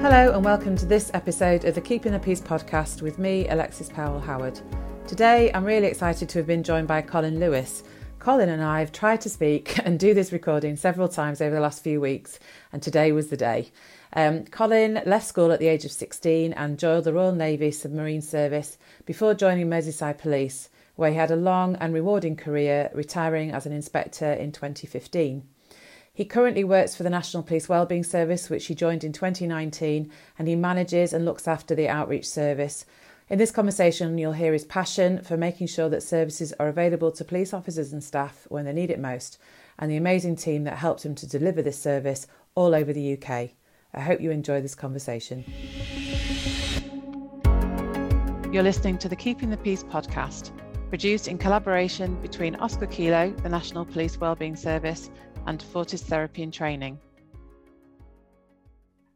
Hello, 0.00 0.32
and 0.32 0.42
welcome 0.42 0.76
to 0.78 0.86
this 0.86 1.10
episode 1.12 1.66
of 1.66 1.74
the 1.74 1.80
Keeping 1.82 2.12
the 2.12 2.18
Peace 2.18 2.40
podcast 2.40 3.02
with 3.02 3.18
me, 3.18 3.46
Alexis 3.48 3.90
Powell 3.90 4.18
Howard. 4.18 4.58
Today, 5.06 5.52
I'm 5.52 5.62
really 5.62 5.88
excited 5.88 6.26
to 6.30 6.38
have 6.38 6.46
been 6.46 6.62
joined 6.62 6.88
by 6.88 7.02
Colin 7.02 7.38
Lewis. 7.38 7.82
Colin 8.18 8.48
and 8.48 8.62
I 8.62 8.80
have 8.80 8.92
tried 8.92 9.20
to 9.20 9.28
speak 9.28 9.78
and 9.84 10.00
do 10.00 10.14
this 10.14 10.32
recording 10.32 10.76
several 10.76 11.06
times 11.06 11.42
over 11.42 11.54
the 11.54 11.60
last 11.60 11.84
few 11.84 12.00
weeks, 12.00 12.38
and 12.72 12.82
today 12.82 13.12
was 13.12 13.28
the 13.28 13.36
day. 13.36 13.72
Um, 14.14 14.46
Colin 14.46 15.02
left 15.04 15.26
school 15.26 15.52
at 15.52 15.60
the 15.60 15.68
age 15.68 15.84
of 15.84 15.92
16 15.92 16.54
and 16.54 16.78
joined 16.78 17.04
the 17.04 17.12
Royal 17.12 17.32
Navy 17.32 17.70
Submarine 17.70 18.22
Service 18.22 18.78
before 19.04 19.34
joining 19.34 19.68
Merseyside 19.68 20.16
Police, 20.16 20.70
where 20.96 21.10
he 21.10 21.16
had 21.16 21.30
a 21.30 21.36
long 21.36 21.76
and 21.76 21.92
rewarding 21.92 22.36
career, 22.36 22.90
retiring 22.94 23.50
as 23.50 23.66
an 23.66 23.72
inspector 23.72 24.32
in 24.32 24.50
2015. 24.50 25.46
He 26.20 26.26
currently 26.26 26.64
works 26.64 26.94
for 26.94 27.02
the 27.02 27.08
National 27.08 27.42
Police 27.42 27.66
Wellbeing 27.66 28.04
Service, 28.04 28.50
which 28.50 28.66
he 28.66 28.74
joined 28.74 29.04
in 29.04 29.12
2019, 29.14 30.12
and 30.38 30.48
he 30.48 30.54
manages 30.54 31.14
and 31.14 31.24
looks 31.24 31.48
after 31.48 31.74
the 31.74 31.88
outreach 31.88 32.28
service. 32.28 32.84
In 33.30 33.38
this 33.38 33.50
conversation, 33.50 34.18
you'll 34.18 34.34
hear 34.34 34.52
his 34.52 34.66
passion 34.66 35.22
for 35.22 35.38
making 35.38 35.68
sure 35.68 35.88
that 35.88 36.02
services 36.02 36.52
are 36.60 36.68
available 36.68 37.10
to 37.10 37.24
police 37.24 37.54
officers 37.54 37.94
and 37.94 38.04
staff 38.04 38.44
when 38.50 38.66
they 38.66 38.74
need 38.74 38.90
it 38.90 39.00
most, 39.00 39.38
and 39.78 39.90
the 39.90 39.96
amazing 39.96 40.36
team 40.36 40.64
that 40.64 40.76
helped 40.76 41.06
him 41.06 41.14
to 41.14 41.26
deliver 41.26 41.62
this 41.62 41.80
service 41.80 42.26
all 42.54 42.74
over 42.74 42.92
the 42.92 43.14
UK. 43.14 43.52
I 43.94 44.00
hope 44.00 44.20
you 44.20 44.30
enjoy 44.30 44.60
this 44.60 44.74
conversation. 44.74 45.42
You're 48.52 48.62
listening 48.62 48.98
to 48.98 49.08
the 49.08 49.16
Keeping 49.16 49.48
the 49.48 49.56
Peace 49.56 49.84
podcast, 49.84 50.50
produced 50.90 51.28
in 51.28 51.38
collaboration 51.38 52.20
between 52.20 52.56
Oscar 52.56 52.88
Kilo, 52.88 53.30
the 53.42 53.48
National 53.48 53.86
Police 53.86 54.20
Wellbeing 54.20 54.56
Service, 54.56 55.08
and 55.46 55.62
Fortis 55.62 56.02
Therapy 56.02 56.42
and 56.42 56.52
Training. 56.52 56.98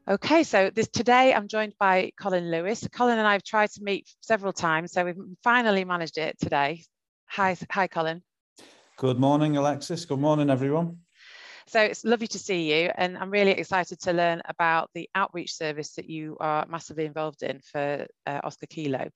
Okay, 0.06 0.42
so 0.42 0.68
this 0.68 0.88
today 0.88 1.32
I'm 1.32 1.48
joined 1.48 1.72
by 1.78 2.12
Colin 2.20 2.50
Lewis. 2.50 2.86
Colin 2.92 3.18
and 3.18 3.26
I 3.26 3.32
have 3.32 3.42
tried 3.42 3.70
to 3.70 3.82
meet 3.82 4.06
several 4.20 4.52
times, 4.52 4.92
so 4.92 5.04
we've 5.04 5.16
finally 5.42 5.84
managed 5.84 6.18
it 6.18 6.38
today. 6.38 6.82
Hi, 7.28 7.56
hi, 7.70 7.86
Colin. 7.86 8.22
Good 8.96 9.18
morning, 9.18 9.56
Alexis. 9.56 10.04
Good 10.04 10.20
morning, 10.20 10.50
everyone. 10.50 10.98
So 11.66 11.80
it's 11.80 12.04
lovely 12.04 12.26
to 12.28 12.38
see 12.38 12.72
you, 12.72 12.90
and 12.94 13.16
I'm 13.16 13.30
really 13.30 13.52
excited 13.52 14.00
to 14.00 14.12
learn 14.12 14.42
about 14.48 14.90
the 14.94 15.08
outreach 15.14 15.54
service 15.54 15.94
that 15.94 16.10
you 16.10 16.36
are 16.40 16.66
massively 16.68 17.06
involved 17.06 17.42
in 17.42 17.60
for 17.60 18.06
uh, 18.26 18.40
Oscar 18.44 18.66
Kilo. 18.66 19.08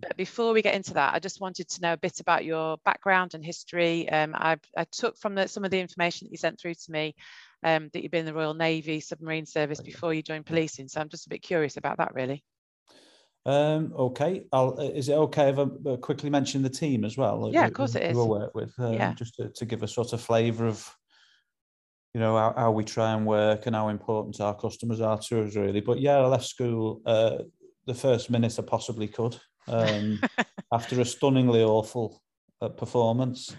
But 0.00 0.16
before 0.16 0.52
we 0.52 0.62
get 0.62 0.74
into 0.74 0.94
that, 0.94 1.14
I 1.14 1.20
just 1.20 1.40
wanted 1.40 1.68
to 1.70 1.80
know 1.80 1.92
a 1.92 1.98
bit 1.98 2.18
about 2.20 2.44
your 2.44 2.76
background 2.84 3.34
and 3.34 3.44
history. 3.44 4.08
Um, 4.10 4.34
I, 4.34 4.58
I, 4.76 4.84
took 4.90 5.16
from 5.16 5.36
the, 5.36 5.46
some 5.46 5.64
of 5.64 5.70
the 5.70 5.80
information 5.80 6.26
that 6.26 6.32
you 6.32 6.38
sent 6.38 6.60
through 6.60 6.74
to 6.74 6.92
me 6.92 7.14
um, 7.62 7.88
that 7.92 8.02
you've 8.02 8.10
been 8.10 8.20
in 8.20 8.26
the 8.26 8.34
Royal 8.34 8.54
Navy 8.54 9.00
Submarine 9.00 9.46
Service 9.46 9.80
before 9.80 10.12
you 10.12 10.22
joined 10.22 10.46
policing. 10.46 10.88
So 10.88 11.00
I'm 11.00 11.08
just 11.08 11.26
a 11.26 11.30
bit 11.30 11.42
curious 11.42 11.76
about 11.76 11.98
that, 11.98 12.14
really. 12.14 12.42
Um, 13.44 13.92
okay, 13.98 14.44
I'll, 14.52 14.78
uh, 14.78 14.84
is 14.84 15.08
it 15.08 15.14
okay 15.14 15.50
if 15.50 15.58
I 15.58 15.62
uh, 15.62 15.96
quickly 15.96 16.30
mention 16.30 16.62
the 16.62 16.70
team 16.70 17.04
as 17.04 17.16
well? 17.16 17.50
Yeah, 17.52 17.66
of 17.66 17.72
course 17.72 17.96
it 17.96 18.04
is. 18.04 18.16
We'll 18.16 18.28
work 18.28 18.54
with 18.54 18.72
um, 18.78 18.94
yeah. 18.94 19.14
just 19.14 19.34
to, 19.36 19.48
to, 19.48 19.64
give 19.64 19.82
a 19.82 19.88
sort 19.88 20.12
of 20.12 20.20
flavour 20.20 20.66
of 20.66 20.88
you 22.14 22.20
know 22.20 22.36
how, 22.36 22.54
how, 22.56 22.70
we 22.70 22.84
try 22.84 23.12
and 23.12 23.26
work 23.26 23.66
and 23.66 23.74
how 23.74 23.88
important 23.88 24.40
our 24.40 24.54
customers 24.54 25.00
are 25.00 25.18
to 25.18 25.44
us 25.44 25.56
really. 25.56 25.80
But 25.80 26.00
yeah 26.00 26.18
i 26.18 26.26
left 26.26 26.44
school 26.44 27.00
uh, 27.06 27.38
the 27.86 27.94
first 27.94 28.30
minute 28.30 28.58
i 28.58 28.62
possibly 28.62 29.08
could 29.08 29.38
um, 29.68 30.20
after 30.72 31.00
a 31.00 31.04
stunningly 31.04 31.62
awful 31.62 32.22
uh, 32.60 32.68
performance. 32.68 33.54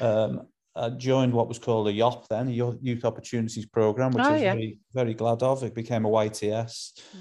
Um, 0.00 0.48
i 0.76 0.90
joined 0.90 1.32
what 1.32 1.46
was 1.46 1.60
called 1.60 1.86
a 1.86 1.92
yop 1.92 2.26
then 2.28 2.48
a 2.48 2.50
youth 2.50 3.04
opportunities 3.04 3.66
program 3.66 4.10
which 4.10 4.24
oh, 4.24 4.30
i 4.30 4.32
was 4.32 4.42
yeah. 4.42 4.54
very 4.54 4.78
very 4.92 5.14
glad 5.14 5.42
of. 5.42 5.62
It 5.62 5.74
became 5.74 6.04
a 6.04 6.08
yts 6.08 7.00
mm. 7.16 7.20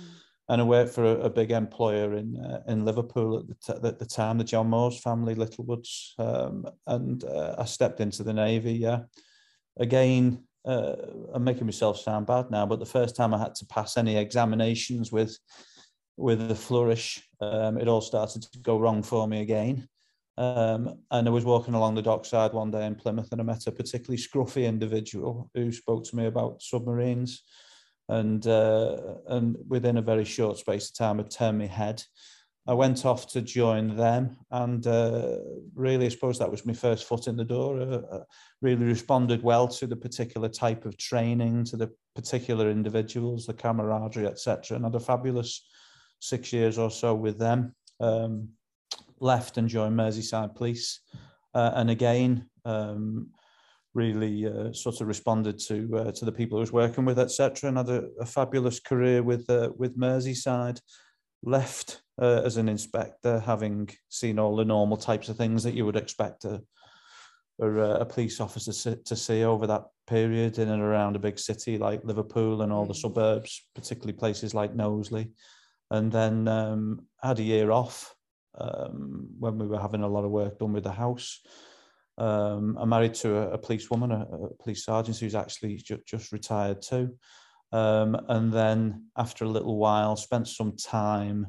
and 0.49 0.59
i 0.59 0.63
worked 0.63 0.91
for 0.91 1.05
a, 1.05 1.19
a 1.25 1.29
big 1.29 1.51
employer 1.51 2.15
in 2.15 2.35
uh, 2.35 2.63
in 2.67 2.83
liverpool 2.83 3.37
at 3.37 3.47
the, 3.47 3.55
t- 3.63 3.87
at 3.87 3.99
the, 3.99 4.05
time 4.05 4.39
the 4.39 4.43
john 4.43 4.69
moores 4.69 4.99
family 4.99 5.35
littlewoods. 5.35 6.15
Um, 6.17 6.65
and 6.87 7.23
uh, 7.25 7.55
i 7.59 7.65
stepped 7.65 7.99
into 7.99 8.23
the 8.23 8.33
navy 8.33 8.73
yeah. 8.73 9.01
Again 9.79 10.43
uh, 10.65 10.95
I'm 11.33 11.43
making 11.43 11.65
myself 11.65 11.99
sound 11.99 12.25
bad 12.25 12.49
now, 12.49 12.65
but 12.65 12.79
the 12.79 12.85
first 12.85 13.15
time 13.15 13.33
I 13.33 13.39
had 13.39 13.55
to 13.55 13.65
pass 13.65 13.97
any 13.97 14.17
examinations 14.17 15.11
with 15.11 15.37
with 16.15 16.51
a 16.51 16.55
flourish, 16.55 17.27
um, 17.41 17.77
it 17.77 17.87
all 17.87 18.01
started 18.01 18.43
to 18.43 18.59
go 18.59 18.77
wrong 18.77 19.01
for 19.01 19.27
me 19.27 19.41
again. 19.41 19.87
Um, 20.37 20.99
and 21.11 21.27
I 21.27 21.31
was 21.31 21.43
walking 21.43 21.73
along 21.73 21.95
the 21.95 22.01
dockside 22.01 22.53
one 22.53 22.71
day 22.71 22.85
in 22.85 22.95
Plymouth, 22.95 23.29
and 23.31 23.41
I 23.41 23.43
met 23.43 23.67
a 23.67 23.71
particularly 23.71 24.21
scruffy 24.21 24.65
individual 24.65 25.49
who 25.53 25.71
spoke 25.71 26.03
to 26.05 26.15
me 26.15 26.27
about 26.27 26.61
submarines. 26.61 27.43
And 28.09 28.45
uh, 28.45 28.97
and 29.27 29.55
within 29.67 29.97
a 29.97 30.01
very 30.01 30.25
short 30.25 30.57
space 30.57 30.89
of 30.89 30.95
time, 30.95 31.17
had 31.17 31.31
turned 31.31 31.59
my 31.59 31.67
head 31.67 32.03
I 32.65 32.73
went 32.73 33.05
off 33.05 33.27
to 33.33 33.41
join 33.41 33.97
them, 33.97 34.37
and 34.49 34.87
uh, 34.87 35.37
really, 35.75 36.05
I 36.05 36.09
suppose 36.09 36.39
that 36.39 36.49
was 36.49 36.65
my 36.65 36.71
first 36.71 37.05
foot 37.05 37.27
in 37.27 37.35
the 37.35 37.43
door. 37.43 37.81
Uh, 37.81 38.15
uh, 38.15 38.23
really 38.61 38.85
responded 38.85 39.43
well 39.43 39.67
to 39.67 39.85
the 39.85 39.97
particular 39.97 40.47
type 40.47 40.85
of 40.85 40.97
training, 40.97 41.65
to 41.65 41.77
the 41.77 41.91
particular 42.15 42.69
individuals, 42.69 43.45
the 43.45 43.53
camaraderie, 43.53 44.27
etc. 44.27 44.77
And 44.77 44.85
had 44.85 44.95
a 44.95 44.99
fabulous 44.99 45.67
six 46.19 46.53
years 46.53 46.77
or 46.77 46.89
so 46.89 47.13
with 47.13 47.37
them. 47.37 47.75
Um, 47.99 48.49
left 49.19 49.57
and 49.57 49.67
joined 49.67 49.97
Merseyside 49.97 50.55
Police, 50.55 51.01
uh, 51.53 51.71
and 51.75 51.89
again, 51.89 52.49
um, 52.63 53.29
really 53.93 54.47
uh, 54.47 54.71
sort 54.71 55.01
of 55.01 55.07
responded 55.07 55.59
to 55.59 55.97
uh, 55.97 56.11
to 56.13 56.23
the 56.23 56.31
people 56.31 56.59
I 56.59 56.61
was 56.61 56.71
working 56.71 57.03
with, 57.03 57.19
etc. 57.19 57.67
And 57.67 57.77
had 57.77 57.89
a 57.89 58.25
fabulous 58.25 58.79
career 58.79 59.21
with 59.21 59.47
with 59.75 59.97
Merseyside 59.97 60.79
left 61.43 62.01
uh, 62.21 62.41
as 62.43 62.57
an 62.57 62.69
inspector, 62.69 63.39
having 63.39 63.89
seen 64.09 64.39
all 64.39 64.55
the 64.55 64.65
normal 64.65 64.97
types 64.97 65.29
of 65.29 65.37
things 65.37 65.63
that 65.63 65.73
you 65.73 65.85
would 65.85 65.95
expect 65.95 66.45
a, 66.45 66.61
a, 67.61 67.67
a 67.67 68.05
police 68.05 68.39
officer 68.39 68.95
to 68.95 69.15
see 69.15 69.43
over 69.43 69.67
that 69.67 69.85
period 70.07 70.59
in 70.59 70.69
and 70.69 70.81
around 70.81 71.15
a 71.15 71.19
big 71.19 71.39
city 71.39 71.77
like 71.77 72.03
Liverpool 72.03 72.61
and 72.61 72.71
all 72.71 72.85
the 72.85 72.93
mm. 72.93 73.01
suburbs, 73.01 73.65
particularly 73.75 74.13
places 74.13 74.53
like 74.53 74.75
Knowsley. 74.75 75.31
And 75.91 76.11
then 76.11 76.47
um, 76.47 77.07
had 77.21 77.39
a 77.39 77.43
year 77.43 77.71
off 77.71 78.15
um, 78.59 79.27
when 79.39 79.57
we 79.57 79.67
were 79.67 79.79
having 79.79 80.01
a 80.01 80.07
lot 80.07 80.25
of 80.25 80.31
work 80.31 80.59
done 80.59 80.73
with 80.73 80.83
the 80.83 80.91
house. 80.91 81.41
Um, 82.17 82.77
I'm 82.79 82.89
married 82.89 83.15
to 83.15 83.37
a, 83.37 83.51
a 83.51 83.57
police 83.57 83.89
woman, 83.89 84.11
a, 84.11 84.21
a, 84.21 84.53
police 84.61 84.85
sergeant 84.85 85.17
who's 85.17 85.35
actually 85.35 85.77
ju- 85.77 86.01
just 86.05 86.31
retired 86.31 86.81
too. 86.81 87.15
Um, 87.73 88.15
and 88.29 88.53
then 88.53 89.07
after 89.17 89.45
a 89.45 89.49
little 89.49 89.77
while, 89.77 90.15
spent 90.15 90.47
some 90.47 90.77
time 90.77 91.47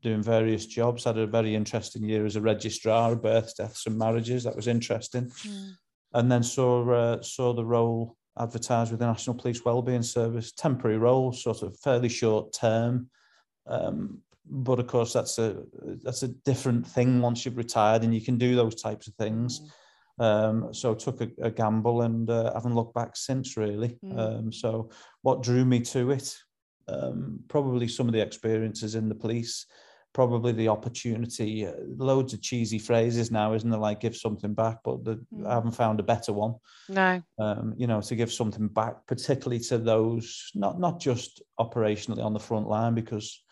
doing 0.00 0.22
various 0.22 0.64
jobs. 0.64 1.04
Had 1.04 1.18
a 1.18 1.26
very 1.26 1.54
interesting 1.54 2.02
year 2.02 2.24
as 2.24 2.34
a 2.34 2.40
registrar 2.40 3.12
of 3.12 3.22
births, 3.22 3.52
deaths, 3.52 3.86
and 3.86 3.98
marriages. 3.98 4.44
That 4.44 4.56
was 4.56 4.68
interesting. 4.68 5.26
Mm. 5.46 5.72
And 6.14 6.32
then 6.32 6.42
saw 6.42 6.90
uh, 6.90 7.22
saw 7.22 7.52
the 7.52 7.64
role 7.64 8.16
advertised 8.38 8.90
with 8.90 9.00
the 9.00 9.06
National 9.06 9.36
Police 9.36 9.64
Wellbeing 9.64 10.02
Service, 10.02 10.52
temporary 10.52 10.98
role, 10.98 11.32
sort 11.32 11.62
of 11.62 11.78
fairly 11.78 12.08
short 12.08 12.54
term. 12.54 13.10
Um, 13.66 14.22
but 14.48 14.78
of 14.78 14.86
course, 14.86 15.12
that's 15.12 15.38
a 15.38 15.62
that's 16.02 16.22
a 16.22 16.28
different 16.28 16.86
thing 16.86 17.20
once 17.20 17.44
you've 17.44 17.58
retired, 17.58 18.02
and 18.02 18.14
you 18.14 18.22
can 18.22 18.38
do 18.38 18.56
those 18.56 18.76
types 18.76 19.08
of 19.08 19.14
things. 19.16 19.60
Mm. 19.60 19.70
Um, 20.18 20.72
so 20.72 20.94
took 20.94 21.20
a, 21.20 21.28
a 21.42 21.50
gamble 21.50 22.02
and 22.02 22.28
uh, 22.30 22.52
haven't 22.54 22.74
looked 22.74 22.94
back 22.94 23.16
since 23.16 23.56
really. 23.56 23.98
Mm. 24.04 24.18
Um, 24.18 24.52
so 24.52 24.90
what 25.22 25.42
drew 25.42 25.64
me 25.64 25.80
to 25.80 26.10
it? 26.10 26.34
Um, 26.88 27.40
probably 27.48 27.88
some 27.88 28.06
of 28.06 28.14
the 28.14 28.22
experiences 28.22 28.94
in 28.94 29.08
the 29.08 29.14
police, 29.14 29.66
probably 30.14 30.52
the 30.52 30.68
opportunity. 30.68 31.66
Uh, 31.66 31.72
loads 31.96 32.32
of 32.32 32.40
cheesy 32.40 32.78
phrases 32.78 33.30
now, 33.30 33.52
isn't 33.52 33.68
there? 33.68 33.80
Like 33.80 34.00
give 34.00 34.16
something 34.16 34.54
back, 34.54 34.78
but 34.84 35.04
the, 35.04 35.16
mm. 35.34 35.46
I 35.46 35.54
haven't 35.54 35.72
found 35.72 36.00
a 36.00 36.04
better 36.04 36.32
one. 36.32 36.54
No. 36.88 37.20
Um, 37.38 37.74
you 37.76 37.86
know, 37.86 38.00
to 38.00 38.16
give 38.16 38.32
something 38.32 38.68
back, 38.68 39.06
particularly 39.06 39.60
to 39.64 39.78
those 39.78 40.50
not 40.54 40.80
not 40.80 40.98
just 41.00 41.42
operationally 41.60 42.24
on 42.24 42.32
the 42.32 42.40
front 42.40 42.68
line, 42.68 42.94
because 42.94 43.42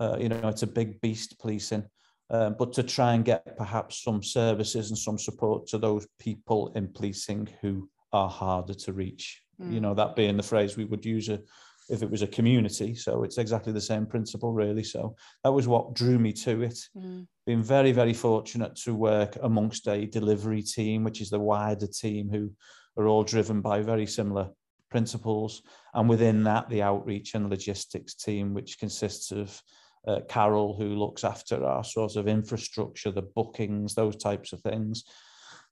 uh, 0.00 0.16
you 0.18 0.28
know 0.28 0.48
it's 0.48 0.64
a 0.64 0.66
big 0.66 1.00
beast 1.00 1.38
policing 1.38 1.84
um, 2.30 2.56
but 2.58 2.72
to 2.74 2.82
try 2.82 3.14
and 3.14 3.24
get 3.24 3.56
perhaps 3.56 4.02
some 4.02 4.22
services 4.22 4.90
and 4.90 4.98
some 4.98 5.18
support 5.18 5.66
to 5.68 5.78
those 5.78 6.06
people 6.18 6.72
in 6.74 6.88
policing 6.88 7.48
who 7.60 7.88
are 8.12 8.28
harder 8.28 8.74
to 8.74 8.92
reach. 8.92 9.42
Mm. 9.60 9.72
You 9.74 9.80
know, 9.80 9.94
that 9.94 10.16
being 10.16 10.36
the 10.36 10.42
phrase 10.42 10.76
we 10.76 10.84
would 10.84 11.04
use 11.04 11.28
a, 11.28 11.40
if 11.88 12.02
it 12.02 12.10
was 12.10 12.22
a 12.22 12.26
community. 12.26 12.94
So 12.94 13.22
it's 13.24 13.38
exactly 13.38 13.72
the 13.72 13.80
same 13.80 14.06
principle, 14.06 14.52
really. 14.52 14.84
So 14.84 15.14
that 15.44 15.52
was 15.52 15.68
what 15.68 15.94
drew 15.94 16.18
me 16.18 16.32
to 16.34 16.62
it. 16.62 16.78
Mm. 16.96 17.26
Being 17.46 17.62
very, 17.62 17.92
very 17.92 18.14
fortunate 18.14 18.76
to 18.84 18.94
work 18.94 19.36
amongst 19.42 19.88
a 19.88 20.06
delivery 20.06 20.62
team, 20.62 21.04
which 21.04 21.20
is 21.20 21.30
the 21.30 21.40
wider 21.40 21.86
team 21.86 22.30
who 22.30 22.50
are 22.96 23.08
all 23.08 23.24
driven 23.24 23.60
by 23.60 23.82
very 23.82 24.06
similar 24.06 24.50
principles. 24.90 25.62
And 25.94 26.08
within 26.08 26.44
that, 26.44 26.68
the 26.68 26.82
outreach 26.82 27.34
and 27.34 27.50
logistics 27.50 28.14
team, 28.14 28.54
which 28.54 28.78
consists 28.78 29.32
of 29.32 29.60
uh, 30.06 30.20
Carol, 30.28 30.74
who 30.76 30.96
looks 30.96 31.24
after 31.24 31.64
our 31.64 31.84
sort 31.84 32.16
of 32.16 32.28
infrastructure, 32.28 33.10
the 33.10 33.22
bookings, 33.22 33.94
those 33.94 34.16
types 34.16 34.52
of 34.52 34.60
things, 34.60 35.04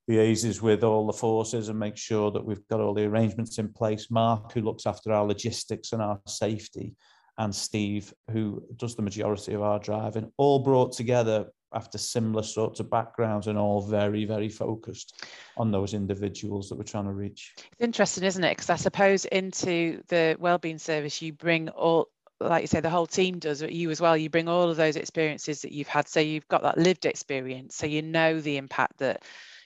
liaises 0.09 0.61
with 0.61 0.83
all 0.83 1.07
the 1.07 1.13
forces 1.13 1.69
and 1.69 1.79
makes 1.79 2.01
sure 2.01 2.31
that 2.31 2.45
we've 2.45 2.67
got 2.69 2.81
all 2.81 2.95
the 2.95 3.05
arrangements 3.05 3.59
in 3.59 3.73
place. 3.73 4.11
Mark, 4.11 4.53
who 4.53 4.61
looks 4.61 4.87
after 4.87 5.13
our 5.13 5.27
logistics 5.27 5.93
and 5.93 6.03
our 6.03 6.21
safety, 6.27 6.95
and 7.39 7.55
Steve, 7.55 8.13
who 8.31 8.63
does 8.77 8.97
the 8.97 9.03
majority 9.03 9.55
of 9.55 9.63
our 9.63 9.79
driving, 9.79 10.31
all 10.37 10.59
brought 10.59 10.93
together 10.93 11.47
after 11.73 11.99
similar 11.99 12.43
sorts 12.43 12.81
of 12.81 12.91
backgrounds 12.91 13.47
and 13.47 13.57
all 13.57 13.81
very, 13.81 14.25
very 14.25 14.49
focused 14.49 15.25
on 15.57 15.71
those 15.71 15.95
individuals 15.95 16.69
that 16.69 16.77
we're 16.77 16.85
trying 16.85 17.05
to 17.05 17.13
reach. 17.13 17.55
It's 17.57 17.81
interesting, 17.81 18.25
isn't 18.25 18.45
it? 18.45 18.51
Because 18.51 18.71
I 18.71 18.77
suppose 18.77 19.25
into 19.27 20.03
the 20.09 20.37
wellbeing 20.39 20.79
service, 20.79 21.23
you 21.23 21.33
bring 21.33 21.69
all, 21.71 22.09
like 22.41 22.63
you 22.63 22.67
say, 22.67 22.81
the 22.81 22.91
whole 22.91 23.07
team 23.07 23.39
does, 23.39 23.61
but 23.61 23.73
you 23.73 23.91
as 23.91 24.01
well, 24.01 24.17
you 24.17 24.31
bring 24.31 24.49
all 24.49 24.71
of 24.71 24.77
those 24.77 24.97
experiences 24.97 25.63
that 25.63 25.73
you've 25.73 25.89
had. 25.89 26.09
So 26.09 26.21
you've 26.21 26.49
got 26.49 26.63
that 26.63 26.79
lived 26.79 27.05
experience. 27.05 27.77
So 27.77 27.87
you 27.87 28.03
know 28.03 28.41
the 28.41 28.57
impact 28.57 28.99
that 28.99 29.23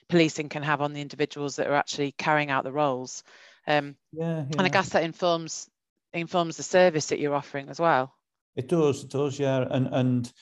policing 0.09 0.49
can 0.49 0.63
have 0.63 0.81
on 0.81 0.93
the 0.93 1.01
individuals 1.01 1.55
that 1.55 1.67
are 1.67 1.75
actually 1.75 2.11
carrying 2.11 2.51
out 2.51 2.63
the 2.63 2.71
roles. 2.71 3.23
Um, 3.67 3.95
yeah, 4.11 4.37
yeah. 4.37 4.45
And 4.57 4.61
I 4.61 4.69
guess 4.69 4.89
that 4.89 5.03
informs 5.03 5.69
informs 6.13 6.57
the 6.57 6.63
service 6.63 7.07
that 7.07 7.19
you're 7.19 7.35
offering 7.35 7.69
as 7.69 7.79
well. 7.79 8.13
It 8.55 8.69
does, 8.69 9.03
it 9.03 9.09
does, 9.09 9.39
yeah. 9.39 9.65
And 9.69 9.87
and 9.91 10.33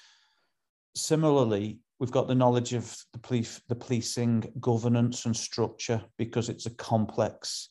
similarly, 0.95 1.79
we've 1.99 2.11
got 2.11 2.27
the 2.27 2.35
knowledge 2.35 2.73
of 2.73 2.95
the 3.13 3.19
police, 3.19 3.61
the 3.69 3.75
policing 3.75 4.51
governance 4.59 5.25
and 5.25 5.35
structure 5.35 6.03
because 6.17 6.49
it's 6.49 6.65
a 6.65 6.71
complex, 6.71 7.69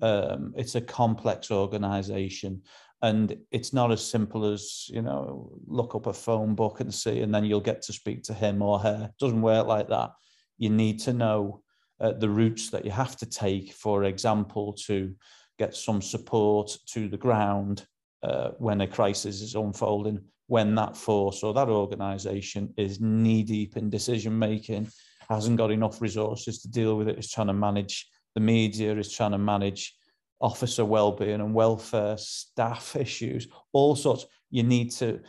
um, 0.00 0.54
it's 0.56 0.74
a 0.74 0.80
complex 0.80 1.50
organisation, 1.50 2.62
and 3.02 3.36
it's 3.50 3.72
not 3.72 3.90
as 3.90 4.04
simple 4.04 4.44
as 4.44 4.86
you 4.88 5.02
know 5.02 5.52
look 5.66 5.94
up 5.94 6.06
a 6.06 6.12
phone 6.12 6.54
book 6.54 6.80
and 6.80 6.92
see, 6.92 7.20
and 7.20 7.34
then 7.34 7.44
you'll 7.44 7.60
get 7.60 7.82
to 7.82 7.92
speak 7.92 8.22
to 8.24 8.34
him 8.34 8.62
or 8.62 8.78
her. 8.78 9.10
It 9.10 9.18
doesn't 9.18 9.42
work 9.42 9.66
like 9.66 9.88
that. 9.88 10.12
You 10.58 10.70
need 10.70 11.00
to 11.00 11.12
know 11.12 11.62
uh, 12.00 12.12
the 12.12 12.30
routes 12.30 12.70
that 12.70 12.84
you 12.84 12.90
have 12.90 13.16
to 13.16 13.26
take, 13.26 13.72
for 13.72 14.04
example, 14.04 14.72
to 14.86 15.14
get 15.58 15.74
some 15.74 16.00
support 16.00 16.76
to 16.86 17.08
the 17.08 17.16
ground 17.16 17.86
uh, 18.22 18.50
when 18.58 18.80
a 18.80 18.86
crisis 18.86 19.40
is 19.42 19.54
unfolding 19.54 20.20
when 20.52 20.74
that 20.74 20.94
force 20.94 21.42
or 21.42 21.54
that 21.54 21.70
organization 21.70 22.74
is 22.76 23.00
knee 23.00 23.42
deep 23.42 23.78
in 23.78 23.88
decision 23.88 24.38
making, 24.38 24.86
hasn't 25.30 25.56
got 25.56 25.70
enough 25.70 26.02
resources 26.02 26.60
to 26.60 26.70
deal 26.70 26.98
with 26.98 27.08
it, 27.08 27.18
is 27.18 27.30
trying 27.30 27.46
to 27.46 27.54
manage 27.54 28.06
the 28.34 28.40
media, 28.40 28.94
is 28.94 29.10
trying 29.10 29.30
to 29.30 29.38
manage 29.38 29.94
officer 30.42 30.84
well-being 30.84 31.40
and 31.40 31.54
welfare, 31.54 32.16
staff 32.18 32.96
issues, 32.96 33.48
all 33.72 33.96
sorts. 33.96 34.26
You 34.50 34.64
need 34.64 34.90
to 34.92 35.20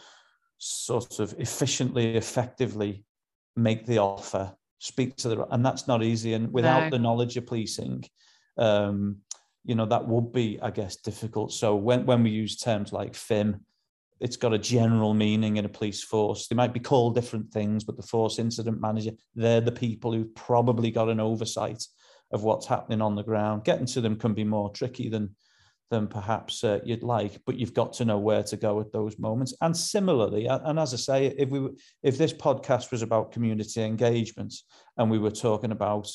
sort 0.58 1.20
of 1.20 1.34
efficiently, 1.38 2.16
effectively 2.18 3.06
make 3.56 3.86
the 3.86 4.00
offer, 4.00 4.54
speak 4.80 5.16
to 5.18 5.30
the, 5.30 5.46
and 5.52 5.66
that's 5.66 5.88
not 5.88 6.04
easy. 6.04 6.34
And 6.34 6.52
without 6.52 6.86
no. 6.86 6.90
the 6.90 7.00
knowledge 7.00 7.38
of 7.38 7.46
policing, 7.46 8.04
um, 8.58 9.18
you 9.64 9.76
know, 9.76 9.86
that 9.86 10.08
would 10.08 10.34
be, 10.34 10.60
I 10.62 10.72
guess, 10.72 10.98
difficult. 10.98 11.54
So 11.54 11.76
when, 11.76 12.06
when 12.06 12.24
we 12.24 12.32
use 12.32 12.58
terms 12.58 12.92
like 12.92 13.14
FIM, 13.14 13.62
it's 14.20 14.38
got 14.38 14.54
a 14.54 14.58
general 14.58 15.14
meaning 15.14 15.58
in 15.58 15.66
a 15.66 15.70
police 15.70 16.04
force. 16.04 16.48
They 16.48 16.56
might 16.56 16.74
be 16.74 16.80
called 16.80 17.16
different 17.16 17.52
things, 17.52 17.84
but 17.84 17.98
the 17.98 18.04
force 18.04 18.40
incident 18.40 18.80
manager, 18.80 19.12
they're 19.36 19.62
the 19.62 19.72
people 19.72 20.14
who've 20.14 20.34
probably 20.36 20.92
got 20.92 21.10
an 21.10 21.20
oversight 21.20 21.84
of 22.34 22.44
what's 22.44 22.66
happening 22.66 23.02
on 23.02 23.16
the 23.16 23.24
ground. 23.24 23.64
Getting 23.64 23.86
to 23.88 24.02
them 24.02 24.18
can 24.18 24.34
be 24.34 24.44
more 24.44 24.70
tricky 24.72 25.10
than 25.10 25.36
than 25.90 26.08
perhaps 26.08 26.64
uh, 26.64 26.80
you'd 26.84 27.04
like, 27.04 27.40
but 27.46 27.60
you've 27.60 27.74
got 27.74 27.94
to 27.94 28.06
know 28.06 28.18
where 28.18 28.42
to 28.42 28.58
go 28.58 28.80
at 28.82 28.92
those 28.92 29.20
moments. 29.20 29.54
And 29.62 29.78
similarly, 29.78 30.48
and 30.48 30.80
as 30.80 30.92
I 30.94 30.98
say, 30.98 31.28
if 31.38 31.50
we 31.50 31.70
if 32.02 32.18
this 32.18 32.34
podcast 32.34 32.92
was 32.92 33.04
about 33.04 33.32
community 33.32 33.84
engagement 33.84 34.54
and 34.98 35.12
we 35.12 35.20
were 35.20 35.32
talking 35.32 35.72
about 35.72 36.10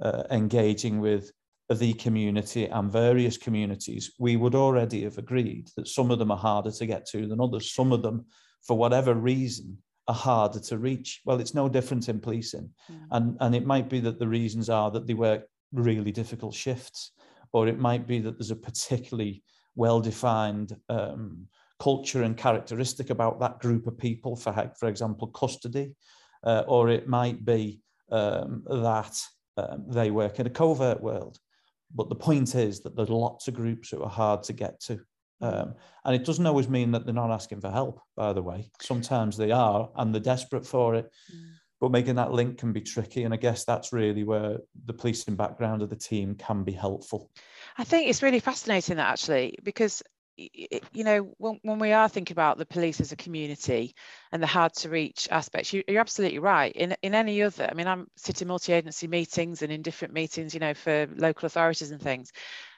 uh, 0.00 0.22
engaging 0.30 1.00
with 1.00 1.32
the 1.68 1.92
community 1.94 2.66
and 2.66 2.90
various 2.92 3.36
communities, 3.36 4.12
we 4.18 4.36
would 4.36 4.54
already 4.54 5.02
have 5.02 5.18
agreed 5.18 5.68
that 5.76 5.88
some 5.88 6.10
of 6.10 6.18
them 6.18 6.30
are 6.30 6.38
harder 6.38 6.70
to 6.70 6.86
get 6.86 7.06
to 7.06 7.26
than 7.26 7.40
others. 7.40 7.74
Some 7.74 7.92
of 7.92 8.02
them, 8.02 8.26
for 8.66 8.76
whatever 8.76 9.14
reason, 9.14 9.78
are 10.10 10.14
harder 10.14 10.60
to 10.60 10.78
reach. 10.78 11.20
Well, 11.24 11.40
it's 11.40 11.54
no 11.54 11.68
different 11.68 12.08
in 12.08 12.20
policing. 12.20 12.68
Mm. 12.90 13.06
And, 13.10 13.36
and 13.40 13.54
it 13.54 13.66
might 13.72 13.88
be 13.88 14.00
that 14.00 14.18
the 14.18 14.28
reasons 14.28 14.68
are 14.68 14.90
that 14.90 15.06
they 15.06 15.14
work 15.14 15.42
really 15.72 16.12
difficult 16.12 16.54
shifts, 16.54 17.12
or 17.52 17.68
it 17.68 17.78
might 17.78 18.06
be 18.06 18.18
that 18.20 18.34
there's 18.36 18.50
a 18.50 18.56
particularly 18.70 19.42
well 19.76 20.00
defined 20.00 20.76
um, 20.88 21.46
culture 21.78 22.22
and 22.24 22.36
characteristic 22.36 23.10
about 23.10 23.40
that 23.40 23.60
group 23.60 23.86
of 23.86 23.96
people, 23.96 24.36
for, 24.36 24.52
for 24.78 24.88
example, 24.88 25.28
custody, 25.28 25.94
uh, 26.44 26.64
or 26.66 26.88
it 26.88 27.08
might 27.08 27.44
be 27.44 27.80
um, 28.10 28.64
that 28.66 29.16
um, 29.56 29.84
they 29.88 30.10
work 30.10 30.40
in 30.40 30.46
a 30.46 30.50
covert 30.50 31.00
world. 31.00 31.38
But 31.94 32.08
the 32.08 32.22
point 32.28 32.54
is 32.54 32.80
that 32.80 32.96
there's 32.96 33.08
lots 33.08 33.48
of 33.48 33.54
groups 33.54 33.90
who 33.90 34.02
are 34.02 34.10
hard 34.10 34.42
to 34.44 34.52
get 34.52 34.80
to. 34.86 35.00
Um, 35.40 35.74
and 36.04 36.14
it 36.14 36.24
doesn't 36.24 36.46
always 36.46 36.68
mean 36.68 36.92
that 36.92 37.04
they're 37.04 37.14
not 37.14 37.30
asking 37.30 37.60
for 37.60 37.70
help, 37.70 38.00
by 38.16 38.32
the 38.32 38.42
way. 38.42 38.70
Sometimes 38.80 39.36
they 39.36 39.50
are 39.50 39.90
and 39.96 40.14
they're 40.14 40.20
desperate 40.20 40.66
for 40.66 40.94
it. 40.94 41.10
Mm. 41.34 41.52
But 41.80 41.92
making 41.92 42.16
that 42.16 42.32
link 42.32 42.58
can 42.58 42.72
be 42.72 42.82
tricky. 42.82 43.24
And 43.24 43.32
I 43.32 43.38
guess 43.38 43.64
that's 43.64 43.92
really 43.92 44.22
where 44.22 44.58
the 44.84 44.92
policing 44.92 45.36
background 45.36 45.80
of 45.80 45.88
the 45.88 45.96
team 45.96 46.34
can 46.34 46.62
be 46.62 46.72
helpful. 46.72 47.30
I 47.78 47.84
think 47.84 48.08
it's 48.08 48.22
really 48.22 48.40
fascinating 48.40 48.96
that 48.96 49.10
actually, 49.10 49.56
because 49.62 50.02
you 50.92 51.04
know, 51.04 51.34
when, 51.38 51.58
when 51.62 51.78
we 51.78 51.92
are 51.92 52.08
thinking 52.08 52.34
about 52.34 52.56
the 52.56 52.66
police 52.66 53.00
as 53.00 53.12
a 53.12 53.16
community 53.16 53.94
and 54.32 54.42
the 54.42 54.46
hard 54.46 54.72
to 54.74 54.88
reach 54.88 55.28
aspects, 55.30 55.72
you, 55.72 55.82
are 55.88 55.98
absolutely 55.98 56.38
right. 56.38 56.72
In 56.72 56.96
in 57.02 57.14
any 57.14 57.42
other, 57.42 57.68
I 57.70 57.74
mean, 57.74 57.86
I'm 57.86 58.06
sitting 58.16 58.48
multi-agency 58.48 59.06
meetings 59.06 59.62
and 59.62 59.72
in 59.72 59.82
different 59.82 60.14
meetings, 60.14 60.54
you 60.54 60.60
know, 60.60 60.74
for 60.74 61.08
local 61.16 61.46
authorities 61.46 61.90
and 61.90 62.00
things. 62.00 62.32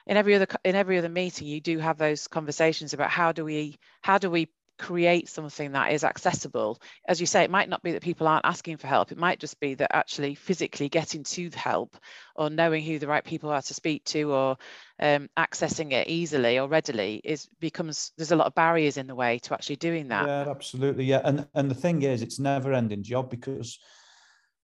In 0.07 0.17
every 0.17 0.35
other 0.35 0.47
in 0.63 0.75
every 0.75 0.97
other 0.97 1.09
meeting, 1.09 1.47
you 1.47 1.61
do 1.61 1.79
have 1.79 1.97
those 1.97 2.27
conversations 2.27 2.93
about 2.93 3.09
how 3.09 3.31
do 3.31 3.45
we 3.45 3.77
how 4.01 4.17
do 4.17 4.29
we 4.29 4.49
create 4.79 5.29
something 5.29 5.71
that 5.73 5.91
is 5.91 6.03
accessible? 6.03 6.81
As 7.07 7.21
you 7.21 7.27
say 7.27 7.43
it 7.43 7.51
might 7.51 7.69
not 7.69 7.83
be 7.83 7.93
that 7.93 8.01
people 8.01 8.27
aren't 8.27 8.45
asking 8.45 8.77
for 8.77 8.87
help. 8.87 9.11
It 9.11 9.17
might 9.17 9.39
just 9.39 9.59
be 9.59 9.75
that 9.75 9.95
actually 9.95 10.35
physically 10.35 10.89
getting 10.89 11.23
to 11.23 11.49
help 11.51 11.95
or 12.35 12.49
knowing 12.49 12.83
who 12.83 12.99
the 12.99 13.07
right 13.07 13.23
people 13.23 13.49
are 13.49 13.61
to 13.61 13.73
speak 13.73 14.03
to 14.05 14.33
or 14.33 14.57
um, 14.99 15.29
accessing 15.37 15.93
it 15.93 16.07
easily 16.07 16.59
or 16.59 16.67
readily 16.67 17.21
is 17.23 17.47
becomes 17.59 18.11
there's 18.17 18.31
a 18.31 18.35
lot 18.35 18.47
of 18.47 18.55
barriers 18.55 18.97
in 18.97 19.07
the 19.07 19.15
way 19.15 19.39
to 19.39 19.53
actually 19.53 19.77
doing 19.77 20.09
that. 20.09 20.25
Yeah 20.25 20.49
absolutely. 20.49 21.05
Yeah 21.05 21.21
and 21.23 21.47
and 21.53 21.69
the 21.71 21.75
thing 21.75 22.01
is 22.01 22.21
it's 22.21 22.39
never 22.39 22.73
ending 22.73 23.03
job 23.03 23.29
because 23.29 23.79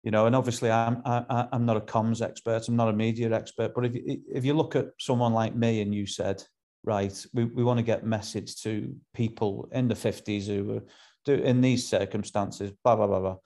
you 0.04 0.12
know 0.12 0.26
and 0.26 0.36
obviously 0.36 0.70
i'm 0.70 1.02
I, 1.06 1.48
i'm 1.52 1.66
not 1.66 1.78
a 1.78 1.82
comms 1.82 2.22
expert 2.22 2.68
i'm 2.68 2.76
not 2.76 2.90
a 2.90 2.94
media 2.94 3.32
expert 3.34 3.74
but 3.74 3.86
if 3.86 3.96
you, 3.96 4.22
if 4.32 4.46
you 4.46 4.54
look 4.54 4.76
at 4.76 4.88
someone 5.00 5.34
like 5.34 5.56
me 5.56 5.82
and 5.82 5.96
you 5.96 6.06
said 6.06 6.44
right, 6.84 7.26
we, 7.34 7.46
we 7.46 7.64
want 7.64 7.78
to 7.78 7.84
get 7.84 8.06
message 8.06 8.62
to 8.64 8.96
people 9.14 9.70
in 9.72 9.88
the 9.88 9.96
50s 9.96 10.48
who 10.48 10.78
are 10.78 10.82
do, 11.26 11.36
in 11.36 11.62
these 11.62 11.88
circumstances, 11.88 12.72
blah, 12.84 12.96
blah, 12.96 13.08
blah, 13.08 13.20
blah. 13.20 13.38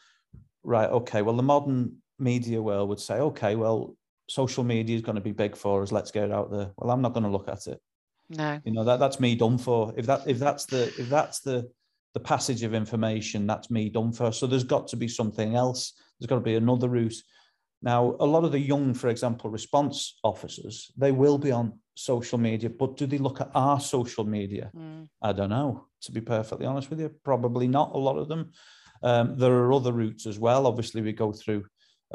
Right, 0.63 0.89
okay, 0.89 1.21
well, 1.21 1.35
the 1.35 1.43
modern 1.43 1.97
media 2.19 2.61
world 2.61 2.89
would 2.89 2.99
say, 2.99 3.15
okay, 3.15 3.55
well, 3.55 3.95
social 4.27 4.63
media 4.63 4.95
is 4.95 5.03
going 5.03 5.15
to 5.15 5.21
be 5.21 5.31
big 5.31 5.55
for 5.55 5.83
us. 5.83 5.91
Let's 5.91 6.11
get 6.11 6.25
it 6.25 6.31
out 6.31 6.51
there. 6.51 6.71
Well, 6.77 6.91
I'm 6.91 7.01
not 7.01 7.13
going 7.13 7.23
to 7.23 7.29
look 7.29 7.47
at 7.47 7.67
it. 7.67 7.79
No. 8.29 8.59
You 8.65 8.73
know, 8.73 8.83
that, 8.83 8.99
that's 8.99 9.19
me 9.19 9.35
done 9.35 9.57
for. 9.57 9.93
If 9.95 10.07
that 10.07 10.27
if 10.27 10.37
that's 10.37 10.65
the 10.65 10.87
if 10.99 11.07
that's 11.07 11.39
the 11.39 11.71
the 12.17 12.23
passage 12.23 12.63
of 12.63 12.73
information, 12.73 13.45
that's 13.45 13.69
me 13.69 13.89
done 13.89 14.11
for. 14.11 14.31
So 14.31 14.47
there's 14.47 14.63
got 14.63 14.87
to 14.87 14.95
be 14.95 15.07
something 15.07 15.55
else. 15.55 15.93
There's 16.19 16.27
got 16.27 16.37
to 16.37 16.41
be 16.41 16.55
another 16.55 16.89
route. 16.89 17.13
Now, 17.83 18.15
a 18.19 18.25
lot 18.25 18.43
of 18.43 18.51
the 18.51 18.59
young, 18.59 18.95
for 18.95 19.09
example, 19.09 19.51
response 19.51 20.17
officers, 20.23 20.91
they 20.97 21.11
will 21.11 21.37
be 21.37 21.51
on 21.51 21.77
social 21.93 22.39
media, 22.39 22.71
but 22.71 22.97
do 22.97 23.05
they 23.05 23.19
look 23.19 23.39
at 23.39 23.51
our 23.53 23.79
social 23.79 24.23
media? 24.23 24.71
Mm. 24.75 25.07
I 25.21 25.31
don't 25.31 25.51
know, 25.51 25.85
to 26.05 26.11
be 26.11 26.21
perfectly 26.21 26.65
honest 26.65 26.89
with 26.89 26.99
you. 26.99 27.11
Probably 27.23 27.67
not 27.67 27.93
a 27.93 27.99
lot 27.99 28.17
of 28.17 28.29
them. 28.29 28.49
Um, 29.03 29.37
there 29.37 29.53
are 29.53 29.71
other 29.71 29.91
routes 29.91 30.25
as 30.25 30.39
well. 30.39 30.65
Obviously, 30.65 31.03
we 31.03 31.13
go 31.13 31.31
through 31.31 31.65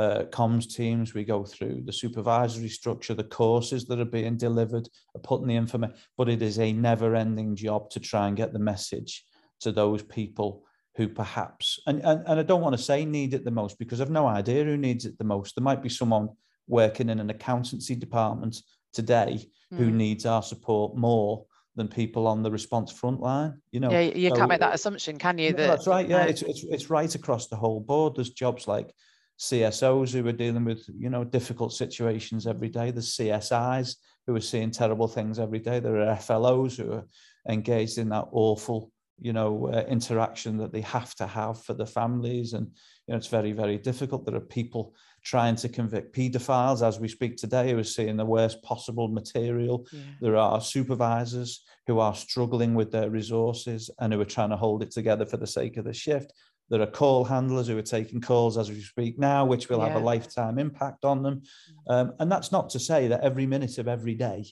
uh, 0.01 0.25
comms 0.31 0.75
teams, 0.75 1.15
we 1.15 1.23
go 1.23 1.45
through 1.45 1.83
the 1.85 1.93
supervisory 1.93 2.69
structure, 2.69 3.15
the 3.15 3.23
courses 3.23 3.85
that 3.85 4.01
are 4.01 4.05
being 4.05 4.37
delivered, 4.37 4.89
are 5.15 5.21
putting 5.21 5.47
the 5.47 5.55
information, 5.55 5.95
but 6.19 6.29
it 6.29 6.43
is 6.43 6.59
a 6.59 6.73
never 6.73 7.15
ending 7.15 7.55
job 7.55 7.89
to 7.91 8.01
try 8.01 8.27
and 8.27 8.37
get 8.37 8.53
the 8.53 8.59
message 8.59 9.25
to 9.63 9.73
those 9.73 10.03
people 10.03 10.65
who 10.97 11.09
perhaps 11.09 11.81
and, 11.87 12.03
and 12.05 12.23
and 12.27 12.39
I 12.39 12.43
don't 12.43 12.61
want 12.61 12.77
to 12.77 12.83
say 12.83 13.05
need 13.05 13.35
it 13.35 13.45
the 13.45 13.51
most 13.51 13.79
because 13.79 14.01
I've 14.01 14.11
no 14.11 14.27
idea 14.27 14.65
who 14.65 14.77
needs 14.77 15.07
it 15.07 15.17
the 15.19 15.25
most. 15.25 15.55
There 15.55 15.65
might 15.65 15.83
be 15.83 15.89
someone 15.89 16.29
working 16.69 17.09
in 17.09 17.19
an 17.19 17.31
accountancy 17.31 17.95
department 17.95 18.57
today 18.93 19.49
mm. 19.73 19.79
who 19.79 19.89
hmm. 19.89 19.97
needs 19.97 20.27
our 20.27 20.43
support 20.43 20.97
more 20.97 21.45
than 21.77 21.89
people 21.89 22.27
on 22.27 22.43
the 22.43 22.51
response 22.51 22.93
front 22.93 23.21
line. 23.21 23.61
You 23.71 23.81
know, 23.81 23.91
yeah, 23.91 24.01
you 24.01 24.29
so, 24.29 24.37
can't 24.37 24.49
make 24.49 24.61
that 24.61 24.75
assumption, 24.75 25.19
can 25.19 25.39
you? 25.39 25.53
That, 25.53 25.67
that's 25.67 25.87
right. 25.87 26.09
Yeah, 26.09 26.25
it's, 26.25 26.43
it's 26.43 26.65
it's 26.65 26.91
right 26.91 27.13
across 27.15 27.49
the 27.49 27.57
whole 27.57 27.81
board. 27.81 28.17
There's 28.17 28.31
jobs 28.31 28.69
like 28.69 28.93
CSOs 29.39 30.13
who 30.13 30.27
are 30.29 30.33
dealing 30.33 30.65
with 30.65 30.85
you 30.95 31.11
know 31.11 31.25
difficult 31.25 31.73
situations 31.73 32.47
every 32.47 32.69
day. 32.69 32.91
There's 32.91 33.17
CSIs 33.17 33.97
who 34.27 34.37
are 34.37 34.41
seeing 34.41 34.71
terrible 34.71 35.09
things 35.09 35.39
every 35.39 35.59
day. 35.59 35.81
There 35.81 35.97
are 36.03 36.17
FLOs 36.17 36.77
who 36.77 36.93
are 36.93 37.07
engaged 37.49 37.99
in 37.99 38.11
that 38.11 38.27
awful 38.31 38.93
you 39.23 39.33
know, 39.33 39.69
uh, 39.73 39.85
interaction 39.89 40.59
that 40.59 40.73
they 40.73 40.81
have 40.81 41.15
to 41.15 41.27
have 41.27 41.63
for 41.63 41.75
the 41.75 41.87
families. 41.87 42.55
And, 42.55 42.67
you 43.07 43.13
know, 43.13 43.17
it's 43.17 43.29
very, 43.29 43.53
very 43.53 43.79
difficult. 43.79 44.27
There 44.27 44.35
are 44.35 44.41
people 44.41 44.95
trying 45.23 45.55
to 45.57 45.69
convict 45.69 46.15
paedophiles 46.15 46.87
as 46.87 46.99
we 46.99 47.07
speak 47.07 47.37
today 47.37 47.71
who 47.71 47.79
are 47.79 47.85
seeing 47.85 48.17
the 48.17 48.25
worst 48.25 48.61
possible 48.65 49.07
material. 49.07 49.87
Yeah. 49.93 50.01
There 50.21 50.37
are 50.37 50.61
supervisors 50.61 51.63
who 51.87 52.01
are 52.01 52.15
struggling 52.17 52.75
with 52.75 52.91
their 52.91 53.11
resources 53.11 53.91
and 54.01 54.13
who 54.13 54.21
are 54.21 54.25
trying 54.25 54.51
to 54.51 54.57
hold 54.57 54.83
it 54.83 54.91
together 54.91 55.25
for 55.25 55.37
the 55.37 55.47
sake 55.47 55.77
of 55.77 55.85
the 55.85 55.95
shift. 55.95 56.33
There 56.69 56.83
are 56.83 56.87
call 56.87 57.25
handlers 57.25 57.69
who 57.69 57.79
are 57.79 57.83
taking 57.83 58.21
calls 58.21 58.59
as 58.59 58.71
we 58.71 58.81
speak 58.81 59.21
now, 59.21 59.45
which 59.45 59.69
will 59.69 59.79
yeah. 59.79 59.89
have 59.89 60.03
a 60.03 60.05
lifetime 60.05 60.59
impact 60.59 61.05
on 61.05 61.23
them. 61.23 61.43
Mm. 61.89 61.95
Um, 61.95 62.13
and 62.19 62.33
that's 62.33 62.51
not 62.51 62.71
to 62.71 62.81
say 62.81 63.07
that 63.09 63.21
every 63.21 63.47
minute 63.47 63.79
of 63.79 63.87
every 63.87 64.15
day, 64.15 64.47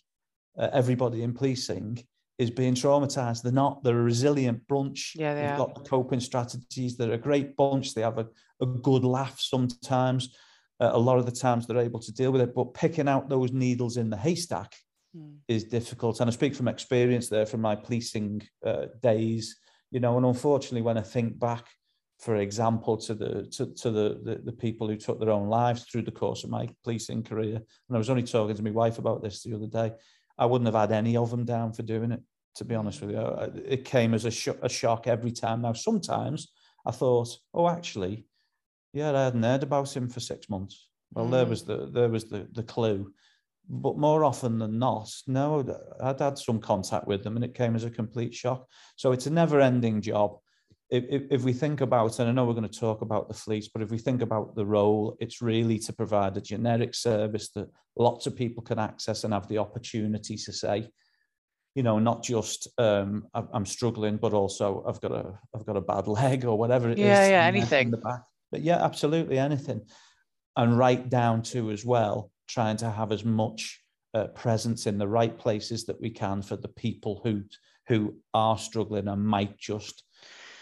uh, 0.56 0.68
everybody 0.72 1.22
in 1.22 1.32
policing 1.32 2.04
is 2.40 2.50
being 2.50 2.74
traumatized. 2.74 3.42
They're 3.42 3.52
not. 3.52 3.84
They're 3.84 4.00
a 4.00 4.02
resilient 4.02 4.66
bunch. 4.66 5.12
Yeah, 5.14 5.34
they 5.34 5.42
They've 5.42 5.50
are. 5.50 5.58
got 5.58 5.74
the 5.74 5.88
coping 5.88 6.20
strategies. 6.20 6.96
They're 6.96 7.12
a 7.12 7.18
great 7.18 7.54
bunch. 7.54 7.92
They 7.92 8.00
have 8.00 8.16
a, 8.16 8.26
a 8.62 8.66
good 8.66 9.04
laugh 9.04 9.38
sometimes. 9.38 10.34
Uh, 10.80 10.92
a 10.94 10.98
lot 10.98 11.18
of 11.18 11.26
the 11.26 11.32
times 11.32 11.66
they're 11.66 11.76
able 11.76 12.00
to 12.00 12.12
deal 12.12 12.32
with 12.32 12.40
it. 12.40 12.54
But 12.54 12.72
picking 12.72 13.08
out 13.08 13.28
those 13.28 13.52
needles 13.52 13.98
in 13.98 14.08
the 14.08 14.16
haystack 14.16 14.74
mm. 15.14 15.36
is 15.48 15.64
difficult. 15.64 16.20
And 16.20 16.30
I 16.30 16.32
speak 16.32 16.54
from 16.54 16.68
experience 16.68 17.28
there 17.28 17.44
from 17.44 17.60
my 17.60 17.74
policing 17.74 18.40
uh, 18.64 18.86
days. 19.02 19.58
You 19.90 20.00
know, 20.00 20.16
and 20.16 20.24
unfortunately, 20.24 20.80
when 20.80 20.96
I 20.96 21.02
think 21.02 21.38
back, 21.38 21.66
for 22.20 22.36
example, 22.36 22.96
to 22.96 23.14
the 23.14 23.32
to, 23.56 23.66
to 23.82 23.90
the, 23.90 24.20
the, 24.24 24.40
the 24.46 24.52
people 24.52 24.88
who 24.88 24.96
took 24.96 25.20
their 25.20 25.36
own 25.38 25.48
lives 25.48 25.84
through 25.84 26.04
the 26.04 26.10
course 26.22 26.42
of 26.42 26.48
my 26.48 26.70
policing 26.84 27.22
career, 27.22 27.56
and 27.56 27.94
I 27.94 27.98
was 27.98 28.08
only 28.08 28.22
talking 28.22 28.56
to 28.56 28.62
my 28.62 28.70
wife 28.70 28.98
about 28.98 29.22
this 29.22 29.42
the 29.42 29.54
other 29.54 29.66
day. 29.66 29.92
I 30.40 30.46
wouldn't 30.46 30.66
have 30.66 30.74
had 30.74 30.90
any 30.90 31.16
of 31.16 31.30
them 31.30 31.44
down 31.44 31.72
for 31.72 31.82
doing 31.82 32.10
it 32.10 32.22
to 32.56 32.64
be 32.64 32.74
honest 32.74 33.00
with 33.00 33.10
you. 33.10 33.62
It 33.64 33.84
came 33.84 34.14
as 34.14 34.24
a, 34.24 34.30
sh- 34.30 34.48
a 34.62 34.68
shock 34.68 35.06
every 35.06 35.32
time. 35.32 35.62
Now, 35.62 35.72
sometimes 35.72 36.52
I 36.84 36.90
thought, 36.90 37.28
oh, 37.54 37.68
actually, 37.68 38.26
yeah, 38.92 39.12
I 39.12 39.24
hadn't 39.24 39.42
heard 39.42 39.62
about 39.62 39.94
him 39.94 40.08
for 40.08 40.20
six 40.20 40.48
months. 40.48 40.88
Well, 41.12 41.26
mm. 41.26 41.30
there 41.30 41.46
was 41.46 41.64
the 41.64 41.90
there 41.92 42.08
was 42.08 42.24
the 42.24 42.48
the 42.52 42.62
clue. 42.62 43.12
But 43.68 43.98
more 43.98 44.24
often 44.24 44.58
than 44.58 44.80
not, 44.80 45.12
no, 45.28 45.64
I'd 46.00 46.18
had 46.18 46.38
some 46.38 46.58
contact 46.58 47.06
with 47.06 47.22
them 47.22 47.36
and 47.36 47.44
it 47.44 47.54
came 47.54 47.76
as 47.76 47.84
a 47.84 47.90
complete 47.90 48.34
shock. 48.34 48.66
So 48.96 49.12
it's 49.12 49.26
a 49.26 49.30
never 49.30 49.60
ending 49.60 50.00
job. 50.00 50.38
If, 50.90 51.04
if, 51.08 51.22
if 51.30 51.42
we 51.44 51.52
think 51.52 51.80
about, 51.80 52.18
and 52.18 52.28
I 52.28 52.32
know 52.32 52.44
we're 52.44 52.54
going 52.54 52.68
to 52.68 52.80
talk 52.80 53.02
about 53.02 53.28
the 53.28 53.34
fleet, 53.34 53.68
but 53.72 53.82
if 53.82 53.90
we 53.90 53.98
think 53.98 54.22
about 54.22 54.56
the 54.56 54.66
role, 54.66 55.16
it's 55.20 55.40
really 55.40 55.78
to 55.80 55.92
provide 55.92 56.36
a 56.36 56.40
generic 56.40 56.94
service 56.94 57.50
that 57.50 57.68
lots 57.96 58.26
of 58.26 58.34
people 58.34 58.62
can 58.62 58.78
access 58.78 59.22
and 59.24 59.32
have 59.32 59.48
the 59.48 59.58
opportunity 59.58 60.36
to 60.36 60.52
say, 60.52 60.88
you 61.74 61.84
know, 61.84 62.00
not 62.00 62.24
just 62.24 62.66
um, 62.78 63.28
I'm 63.34 63.66
struggling, 63.66 64.16
but 64.16 64.32
also 64.32 64.84
I've 64.88 65.00
got 65.00 65.12
a 65.12 65.38
I've 65.54 65.66
got 65.66 65.76
a 65.76 65.80
bad 65.80 66.08
leg 66.20 66.44
or 66.44 66.58
whatever 66.58 66.90
it 66.90 66.98
yeah, 66.98 67.22
is. 67.22 67.30
yeah, 67.30 67.44
anything. 67.44 67.94
But 68.50 68.62
yeah, 68.62 68.84
absolutely 68.84 69.38
anything, 69.38 69.82
and 70.56 70.76
right 70.76 71.08
down 71.08 71.42
to 71.42 71.70
as 71.70 71.84
well 71.84 72.32
trying 72.48 72.76
to 72.76 72.90
have 72.90 73.12
as 73.12 73.24
much 73.24 73.80
uh, 74.14 74.26
presence 74.28 74.86
in 74.86 74.98
the 74.98 75.06
right 75.06 75.38
places 75.38 75.86
that 75.86 76.00
we 76.00 76.10
can 76.10 76.42
for 76.42 76.56
the 76.56 76.68
people 76.68 77.20
who 77.22 77.42
who 77.86 78.14
are 78.34 78.58
struggling 78.58 79.08
and 79.08 79.24
might 79.24 79.56
just 79.58 80.04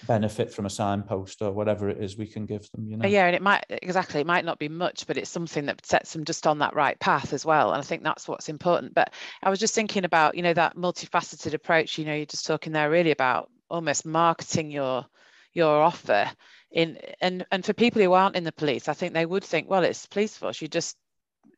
benefit 0.06 0.52
from 0.52 0.66
a 0.66 0.70
signpost 0.70 1.42
or 1.42 1.52
whatever 1.52 1.88
it 1.88 1.98
is 2.02 2.16
we 2.16 2.26
can 2.26 2.46
give 2.46 2.70
them 2.70 2.86
you 2.86 2.94
uh, 2.94 2.98
know? 2.98 3.08
yeah 3.08 3.26
and 3.26 3.34
it 3.34 3.42
might 3.42 3.64
exactly 3.68 4.20
it 4.20 4.26
might 4.26 4.44
not 4.44 4.58
be 4.58 4.68
much 4.68 5.06
but 5.06 5.16
it's 5.16 5.30
something 5.30 5.66
that 5.66 5.84
sets 5.84 6.12
them 6.12 6.24
just 6.24 6.46
on 6.46 6.58
that 6.58 6.74
right 6.74 6.98
path 7.00 7.32
as 7.32 7.44
well 7.44 7.72
and 7.72 7.80
i 7.80 7.84
think 7.84 8.02
that's 8.02 8.28
what's 8.28 8.48
important 8.48 8.94
but 8.94 9.12
i 9.42 9.50
was 9.50 9.58
just 9.58 9.74
thinking 9.74 10.04
about 10.04 10.36
you 10.36 10.42
know 10.42 10.54
that 10.54 10.76
multifaceted 10.76 11.54
approach 11.54 11.98
you 11.98 12.04
know 12.04 12.14
you're 12.14 12.26
just 12.26 12.46
talking 12.46 12.72
there 12.72 12.90
really 12.90 13.10
about 13.10 13.50
almost 13.68 14.06
marketing 14.06 14.70
your 14.70 15.04
your 15.52 15.82
offer 15.82 16.30
in 16.70 16.98
and 17.20 17.44
and 17.50 17.64
for 17.64 17.72
people 17.72 18.00
who 18.00 18.12
aren't 18.12 18.36
in 18.36 18.44
the 18.44 18.52
police 18.52 18.88
i 18.88 18.92
think 18.92 19.14
they 19.14 19.26
would 19.26 19.44
think 19.44 19.68
well 19.68 19.82
it's 19.82 20.06
police 20.06 20.36
force 20.36 20.62
you 20.62 20.68
just 20.68 20.96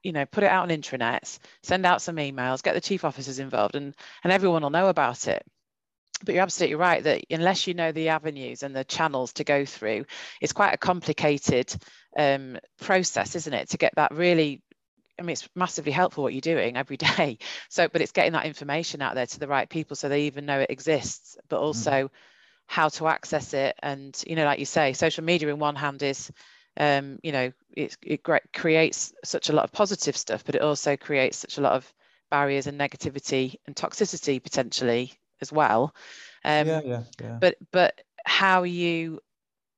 you 0.02 0.12
know 0.12 0.24
put 0.26 0.44
it 0.44 0.50
out 0.50 0.70
on 0.70 0.76
intranets 0.76 1.38
send 1.62 1.84
out 1.84 2.00
some 2.00 2.16
emails 2.16 2.62
get 2.62 2.74
the 2.74 2.80
chief 2.80 3.04
officers 3.04 3.38
involved 3.38 3.74
and 3.74 3.94
and 4.24 4.32
everyone 4.32 4.62
will 4.62 4.70
know 4.70 4.88
about 4.88 5.28
it 5.28 5.44
but 6.24 6.34
you're 6.34 6.42
absolutely 6.42 6.76
right 6.76 7.02
that 7.04 7.24
unless 7.30 7.66
you 7.66 7.74
know 7.74 7.92
the 7.92 8.08
avenues 8.08 8.62
and 8.62 8.74
the 8.74 8.84
channels 8.84 9.32
to 9.34 9.44
go 9.44 9.64
through, 9.64 10.04
it's 10.40 10.52
quite 10.52 10.74
a 10.74 10.78
complicated 10.78 11.74
um, 12.18 12.58
process, 12.80 13.36
isn't 13.36 13.52
it? 13.52 13.70
To 13.70 13.78
get 13.78 13.94
that 13.96 14.14
really, 14.14 14.62
I 15.18 15.22
mean, 15.22 15.32
it's 15.32 15.48
massively 15.54 15.92
helpful 15.92 16.22
what 16.22 16.34
you're 16.34 16.40
doing 16.40 16.76
every 16.76 16.96
day. 17.16 17.38
So, 17.68 17.88
but 17.88 18.02
it's 18.02 18.12
getting 18.12 18.32
that 18.32 18.46
information 18.46 19.02
out 19.02 19.14
there 19.14 19.26
to 19.26 19.40
the 19.40 19.48
right 19.48 19.68
people 19.68 19.96
so 19.96 20.08
they 20.08 20.22
even 20.22 20.46
know 20.46 20.60
it 20.60 20.70
exists, 20.70 21.36
but 21.48 21.60
mm. 21.60 21.62
also 21.62 21.90
mm. 21.90 22.10
how 22.66 22.88
to 22.90 23.08
access 23.08 23.54
it. 23.54 23.76
And, 23.82 24.20
you 24.26 24.36
know, 24.36 24.44
like 24.44 24.58
you 24.58 24.66
say, 24.66 24.92
social 24.92 25.24
media 25.24 25.48
in 25.48 25.58
one 25.58 25.76
hand 25.76 26.02
is, 26.02 26.30
um, 26.76 27.18
you 27.22 27.32
know, 27.32 27.52
it, 27.76 27.96
it 28.02 28.20
creates 28.52 29.12
such 29.24 29.48
a 29.48 29.52
lot 29.52 29.64
of 29.64 29.72
positive 29.72 30.16
stuff, 30.16 30.44
but 30.44 30.54
it 30.54 30.62
also 30.62 30.96
creates 30.96 31.38
such 31.38 31.58
a 31.58 31.60
lot 31.60 31.72
of 31.72 31.92
barriers 32.30 32.66
and 32.66 32.80
negativity 32.80 33.56
and 33.66 33.74
toxicity 33.74 34.40
potentially 34.42 35.12
as 35.40 35.52
well. 35.52 35.94
Um, 36.44 36.66
yeah, 36.66 36.80
yeah, 36.84 37.02
yeah. 37.20 37.38
But 37.40 37.56
but 37.72 38.00
how 38.24 38.64
you 38.64 39.20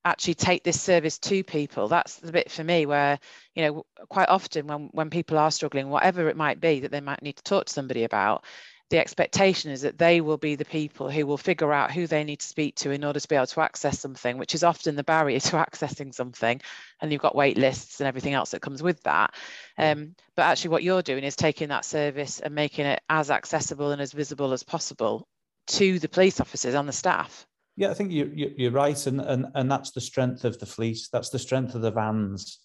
actually 0.04 0.34
take 0.34 0.64
this 0.64 0.80
service 0.80 1.18
to 1.18 1.44
people 1.44 1.88
that's 1.88 2.16
the 2.16 2.32
bit 2.32 2.50
for 2.50 2.64
me 2.64 2.86
where 2.86 3.18
you 3.54 3.62
know 3.62 3.86
quite 4.08 4.28
often 4.28 4.66
when 4.66 4.88
when 4.92 5.10
people 5.10 5.38
are 5.38 5.50
struggling 5.50 5.88
whatever 5.88 6.28
it 6.28 6.36
might 6.36 6.60
be 6.60 6.80
that 6.80 6.90
they 6.90 7.00
might 7.00 7.22
need 7.22 7.36
to 7.36 7.42
talk 7.44 7.66
to 7.66 7.72
somebody 7.72 8.04
about 8.04 8.44
the 8.90 8.98
expectation 8.98 9.70
is 9.70 9.80
that 9.80 9.96
they 9.96 10.20
will 10.20 10.36
be 10.36 10.54
the 10.54 10.66
people 10.66 11.10
who 11.10 11.26
will 11.26 11.38
figure 11.38 11.72
out 11.72 11.90
who 11.90 12.06
they 12.06 12.24
need 12.24 12.40
to 12.40 12.46
speak 12.46 12.74
to 12.74 12.90
in 12.90 13.04
order 13.04 13.18
to 13.18 13.28
be 13.28 13.36
able 13.36 13.46
to 13.46 13.60
access 13.60 13.98
something 13.98 14.36
which 14.36 14.54
is 14.54 14.64
often 14.64 14.96
the 14.96 15.04
barrier 15.04 15.40
to 15.40 15.52
accessing 15.52 16.12
something 16.12 16.60
and 17.00 17.12
you've 17.12 17.22
got 17.22 17.36
wait 17.36 17.56
lists 17.56 18.00
and 18.00 18.08
everything 18.08 18.34
else 18.34 18.50
that 18.50 18.60
comes 18.60 18.82
with 18.82 19.02
that 19.04 19.32
um, 19.78 20.14
but 20.36 20.42
actually 20.42 20.70
what 20.70 20.82
you're 20.82 21.00
doing 21.00 21.24
is 21.24 21.36
taking 21.36 21.68
that 21.68 21.84
service 21.84 22.40
and 22.40 22.54
making 22.54 22.86
it 22.86 23.00
as 23.08 23.30
accessible 23.30 23.92
and 23.92 24.02
as 24.02 24.12
visible 24.12 24.52
as 24.52 24.62
possible 24.62 25.26
to 25.68 25.98
the 25.98 26.08
police 26.08 26.40
officers 26.40 26.74
and 26.74 26.88
the 26.88 26.92
staff. 26.92 27.46
Yeah, 27.76 27.90
I 27.90 27.94
think 27.94 28.12
you, 28.12 28.30
you, 28.34 28.68
are 28.68 28.72
right, 28.72 29.06
and, 29.06 29.20
and 29.20 29.46
and 29.54 29.70
that's 29.70 29.92
the 29.92 30.00
strength 30.00 30.44
of 30.44 30.58
the 30.58 30.66
fleet. 30.66 30.98
That's 31.10 31.30
the 31.30 31.38
strength 31.38 31.74
of 31.74 31.80
the 31.80 31.90
vans, 31.90 32.58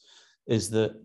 is 0.47 0.69
that 0.71 0.95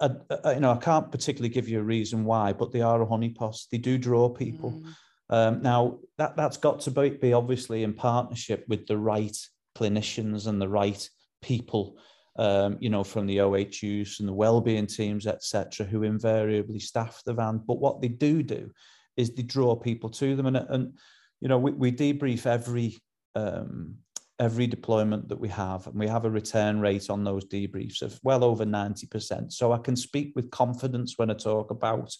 uh, 0.00 0.08
uh, 0.30 0.50
you 0.50 0.60
know 0.60 0.72
I 0.72 0.78
can't 0.78 1.12
particularly 1.12 1.48
give 1.48 1.68
you 1.68 1.78
a 1.78 1.84
reason 1.84 2.24
why, 2.24 2.52
but 2.52 2.72
they 2.72 2.80
are 2.80 3.02
a 3.02 3.06
honeypot. 3.06 3.56
They 3.70 3.78
do 3.78 3.98
draw 3.98 4.28
people. 4.28 4.72
Mm. 4.72 4.94
Um, 5.30 5.62
now 5.62 5.98
that 6.18 6.36
that's 6.36 6.56
got 6.56 6.80
to 6.82 6.90
be, 6.90 7.10
be 7.10 7.32
obviously 7.32 7.84
in 7.84 7.94
partnership 7.94 8.64
with 8.68 8.86
the 8.88 8.98
right 8.98 9.36
clinicians 9.76 10.48
and 10.48 10.60
the 10.60 10.68
right 10.68 11.08
people. 11.40 11.98
Um, 12.34 12.78
you 12.80 12.88
know, 12.88 13.04
from 13.04 13.26
the 13.26 13.36
OHUs 13.36 14.18
and 14.18 14.26
the 14.26 14.32
wellbeing 14.32 14.86
teams, 14.86 15.26
etc., 15.26 15.84
who 15.84 16.02
invariably 16.02 16.78
staff 16.78 17.20
the 17.26 17.34
van. 17.34 17.60
But 17.66 17.78
what 17.78 18.00
they 18.00 18.08
do 18.08 18.42
do 18.42 18.70
is 19.18 19.34
they 19.34 19.42
draw 19.42 19.76
people 19.76 20.08
to 20.10 20.34
them, 20.34 20.46
and 20.46 20.56
and 20.56 20.94
you 21.42 21.48
know, 21.48 21.58
we, 21.58 21.72
we 21.72 21.90
debrief 21.90 22.46
every 22.46 23.02
um, 23.34 23.96
every 24.38 24.66
deployment 24.68 25.28
that 25.28 25.40
we 25.40 25.48
have, 25.48 25.86
and 25.88 25.96
we 25.96 26.06
have 26.06 26.24
a 26.24 26.30
return 26.30 26.80
rate 26.80 27.10
on 27.10 27.24
those 27.24 27.44
debriefs 27.44 28.00
of 28.00 28.18
well 28.22 28.44
over 28.44 28.64
90%. 28.64 29.52
So 29.52 29.72
I 29.72 29.78
can 29.78 29.96
speak 29.96 30.32
with 30.36 30.50
confidence 30.52 31.14
when 31.16 31.30
I 31.30 31.34
talk 31.34 31.70
about, 31.70 32.14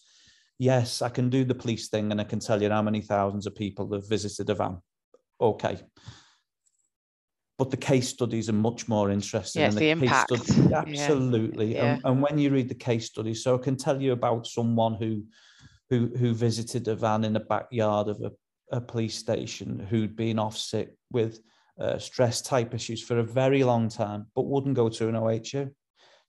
yes, 0.58 1.02
I 1.02 1.08
can 1.08 1.30
do 1.30 1.44
the 1.44 1.54
police 1.54 1.88
thing 1.88 2.10
and 2.10 2.20
I 2.20 2.24
can 2.24 2.40
tell 2.40 2.60
you 2.60 2.68
how 2.68 2.82
many 2.82 3.00
thousands 3.00 3.46
of 3.46 3.54
people 3.54 3.92
have 3.92 4.08
visited 4.08 4.50
a 4.50 4.54
van. 4.54 4.78
Okay. 5.40 5.78
But 7.58 7.70
the 7.70 7.76
case 7.76 8.08
studies 8.08 8.48
are 8.48 8.54
much 8.54 8.88
more 8.88 9.10
interesting. 9.10 9.62
Yes, 9.62 9.74
the, 9.74 9.80
the 9.80 9.90
impact. 9.90 10.32
Studies, 10.32 10.72
absolutely. 10.72 11.74
Yeah. 11.74 11.94
And, 11.94 12.02
and 12.04 12.22
when 12.22 12.38
you 12.38 12.50
read 12.50 12.68
the 12.68 12.74
case 12.74 13.06
studies, 13.06 13.44
so 13.44 13.56
I 13.56 13.62
can 13.62 13.76
tell 13.76 14.00
you 14.02 14.12
about 14.12 14.48
someone 14.48 14.94
who 14.94 15.24
who 15.90 16.10
who 16.16 16.34
visited 16.34 16.88
a 16.88 16.96
van 16.96 17.22
in 17.24 17.34
the 17.34 17.40
backyard 17.40 18.08
of 18.08 18.20
a 18.22 18.30
a 18.70 18.80
police 18.80 19.16
station 19.16 19.78
who'd 19.78 20.16
been 20.16 20.38
off 20.38 20.56
sick 20.56 20.94
with 21.10 21.40
uh, 21.80 21.98
stress 21.98 22.40
type 22.42 22.74
issues 22.74 23.02
for 23.02 23.18
a 23.18 23.24
very 23.24 23.64
long 23.64 23.88
time, 23.88 24.26
but 24.34 24.46
wouldn't 24.46 24.76
go 24.76 24.88
to 24.88 25.08
an 25.08 25.14
OHU. 25.14 25.70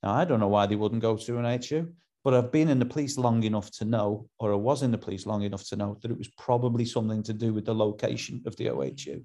Now, 0.02 0.13
I 0.13 0.25
don't 0.25 0.40
know 0.40 0.48
why 0.48 0.66
they 0.66 0.75
wouldn't 0.75 1.02
go 1.02 1.16
to 1.16 1.38
an 1.38 1.46
OHU, 1.46 1.92
but 2.24 2.34
I've 2.34 2.52
been 2.52 2.70
in 2.70 2.80
the 2.80 2.86
police 2.86 3.18
long 3.18 3.44
enough 3.44 3.72
to 3.72 3.86
know, 3.86 4.28
or 4.40 4.52
I 4.54 4.56
was 4.56 4.84
in 4.84 4.92
the 4.92 4.98
police 4.98 5.25
long 5.25 5.44
enough 5.44 5.66
to 5.68 5.75
know, 5.75 5.98
that 6.02 6.12
it 6.12 6.18
was 6.18 6.30
probably 6.38 6.86
something 6.86 7.24
to 7.24 7.34
do 7.34 7.54
with 7.54 7.66
the 7.66 7.75
location 7.75 8.42
of 8.46 8.56
the 8.56 8.68
OHU 8.68 9.24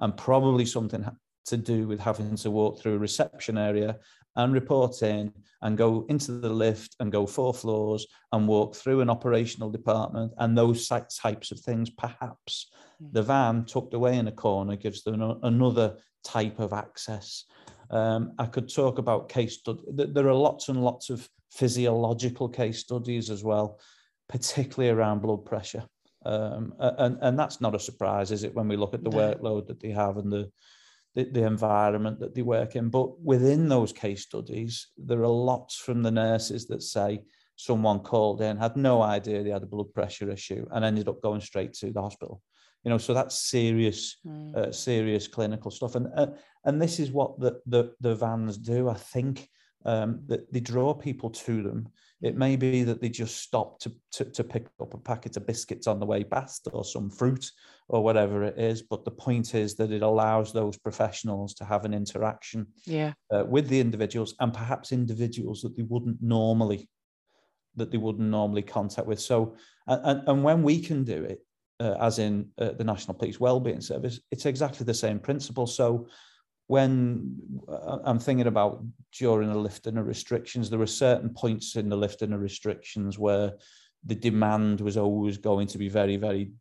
and 0.00 0.16
probably 0.16 0.64
something 0.64 1.04
to 1.46 1.56
do 1.56 1.86
with 1.86 2.00
having 2.00 2.36
to 2.36 2.50
walk 2.50 2.80
through 2.80 2.94
a 2.94 2.98
reception 2.98 3.58
area 3.58 3.98
and 4.36 4.52
report 4.52 5.02
in 5.02 5.32
and 5.62 5.76
go 5.76 6.06
into 6.08 6.32
the 6.32 6.48
lift 6.48 6.96
and 7.00 7.12
go 7.12 7.26
four 7.26 7.52
floors 7.52 8.06
and 8.32 8.48
walk 8.48 8.74
through 8.74 9.00
an 9.00 9.10
operational 9.10 9.70
department 9.70 10.32
and 10.38 10.56
those 10.56 10.88
types 10.88 11.50
of 11.50 11.60
things 11.60 11.90
perhaps 11.90 12.70
mm. 13.02 13.12
the 13.12 13.22
van 13.22 13.64
tucked 13.64 13.94
away 13.94 14.16
in 14.18 14.28
a 14.28 14.32
corner 14.32 14.76
gives 14.76 15.02
them 15.02 15.20
another 15.42 15.96
type 16.24 16.58
of 16.58 16.72
access 16.72 17.44
um, 17.90 18.32
i 18.38 18.46
could 18.46 18.72
talk 18.72 18.98
about 18.98 19.28
case 19.28 19.58
studies 19.58 19.84
there 19.92 20.28
are 20.28 20.34
lots 20.34 20.68
and 20.68 20.82
lots 20.82 21.10
of 21.10 21.28
physiological 21.50 22.48
case 22.48 22.78
studies 22.78 23.30
as 23.30 23.42
well 23.42 23.78
particularly 24.28 24.90
around 24.90 25.20
blood 25.20 25.44
pressure 25.44 25.84
Um, 26.24 26.74
and, 26.78 27.18
and 27.22 27.38
that's 27.38 27.60
not 27.60 27.74
a 27.74 27.78
surprise, 27.78 28.30
is 28.30 28.44
it, 28.44 28.54
when 28.54 28.68
we 28.68 28.76
look 28.76 28.94
at 28.94 29.02
the 29.02 29.10
no. 29.10 29.16
workload 29.16 29.66
that 29.68 29.80
they 29.80 29.90
have 29.90 30.18
and 30.18 30.30
the, 30.30 30.50
the, 31.14 31.24
the 31.24 31.44
environment 31.44 32.20
that 32.20 32.34
they 32.34 32.42
work 32.42 32.76
in. 32.76 32.88
But 32.88 33.20
within 33.20 33.68
those 33.68 33.92
case 33.92 34.22
studies, 34.22 34.88
there 34.96 35.22
are 35.22 35.28
lots 35.28 35.76
from 35.76 36.02
the 36.02 36.10
nurses 36.10 36.66
that 36.68 36.82
say 36.82 37.22
someone 37.56 38.00
called 38.00 38.40
in, 38.40 38.56
had 38.56 38.76
no 38.76 39.02
idea 39.02 39.42
they 39.42 39.50
had 39.50 39.62
a 39.62 39.66
blood 39.66 39.92
pressure 39.92 40.30
issue, 40.30 40.66
and 40.72 40.84
ended 40.84 41.08
up 41.08 41.22
going 41.22 41.40
straight 41.40 41.72
to 41.74 41.90
the 41.90 42.00
hospital. 42.00 42.42
You 42.84 42.90
know, 42.90 42.98
so 42.98 43.12
that's 43.12 43.50
serious, 43.50 44.16
mm. 44.26 44.56
uh, 44.56 44.72
serious 44.72 45.28
clinical 45.28 45.70
stuff, 45.70 45.96
and 45.96 46.06
uh, 46.16 46.28
and 46.64 46.80
this 46.80 46.98
is 46.98 47.10
what 47.10 47.38
the 47.38 47.60
the, 47.66 47.92
the 48.00 48.14
vans 48.14 48.56
do. 48.56 48.88
I 48.88 48.94
think 48.94 49.48
um, 49.84 50.20
that 50.26 50.52
they 50.52 50.60
draw 50.60 50.94
people 50.94 51.30
to 51.30 51.62
them. 51.62 51.88
It 52.22 52.36
may 52.36 52.56
be 52.56 52.82
that 52.84 53.00
they 53.00 53.08
just 53.08 53.38
stop 53.38 53.78
to, 53.80 53.92
to, 54.12 54.24
to 54.26 54.44
pick 54.44 54.66
up 54.80 54.92
a 54.92 54.98
packet 54.98 55.38
of 55.38 55.46
biscuits 55.46 55.86
on 55.86 55.98
the 55.98 56.06
way 56.06 56.22
past 56.22 56.68
or 56.72 56.84
some 56.84 57.08
fruit 57.08 57.50
or 57.88 58.04
whatever 58.04 58.44
it 58.44 58.58
is. 58.58 58.82
But 58.82 59.04
the 59.04 59.10
point 59.10 59.54
is 59.54 59.74
that 59.76 59.90
it 59.90 60.02
allows 60.02 60.52
those 60.52 60.76
professionals 60.76 61.54
to 61.54 61.64
have 61.64 61.86
an 61.86 61.94
interaction 61.94 62.66
yeah. 62.84 63.14
uh, 63.32 63.44
with 63.44 63.68
the 63.68 63.80
individuals 63.80 64.34
and 64.38 64.52
perhaps 64.52 64.92
individuals 64.92 65.62
that 65.62 65.76
they 65.76 65.82
wouldn't 65.82 66.18
normally 66.20 66.88
that 67.76 67.90
they 67.90 67.98
wouldn't 67.98 68.28
normally 68.28 68.62
contact 68.62 69.06
with. 69.06 69.20
So, 69.20 69.54
and, 69.86 70.22
and 70.28 70.44
when 70.44 70.62
we 70.62 70.80
can 70.80 71.04
do 71.04 71.22
it, 71.22 71.38
uh, 71.78 71.96
as 72.00 72.18
in 72.18 72.48
uh, 72.58 72.72
the 72.72 72.84
National 72.84 73.14
Police 73.14 73.40
Wellbeing 73.40 73.80
Service, 73.80 74.20
it's 74.30 74.44
exactly 74.44 74.84
the 74.84 74.92
same 74.92 75.18
principle. 75.18 75.66
So, 75.66 76.08
when 76.70 77.36
uh, 77.66 77.98
I'm 78.04 78.20
thinking 78.20 78.46
about 78.46 78.84
during 79.18 79.48
the 79.48 79.58
lifting 79.58 79.96
of 79.96 80.06
restrictions, 80.06 80.70
there 80.70 80.78
were 80.78 80.86
certain 80.86 81.30
points 81.30 81.74
in 81.74 81.88
the 81.88 81.96
lifting 81.96 82.32
of 82.32 82.40
restrictions 82.40 83.18
where 83.18 83.54
the 84.06 84.14
demand 84.14 84.80
was 84.80 84.96
always 84.96 85.36
going 85.36 85.66
to 85.66 85.78
be 85.78 85.88
very, 85.88 86.16
very 86.16 86.52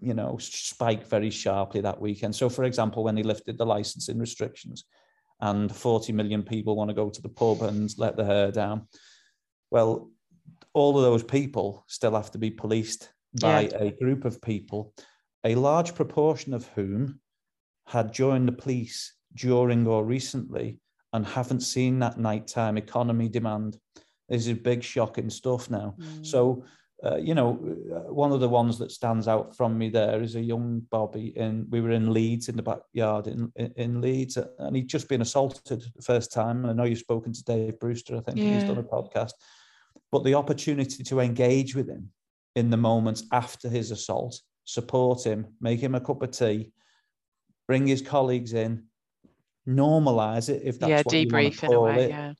you 0.00 0.14
know, 0.14 0.36
spike 0.38 1.08
very 1.08 1.30
sharply 1.30 1.80
that 1.80 2.00
weekend. 2.00 2.36
So, 2.36 2.48
for 2.48 2.62
example, 2.62 3.02
when 3.02 3.16
they 3.16 3.24
lifted 3.24 3.58
the 3.58 3.66
licensing 3.66 4.16
restrictions 4.20 4.84
and 5.40 5.74
40 5.74 6.12
million 6.12 6.44
people 6.44 6.76
want 6.76 6.90
to 6.90 6.94
go 6.94 7.10
to 7.10 7.22
the 7.22 7.28
pub 7.28 7.62
and 7.62 7.92
let 7.98 8.16
the 8.16 8.24
hair 8.24 8.52
down, 8.52 8.86
well, 9.72 10.08
all 10.72 10.96
of 10.96 11.02
those 11.02 11.24
people 11.24 11.84
still 11.88 12.14
have 12.14 12.30
to 12.30 12.38
be 12.38 12.52
policed 12.52 13.10
by 13.40 13.62
yeah. 13.62 13.76
a 13.76 13.90
group 13.90 14.24
of 14.24 14.40
people, 14.40 14.94
a 15.42 15.56
large 15.56 15.96
proportion 15.96 16.54
of 16.54 16.68
whom 16.76 17.18
had 17.86 18.12
joined 18.12 18.48
the 18.48 18.52
police 18.52 19.14
during 19.34 19.86
or 19.86 20.04
recently 20.04 20.78
and 21.12 21.26
haven't 21.26 21.60
seen 21.60 21.98
that 22.00 22.18
nighttime 22.18 22.76
economy 22.76 23.28
demand. 23.28 23.78
This 24.28 24.46
is 24.46 24.58
big, 24.58 24.82
shocking 24.82 25.30
stuff 25.30 25.70
now. 25.70 25.94
Mm. 25.98 26.26
So, 26.26 26.64
uh, 27.04 27.16
you 27.16 27.34
know, 27.34 27.50
uh, 27.94 28.12
one 28.12 28.32
of 28.32 28.40
the 28.40 28.48
ones 28.48 28.78
that 28.78 28.90
stands 28.90 29.28
out 29.28 29.54
from 29.54 29.76
me 29.76 29.90
there 29.90 30.22
is 30.22 30.36
a 30.36 30.40
young 30.40 30.80
Bobby 30.90 31.36
in. 31.36 31.66
We 31.68 31.80
were 31.80 31.90
in 31.90 32.12
Leeds 32.12 32.48
in 32.48 32.56
the 32.56 32.62
backyard 32.62 33.26
in 33.26 33.52
in, 33.56 33.72
in 33.76 34.00
Leeds, 34.00 34.38
and 34.58 34.74
he'd 34.74 34.88
just 34.88 35.08
been 35.08 35.20
assaulted 35.20 35.84
the 35.94 36.02
first 36.02 36.32
time. 36.32 36.64
And 36.64 36.70
I 36.70 36.72
know 36.72 36.88
you've 36.88 36.98
spoken 36.98 37.32
to 37.32 37.44
Dave 37.44 37.78
Brewster. 37.78 38.16
I 38.16 38.20
think 38.20 38.38
yeah. 38.38 38.54
he's 38.54 38.64
done 38.64 38.78
a 38.78 38.82
podcast, 38.82 39.32
but 40.10 40.24
the 40.24 40.34
opportunity 40.34 41.04
to 41.04 41.20
engage 41.20 41.76
with 41.76 41.88
him 41.88 42.10
in 42.56 42.70
the 42.70 42.76
moments 42.76 43.24
after 43.32 43.68
his 43.68 43.90
assault, 43.90 44.40
support 44.64 45.24
him, 45.24 45.46
make 45.60 45.80
him 45.80 45.94
a 45.94 46.00
cup 46.00 46.22
of 46.22 46.30
tea, 46.30 46.72
bring 47.66 47.86
his 47.86 48.02
colleagues 48.02 48.52
in, 48.52 48.84
normalize 49.68 50.48
it 50.48 50.62
if 50.64 50.78
that's 50.78 50.90
yeah, 50.90 51.02
what 51.04 51.14
debrief 51.14 51.28
you 51.30 51.32
want 51.32 51.54
to 51.54 51.66
call 51.66 51.84
way, 51.84 52.04
it. 52.04 52.10
Yeah. 52.10 52.32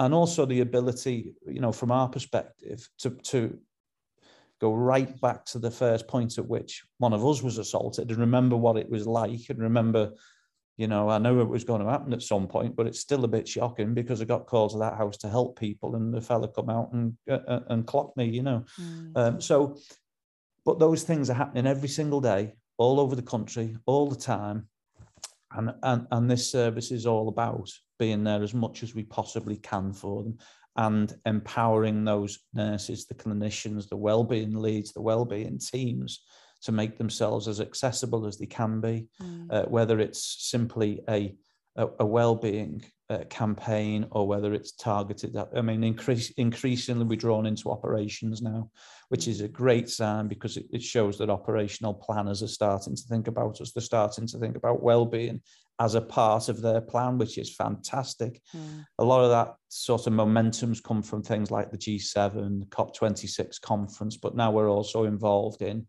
And 0.00 0.14
also 0.14 0.46
the 0.46 0.60
ability, 0.60 1.34
you 1.46 1.60
know, 1.60 1.72
from 1.72 1.90
our 1.90 2.08
perspective, 2.08 2.88
to 2.98 3.10
to 3.10 3.58
go 4.60 4.74
right 4.74 5.20
back 5.20 5.44
to 5.46 5.58
the 5.58 5.70
first 5.70 6.08
point 6.08 6.38
at 6.38 6.46
which 6.46 6.84
one 6.98 7.12
of 7.12 7.24
us 7.24 7.42
was 7.42 7.58
assaulted 7.58 8.10
and 8.10 8.18
remember 8.18 8.56
what 8.56 8.76
it 8.76 8.90
was 8.90 9.06
like 9.06 9.48
and 9.48 9.58
remember 9.58 10.12
you 10.76 10.86
know 10.86 11.08
i 11.08 11.18
know 11.18 11.40
it 11.40 11.48
was 11.48 11.64
going 11.64 11.80
to 11.80 11.88
happen 11.88 12.12
at 12.12 12.22
some 12.22 12.46
point 12.46 12.74
but 12.74 12.86
it's 12.86 13.00
still 13.00 13.24
a 13.24 13.28
bit 13.28 13.46
shocking 13.46 13.94
because 13.94 14.20
i 14.20 14.24
got 14.24 14.46
called 14.46 14.72
to 14.72 14.78
that 14.78 14.96
house 14.96 15.16
to 15.16 15.28
help 15.28 15.58
people 15.58 15.94
and 15.94 16.12
the 16.12 16.20
fella 16.20 16.48
come 16.48 16.68
out 16.68 16.92
and 16.92 17.16
uh, 17.30 17.38
uh 17.46 17.60
and 17.68 17.86
clock 17.86 18.16
me 18.16 18.26
you 18.26 18.42
know 18.42 18.64
mm. 18.80 19.16
um, 19.16 19.40
so 19.40 19.76
but 20.64 20.78
those 20.78 21.02
things 21.04 21.30
are 21.30 21.34
happening 21.34 21.66
every 21.66 21.88
single 21.88 22.20
day 22.20 22.52
all 22.78 22.98
over 23.00 23.14
the 23.14 23.22
country 23.22 23.76
all 23.86 24.08
the 24.08 24.16
time 24.16 24.66
and 25.52 25.74
and, 25.82 26.06
and 26.10 26.30
this 26.30 26.50
service 26.50 26.90
is 26.90 27.06
all 27.06 27.28
about 27.28 27.70
being 27.98 28.24
there 28.24 28.42
as 28.42 28.54
much 28.54 28.82
as 28.82 28.94
we 28.94 29.02
possibly 29.02 29.56
can 29.56 29.92
for 29.92 30.22
them 30.22 30.38
and 30.78 31.16
empowering 31.26 32.04
those 32.04 32.38
nurses, 32.54 33.04
the 33.04 33.14
clinicians, 33.14 33.88
the 33.88 33.96
well-being 33.96 34.54
leads, 34.54 34.92
the 34.92 35.02
well-being 35.02 35.58
teams 35.58 36.20
to 36.62 36.70
make 36.70 36.96
themselves 36.96 37.48
as 37.48 37.60
accessible 37.60 38.26
as 38.26 38.38
they 38.38 38.46
can 38.46 38.80
be, 38.80 39.08
mm. 39.20 39.46
uh, 39.50 39.64
whether 39.64 39.98
it's 39.98 40.36
simply 40.38 41.00
a, 41.08 41.34
a, 41.78 41.88
a 42.00 42.06
well-being 42.06 42.84
uh, 43.08 43.24
campaign 43.30 44.06
or 44.10 44.26
whether 44.26 44.52
it's 44.52 44.72
targeted. 44.72 45.34
I 45.56 45.62
mean, 45.62 45.82
increase, 45.82 46.30
increasingly 46.32 47.06
we're 47.06 47.16
drawn 47.16 47.46
into 47.46 47.70
operations 47.70 48.42
now, 48.42 48.70
which 49.08 49.28
is 49.28 49.40
a 49.40 49.48
great 49.48 49.88
sign 49.88 50.28
because 50.28 50.58
it, 50.58 50.66
it 50.70 50.82
shows 50.82 51.16
that 51.18 51.30
operational 51.30 51.94
planners 51.94 52.42
are 52.42 52.48
starting 52.48 52.96
to 52.96 53.02
think 53.08 53.28
about 53.28 53.60
us. 53.60 53.72
They're 53.72 53.80
starting 53.80 54.26
to 54.26 54.38
think 54.38 54.56
about 54.56 54.82
well-being 54.82 55.40
as 55.80 55.94
a 55.94 56.00
part 56.00 56.48
of 56.48 56.60
their 56.60 56.80
plan, 56.80 57.16
which 57.16 57.38
is 57.38 57.54
fantastic. 57.54 58.42
Mm. 58.54 58.84
A 58.98 59.04
lot 59.04 59.22
of 59.22 59.30
that 59.30 59.54
sort 59.68 60.06
of 60.08 60.12
momentum's 60.12 60.80
come 60.80 61.02
from 61.02 61.22
things 61.22 61.50
like 61.50 61.70
the 61.70 61.78
G7, 61.78 62.66
COP26 62.68 63.60
conference, 63.60 64.16
but 64.16 64.34
now 64.34 64.50
we're 64.50 64.70
also 64.70 65.04
involved 65.04 65.62
in, 65.62 65.86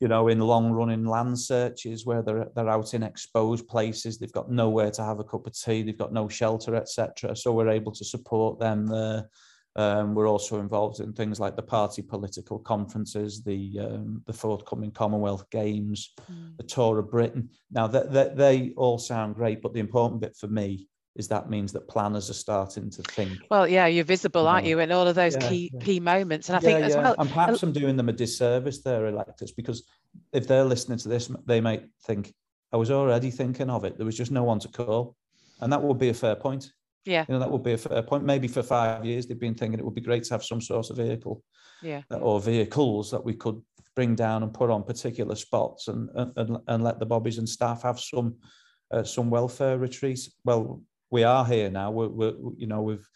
you 0.00 0.08
know, 0.08 0.28
in 0.28 0.40
long 0.40 0.72
running 0.72 1.04
land 1.04 1.38
searches 1.38 2.04
where 2.04 2.22
they're 2.22 2.48
they're 2.54 2.68
out 2.68 2.94
in 2.94 3.02
exposed 3.02 3.66
places. 3.68 4.18
They've 4.18 4.32
got 4.32 4.50
nowhere 4.50 4.90
to 4.90 5.04
have 5.04 5.20
a 5.20 5.24
cup 5.24 5.46
of 5.46 5.58
tea, 5.58 5.82
they've 5.82 5.96
got 5.96 6.12
no 6.12 6.28
shelter, 6.28 6.74
etc. 6.74 7.34
So 7.34 7.52
we're 7.52 7.70
able 7.70 7.92
to 7.92 8.04
support 8.04 8.58
them 8.58 8.86
there. 8.86 9.28
Um, 9.76 10.14
we're 10.14 10.28
also 10.28 10.58
involved 10.58 11.00
in 11.00 11.12
things 11.12 11.38
like 11.38 11.54
the 11.54 11.62
party 11.62 12.00
political 12.00 12.58
conferences, 12.58 13.42
the 13.42 13.78
um, 13.80 14.22
the 14.26 14.32
forthcoming 14.32 14.90
Commonwealth 14.90 15.48
Games, 15.50 16.14
mm. 16.32 16.56
the 16.56 16.62
tour 16.62 16.98
of 16.98 17.10
Britain. 17.10 17.50
Now, 17.70 17.86
they, 17.86 18.02
they, 18.08 18.32
they, 18.34 18.72
all 18.76 18.98
sound 18.98 19.34
great, 19.34 19.60
but 19.60 19.74
the 19.74 19.80
important 19.80 20.22
bit 20.22 20.34
for 20.34 20.48
me 20.48 20.88
is 21.16 21.28
that 21.28 21.50
means 21.50 21.72
that 21.72 21.88
planners 21.88 22.30
are 22.30 22.34
starting 22.34 22.90
to 22.90 23.02
think. 23.02 23.38
Well, 23.50 23.66
yeah, 23.66 23.86
you're 23.86 24.04
visible, 24.04 24.42
you 24.42 24.48
aren't 24.48 24.66
you, 24.66 24.78
in 24.80 24.92
all 24.92 25.06
of 25.06 25.14
those 25.14 25.34
yeah, 25.34 25.48
key 25.48 25.70
yeah. 25.72 25.80
key 25.80 26.00
moments? 26.00 26.48
And 26.48 26.56
I 26.56 26.60
think 26.60 26.80
yeah, 26.80 26.86
as 26.86 26.96
well, 26.96 27.14
and 27.18 27.30
perhaps 27.30 27.62
I'm 27.62 27.72
doing 27.72 27.96
them 27.96 28.08
a 28.08 28.12
disservice 28.12 28.82
there, 28.82 29.06
Alexis, 29.06 29.52
because 29.52 29.86
if 30.32 30.46
they're 30.46 30.64
listening 30.64 30.98
to 30.98 31.08
this, 31.08 31.30
they 31.46 31.60
might 31.60 31.84
think 32.04 32.32
I 32.72 32.76
was 32.76 32.90
already 32.90 33.30
thinking 33.30 33.70
of 33.70 33.84
it. 33.84 33.96
There 33.96 34.06
was 34.06 34.16
just 34.16 34.30
no 34.30 34.44
one 34.44 34.58
to 34.60 34.68
call, 34.68 35.16
and 35.60 35.72
that 35.72 35.82
would 35.82 35.98
be 35.98 36.10
a 36.10 36.14
fair 36.14 36.36
point. 36.36 36.70
Yeah. 37.04 37.24
You 37.28 37.34
know, 37.34 37.38
that 37.38 37.50
would 37.50 37.62
be 37.62 37.72
a 37.72 37.78
fair 37.78 38.02
point. 38.02 38.24
Maybe 38.24 38.48
for 38.48 38.62
five 38.62 39.04
years, 39.04 39.26
they've 39.26 39.38
been 39.38 39.54
thinking 39.54 39.78
it 39.78 39.84
would 39.84 39.94
be 39.94 40.00
great 40.00 40.24
to 40.24 40.34
have 40.34 40.44
some 40.44 40.60
sort 40.60 40.90
of 40.90 40.96
vehicle 40.96 41.42
yeah. 41.80 42.02
or 42.10 42.40
vehicles 42.40 43.12
that 43.12 43.24
we 43.24 43.34
could 43.34 43.62
bring 43.94 44.16
down 44.16 44.42
and 44.42 44.52
put 44.52 44.70
on 44.70 44.82
particular 44.82 45.36
spots 45.36 45.88
and, 45.88 46.10
and, 46.14 46.58
and 46.66 46.84
let 46.84 46.98
the 46.98 47.06
bobbies 47.06 47.38
and 47.38 47.48
staff 47.48 47.82
have 47.82 48.00
some 48.00 48.36
uh, 48.90 49.02
some 49.02 49.30
welfare 49.30 49.78
retreats. 49.78 50.30
Well, 50.44 50.82
we 51.16 51.24
are 51.24 51.46
here 51.46 51.70
now. 51.70 51.90
We're, 51.90 52.08
we're, 52.08 52.34
you 52.58 52.66
know, 52.66 52.82
we've 52.82 53.08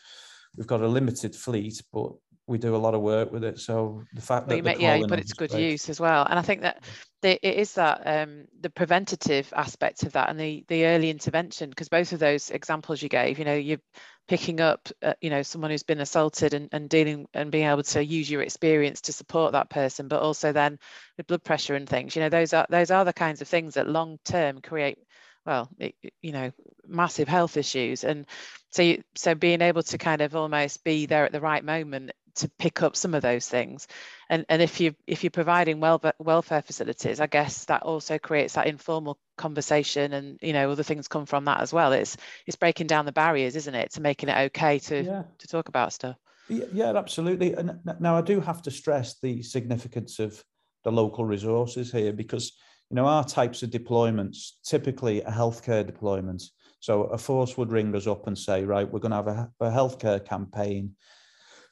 we've 0.57 0.67
got 0.67 0.81
a 0.81 0.89
limited 0.89 1.37
fleet, 1.37 1.83
but 1.93 2.13
we 2.47 2.57
do 2.57 2.75
a 2.75 2.79
lot 2.85 2.95
of 2.95 3.03
work 3.03 3.31
with 3.31 3.45
it. 3.45 3.59
So 3.61 4.03
the 4.15 4.23
fact 4.23 4.49
well, 4.49 4.63
that 4.63 4.81
yeah, 4.81 5.03
but 5.07 5.19
it's 5.19 5.35
good 5.35 5.53
use 5.53 5.91
as 5.91 6.01
well. 6.01 6.27
And 6.29 6.39
I 6.39 6.43
think 6.43 6.63
that 6.63 6.83
the, 7.21 7.33
it 7.47 7.57
is 7.57 7.75
that 7.75 8.01
um, 8.07 8.47
the 8.59 8.71
preventative 8.71 9.53
aspect 9.55 10.05
of 10.05 10.13
that 10.13 10.31
and 10.31 10.41
the 10.41 10.65
the 10.69 10.87
early 10.87 11.11
intervention 11.11 11.69
because 11.69 11.91
both 11.91 12.15
of 12.15 12.21
those 12.21 12.49
examples 12.49 13.03
you 13.03 13.11
gave, 13.11 13.39
you 13.39 13.45
know, 13.45 13.55
you're 13.55 13.85
picking 14.29 14.61
up, 14.63 14.89
uh, 15.03 15.13
you 15.21 15.29
know, 15.29 15.43
someone 15.43 15.71
who's 15.71 15.83
been 15.83 16.01
assaulted 16.01 16.55
and, 16.55 16.71
and 16.73 16.89
dealing 16.89 17.27
and 17.35 17.53
being 17.53 17.69
able 17.69 17.83
to 17.83 18.03
use 18.03 18.31
your 18.31 18.41
experience 18.41 19.03
to 19.03 19.13
support 19.13 19.53
that 19.53 19.69
person, 19.69 20.09
but 20.09 20.23
also 20.23 20.53
then 20.53 20.79
with 21.19 21.27
blood 21.27 21.45
pressure 21.45 21.75
and 21.75 21.87
things, 21.87 22.17
you 22.17 22.23
know, 22.23 22.31
those 22.31 22.55
are 22.55 22.67
those 22.71 22.91
are 22.91 23.05
the 23.05 23.13
kinds 23.13 23.43
of 23.43 23.49
things 23.49 23.75
that 23.75 23.87
long 23.87 24.19
term 24.25 24.63
create 24.63 24.99
well 25.47 25.69
it, 25.79 25.95
you 26.23 26.33
know 26.33 26.53
massive 26.91 27.29
health 27.29 27.57
issues. 27.57 28.05
And 28.05 28.27
so 28.71 28.83
you, 28.83 29.03
so 29.15 29.35
being 29.35 29.63
able 29.63 29.83
to 29.85 29.99
kind 29.99 30.21
of 30.21 30.37
almost 30.37 30.85
be 30.85 31.07
there 31.07 31.25
at 31.25 31.33
the 31.33 31.41
right 31.41 31.65
moment 31.65 32.13
to 32.37 32.49
pick 32.59 32.83
up 32.83 32.97
some 32.97 33.15
of 33.15 33.23
those 33.23 33.49
things. 33.49 33.89
And 34.29 34.45
and 34.49 34.63
if 34.63 34.81
you 34.81 34.95
if 35.07 35.25
you're 35.25 35.31
providing 35.31 35.81
well 35.81 36.01
welfare 36.19 36.63
facilities 36.63 37.21
i 37.21 37.27
guess 37.27 37.65
that 37.67 37.83
also 37.83 38.19
creates 38.19 38.55
that 38.55 38.67
informal 38.67 39.19
conversation 39.37 40.13
and 40.13 40.39
you 40.41 40.53
know 40.53 40.71
other 40.71 40.83
things 40.83 41.09
come 41.09 41.27
from 41.27 41.45
that 41.47 41.61
as 41.61 41.73
well. 41.73 41.93
It's 41.93 42.17
it's 42.47 42.57
breaking 42.57 42.87
down 42.87 43.07
the 43.07 43.13
barriers 43.13 43.57
isn't 43.57 43.75
it 43.75 43.93
to 43.93 44.01
making 44.01 44.29
it 44.29 44.39
okay 44.47 44.79
to 44.81 45.03
yeah. 45.03 45.23
to 45.39 45.49
talk 45.49 45.69
about 45.69 45.93
stuff. 45.93 46.17
Yeah 46.49 46.95
absolutely. 46.97 47.55
And 47.55 47.79
now 48.01 48.17
i 48.17 48.21
do 48.21 48.41
have 48.41 48.63
to 48.63 48.71
stress 48.71 49.19
the 49.21 49.43
significance 49.43 50.19
of 50.19 50.45
the 50.85 50.93
local 50.93 51.25
resources 51.25 51.93
here 51.93 52.13
because 52.13 52.53
you 52.91 52.97
know 52.97 53.07
our 53.07 53.25
types 53.25 53.63
of 53.63 53.71
deployments 53.71 54.53
typically 54.65 55.23
a 55.23 55.31
healthcare 55.31 55.87
deployment 55.87 56.43
so 56.81 57.05
a 57.05 57.19
force 57.19 57.57
would 57.57 57.71
ring 57.71 57.95
us 57.95 58.07
up 58.07 58.27
and 58.27 58.37
say 58.37 58.65
right 58.65 58.91
we're 58.91 59.01
going 59.01 59.11
to 59.11 59.17
have 59.17 59.29
a, 59.29 59.51
a 59.61 59.71
healthcare 59.71 60.25
campaign 60.25 60.95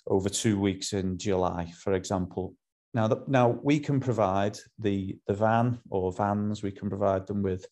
over 0.08 0.28
two 0.28 0.58
weeks 0.58 0.92
in 0.92 1.18
July, 1.18 1.72
for 1.78 1.92
example. 1.92 2.54
now, 2.94 3.06
the, 3.06 3.22
now 3.26 3.48
we 3.62 3.78
can 3.78 4.00
provide 4.00 4.58
the 4.78 5.18
the 5.26 5.34
van 5.34 5.78
or 5.90 6.12
vans. 6.12 6.62
We 6.62 6.72
can 6.72 6.88
provide 6.88 7.26
them 7.26 7.42
with, 7.42 7.66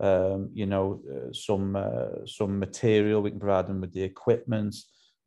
um, 0.00 0.50
you 0.52 0.66
know, 0.66 1.00
uh, 1.10 1.32
some 1.32 1.74
uh, 1.74 2.26
some 2.26 2.58
material. 2.58 3.22
We 3.22 3.30
can 3.30 3.40
provide 3.40 3.66
them 3.66 3.80
with 3.80 3.92
the 3.92 4.02
equipment. 4.02 4.76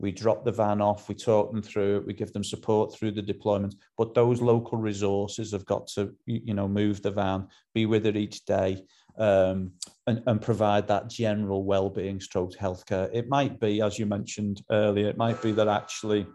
We 0.02 0.12
drop 0.12 0.44
the 0.44 0.52
van 0.52 0.82
off. 0.82 1.08
We 1.08 1.16
talk 1.16 1.52
them 1.52 1.62
through 1.62 1.98
it. 1.98 2.08
We 2.08 2.14
give 2.14 2.34
them 2.34 2.44
support 2.44 2.94
through 2.94 3.12
the 3.12 3.22
deployment. 3.22 3.76
But 3.98 4.16
those 4.16 4.42
local 4.42 4.80
resources 4.80 5.52
have 5.52 5.66
got 5.66 5.88
to, 5.90 6.14
you 6.26 6.56
know, 6.56 6.68
move 6.68 7.04
the 7.04 7.12
van, 7.12 7.48
be 7.76 7.86
with 7.86 8.08
it 8.08 8.18
each 8.18 8.44
day, 8.46 8.84
um, 9.20 9.74
and, 10.08 10.24
and 10.26 10.42
provide 10.42 10.88
that 10.88 11.08
general 11.08 11.64
well-being 11.64 12.20
stroke 12.20 12.58
healthcare. 12.58 13.10
It 13.14 13.30
might 13.30 13.60
be, 13.60 13.82
as 13.82 14.00
you 14.00 14.08
mentioned 14.08 14.64
earlier, 14.72 15.08
it 15.08 15.18
might 15.18 15.42
be 15.42 15.52
that 15.52 15.68
actually. 15.68 16.26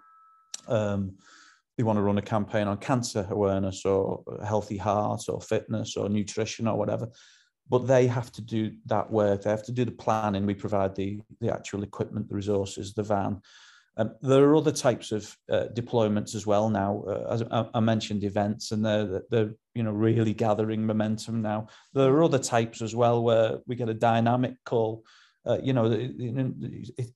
Um, 0.69 1.17
they 1.77 1.83
want 1.83 1.99
to 1.99 2.03
run 2.03 2.17
a 2.17 2.23
campaign 2.23 2.69
on 2.69 2.79
cancer 2.79 3.27
awareness 3.29 3.85
or 3.85 4.23
healthy 4.43 4.79
heart 4.79 5.25
or 5.29 5.43
fitness 5.43 5.95
or 5.99 6.09
nutrition 6.09 6.67
or 6.67 6.79
whatever 6.79 7.11
but 7.69 7.87
they 7.87 8.07
have 8.07 8.31
to 8.33 8.43
do 8.43 8.73
that 8.87 9.11
work. 9.11 9.43
They 9.43 9.51
have 9.51 9.65
to 9.65 9.73
do 9.73 9.85
the 9.85 9.91
planning. 9.93 10.47
We 10.47 10.55
provide 10.55 10.95
the 10.95 11.21
the 11.41 11.53
actual 11.53 11.83
equipment 11.83 12.29
the 12.29 12.35
resources 12.35 12.95
the 12.95 13.03
van. 13.03 13.43
Um, 13.99 14.15
there 14.21 14.45
are 14.45 14.57
other 14.57 14.73
types 14.73 15.11
of 15.11 15.35
uh, 15.51 15.67
deployments 15.73 16.35
as 16.35 16.47
well 16.47 16.69
now. 16.69 17.03
Uh, 17.07 17.27
as 17.31 17.43
I, 17.51 17.67
I, 17.73 17.81
mentioned 17.81 18.25
events 18.25 18.73
and 18.73 18.85
they're 18.85 19.23
they're 19.31 19.55
you 19.75 19.83
know 19.83 19.93
really 19.93 20.35
gathering 20.35 20.85
momentum 20.85 21.41
now. 21.41 21.69
There 21.95 22.13
are 22.13 22.23
other 22.23 22.39
types 22.39 22.83
as 22.83 22.95
well 22.95 23.23
where 23.23 23.59
we 23.67 23.75
get 23.75 23.89
a 23.89 23.95
dynamic 23.95 24.57
call. 24.65 25.03
Uh, 25.47 25.59
you 25.63 25.73
know, 25.73 25.91
it, 25.91 27.11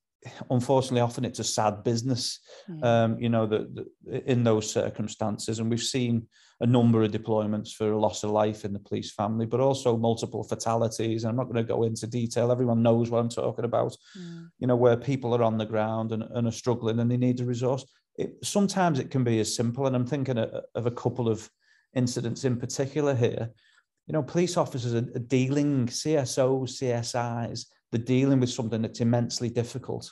unfortunately 0.49 1.01
often 1.01 1.25
it's 1.25 1.39
a 1.39 1.43
sad 1.43 1.83
business 1.83 2.39
mm. 2.69 2.83
um, 2.83 3.19
you 3.19 3.27
know 3.27 3.47
that 3.47 3.87
in 4.25 4.43
those 4.43 4.71
circumstances. 4.71 5.59
And 5.59 5.69
we've 5.69 5.81
seen 5.81 6.27
a 6.61 6.65
number 6.65 7.01
of 7.01 7.11
deployments 7.11 7.73
for 7.73 7.91
a 7.91 7.99
loss 7.99 8.23
of 8.23 8.29
life 8.29 8.63
in 8.63 8.71
the 8.71 8.79
police 8.79 9.11
family 9.11 9.45
but 9.45 9.59
also 9.59 9.97
multiple 9.97 10.43
fatalities. 10.43 11.23
And 11.23 11.31
i'm 11.31 11.35
not 11.35 11.51
going 11.51 11.55
to 11.55 11.73
go 11.73 11.83
into 11.83 12.07
detail. 12.07 12.51
Everyone 12.51 12.83
knows 12.83 13.09
what 13.09 13.19
i'm 13.19 13.29
talking 13.29 13.65
about. 13.65 13.95
Mm. 14.17 14.49
you 14.59 14.67
know 14.67 14.75
where 14.75 14.95
people 14.95 15.35
are 15.35 15.43
on 15.43 15.57
the 15.57 15.65
ground 15.65 16.11
and, 16.11 16.23
and 16.23 16.47
are 16.47 16.51
struggling 16.51 16.99
and 16.99 17.09
they 17.11 17.17
need 17.17 17.39
a 17.39 17.45
resource. 17.45 17.85
It, 18.15 18.35
sometimes 18.43 18.99
it 18.99 19.09
can 19.09 19.23
be 19.23 19.39
as 19.39 19.55
simple 19.55 19.87
and 19.87 19.95
i'm 19.95 20.07
thinking 20.07 20.37
of, 20.37 20.49
of 20.75 20.85
a 20.85 20.91
couple 20.91 21.27
of 21.27 21.49
incidents 21.95 22.45
in 22.45 22.57
particular 22.57 23.15
here. 23.15 23.49
You 24.07 24.13
know 24.13 24.23
police 24.23 24.55
officers 24.55 24.93
are 24.93 25.19
dealing 25.19 25.87
csos 25.87 26.77
csis 26.77 27.65
they're 27.91 28.01
dealing 28.01 28.39
with 28.39 28.49
something 28.49 28.81
that's 28.81 29.01
immensely 29.01 29.49
difficult. 29.49 30.11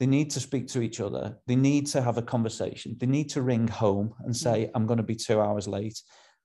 They 0.00 0.06
need 0.06 0.30
to 0.30 0.40
speak 0.40 0.66
to 0.68 0.80
each 0.80 0.98
other. 0.98 1.36
They 1.46 1.56
need 1.56 1.86
to 1.88 2.00
have 2.00 2.16
a 2.16 2.22
conversation. 2.22 2.96
They 2.98 3.06
need 3.06 3.28
to 3.30 3.42
ring 3.42 3.68
home 3.68 4.14
and 4.24 4.34
say, 4.34 4.64
mm. 4.64 4.70
I'm 4.74 4.86
going 4.86 4.96
to 4.96 5.02
be 5.02 5.14
two 5.14 5.40
hours 5.40 5.68
late. 5.68 6.00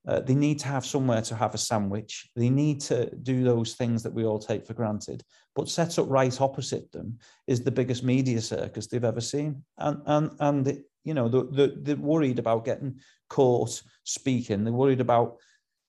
Uh, 0.05 0.19
they 0.19 0.35
need 0.35 0.59
to 0.59 0.67
have 0.67 0.85
somewhere 0.85 1.21
to 1.21 1.35
have 1.35 1.55
a 1.55 1.57
sandwich. 1.57 2.29
They 2.35 2.49
need 2.49 2.81
to 2.81 3.09
do 3.15 3.45
those 3.45 3.73
things 3.73 4.03
that 4.03 4.13
we 4.13 4.25
all 4.25 4.39
take 4.39 4.67
for 4.67 4.73
granted. 4.73 5.23
But 5.55 5.69
set 5.69 5.97
up 5.97 6.07
right 6.09 6.39
opposite 6.41 6.91
them 6.91 7.17
is 7.47 7.63
the 7.63 7.71
biggest 7.71 8.03
media 8.03 8.41
circus 8.41 8.87
they've 8.87 9.03
ever 9.03 9.21
seen. 9.21 9.63
And 9.77 10.01
and 10.05 10.31
and 10.39 10.65
the, 10.65 10.83
you 11.05 11.13
know 11.13 11.29
they're, 11.29 11.71
they're 11.75 11.95
worried 11.95 12.37
about 12.37 12.65
getting 12.65 12.99
caught 13.29 13.81
speaking. 14.03 14.63
They're 14.63 14.73
worried 14.73 15.01
about 15.01 15.37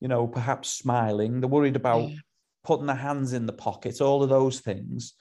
you 0.00 0.08
know 0.08 0.26
perhaps 0.26 0.70
smiling. 0.70 1.40
They're 1.40 1.48
worried 1.48 1.76
about 1.76 2.08
putting 2.64 2.86
their 2.86 2.96
hands 2.96 3.32
in 3.32 3.44
the 3.44 3.52
pockets, 3.52 4.00
all 4.00 4.22
of 4.22 4.30
those 4.30 4.60
things. 4.60 5.12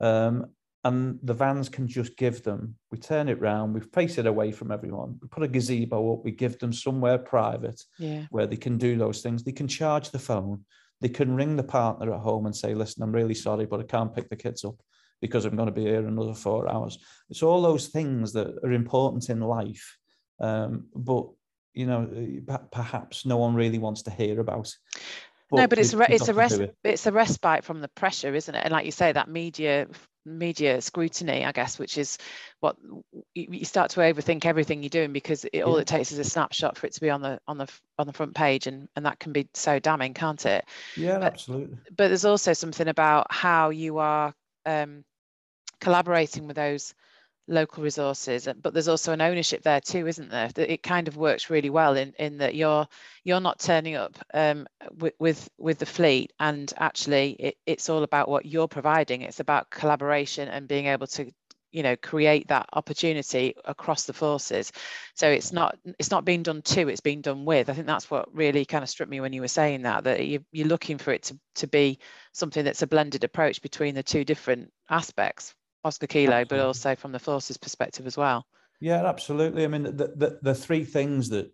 Um, 0.00 0.46
and 0.84 1.18
the 1.22 1.34
vans 1.34 1.68
can 1.68 1.86
just 1.86 2.16
give 2.16 2.42
them, 2.42 2.74
we 2.90 2.98
turn 2.98 3.28
it 3.28 3.40
round, 3.40 3.72
we 3.72 3.80
face 3.80 4.18
it 4.18 4.26
away 4.26 4.50
from 4.50 4.72
everyone, 4.72 5.18
we 5.22 5.28
put 5.28 5.44
a 5.44 5.48
gazebo 5.48 6.14
up, 6.14 6.24
we 6.24 6.32
give 6.32 6.58
them 6.58 6.72
somewhere 6.72 7.18
private 7.18 7.80
yeah. 7.98 8.24
where 8.30 8.46
they 8.46 8.56
can 8.56 8.78
do 8.78 8.96
those 8.96 9.20
things. 9.20 9.44
They 9.44 9.52
can 9.52 9.68
charge 9.68 10.10
the 10.10 10.18
phone, 10.18 10.64
they 11.00 11.08
can 11.08 11.36
ring 11.36 11.56
the 11.56 11.62
partner 11.62 12.12
at 12.12 12.20
home 12.20 12.46
and 12.46 12.56
say, 12.56 12.74
listen, 12.74 13.02
I'm 13.02 13.12
really 13.12 13.34
sorry, 13.34 13.66
but 13.66 13.80
I 13.80 13.84
can't 13.84 14.14
pick 14.14 14.28
the 14.28 14.36
kids 14.36 14.64
up 14.64 14.76
because 15.20 15.44
I'm 15.44 15.56
going 15.56 15.66
to 15.66 15.72
be 15.72 15.84
here 15.84 16.06
another 16.06 16.34
four 16.34 16.68
hours. 16.68 16.98
It's 17.30 17.44
all 17.44 17.62
those 17.62 17.88
things 17.88 18.32
that 18.32 18.48
are 18.64 18.72
important 18.72 19.30
in 19.30 19.40
life. 19.40 19.96
Um, 20.40 20.86
but 20.94 21.28
you 21.74 21.86
know, 21.86 22.08
perhaps 22.70 23.24
no 23.24 23.38
one 23.38 23.54
really 23.54 23.78
wants 23.78 24.02
to 24.02 24.10
hear 24.10 24.40
about. 24.40 24.74
But 25.50 25.56
no, 25.56 25.66
but 25.68 25.78
it's 25.78 25.94
a 25.94 26.12
it's 26.12 26.28
a 26.28 26.34
res- 26.34 26.58
it. 26.58 26.76
it's 26.82 27.06
a 27.06 27.12
respite 27.12 27.64
from 27.64 27.80
the 27.80 27.88
pressure, 27.88 28.34
isn't 28.34 28.54
it? 28.54 28.62
And 28.64 28.72
like 28.72 28.84
you 28.84 28.92
say, 28.92 29.12
that 29.12 29.28
media 29.28 29.86
media 30.24 30.80
scrutiny, 30.80 31.44
I 31.44 31.52
guess, 31.52 31.78
which 31.78 31.98
is 31.98 32.18
what 32.60 32.76
you, 33.34 33.64
start 33.64 33.90
to 33.92 34.00
overthink 34.00 34.44
everything 34.44 34.82
you're 34.82 34.90
doing 34.90 35.12
because 35.12 35.44
it, 35.52 35.62
all 35.62 35.76
it 35.78 35.86
takes 35.86 36.12
is 36.12 36.18
a 36.18 36.24
snapshot 36.24 36.76
for 36.76 36.86
it 36.86 36.92
to 36.94 37.00
be 37.00 37.10
on 37.10 37.22
the 37.22 37.40
on 37.46 37.58
the 37.58 37.68
on 37.98 38.06
the 38.06 38.12
front 38.12 38.34
page, 38.34 38.66
and 38.66 38.88
and 38.96 39.06
that 39.06 39.18
can 39.18 39.32
be 39.32 39.48
so 39.54 39.78
damning, 39.78 40.14
can't 40.14 40.44
it? 40.46 40.64
Yeah, 40.96 41.18
but, 41.18 41.32
absolutely. 41.32 41.78
But 41.96 42.08
there's 42.08 42.24
also 42.24 42.52
something 42.52 42.88
about 42.88 43.26
how 43.30 43.70
you 43.70 43.98
are 43.98 44.34
um, 44.66 45.04
collaborating 45.80 46.46
with 46.46 46.56
those 46.56 46.94
local 47.48 47.82
resources 47.82 48.48
but 48.60 48.72
there's 48.72 48.88
also 48.88 49.12
an 49.12 49.20
ownership 49.20 49.62
there 49.62 49.80
too 49.80 50.06
isn't 50.06 50.30
there? 50.30 50.50
It 50.56 50.82
kind 50.82 51.08
of 51.08 51.16
works 51.16 51.50
really 51.50 51.70
well 51.70 51.96
in 51.96 52.14
in 52.18 52.38
that 52.38 52.54
you're 52.54 52.86
you're 53.24 53.40
not 53.40 53.58
turning 53.58 53.96
up 53.96 54.16
um, 54.32 54.66
with, 54.96 55.14
with 55.18 55.48
with 55.58 55.78
the 55.78 55.86
fleet 55.86 56.32
and 56.38 56.72
actually 56.76 57.32
it, 57.32 57.56
it's 57.66 57.88
all 57.88 58.02
about 58.02 58.28
what 58.28 58.46
you're 58.46 58.68
providing. 58.68 59.22
It's 59.22 59.40
about 59.40 59.70
collaboration 59.70 60.48
and 60.48 60.68
being 60.68 60.86
able 60.86 61.06
to 61.08 61.32
you 61.72 61.82
know 61.82 61.96
create 61.96 62.48
that 62.48 62.68
opportunity 62.72 63.54
across 63.64 64.04
the 64.04 64.12
forces. 64.12 64.72
So 65.14 65.28
it's 65.28 65.52
not 65.52 65.76
it's 65.98 66.10
not 66.10 66.24
being 66.24 66.42
done 66.42 66.62
to 66.62 66.88
it's 66.88 67.00
being 67.00 67.22
done 67.22 67.44
with. 67.44 67.68
I 67.68 67.72
think 67.72 67.86
that's 67.86 68.10
what 68.10 68.34
really 68.34 68.64
kind 68.64 68.84
of 68.84 68.90
struck 68.90 69.08
me 69.08 69.20
when 69.20 69.32
you 69.32 69.40
were 69.40 69.48
saying 69.48 69.82
that 69.82 70.04
that 70.04 70.26
you, 70.26 70.44
you're 70.52 70.68
looking 70.68 70.98
for 70.98 71.12
it 71.12 71.24
to, 71.24 71.38
to 71.56 71.66
be 71.66 71.98
something 72.32 72.64
that's 72.64 72.82
a 72.82 72.86
blended 72.86 73.24
approach 73.24 73.62
between 73.62 73.94
the 73.94 74.02
two 74.02 74.24
different 74.24 74.72
aspects 74.88 75.54
Oscar 75.84 76.06
Kilo, 76.06 76.32
absolutely. 76.32 76.58
but 76.58 76.66
also 76.66 76.94
from 76.94 77.12
the 77.12 77.18
forces 77.18 77.56
perspective 77.56 78.06
as 78.06 78.16
well. 78.16 78.46
Yeah, 78.80 79.06
absolutely. 79.06 79.64
I 79.64 79.68
mean, 79.68 79.84
the, 79.84 80.12
the, 80.16 80.38
the 80.42 80.54
three 80.54 80.84
things 80.84 81.28
that 81.30 81.52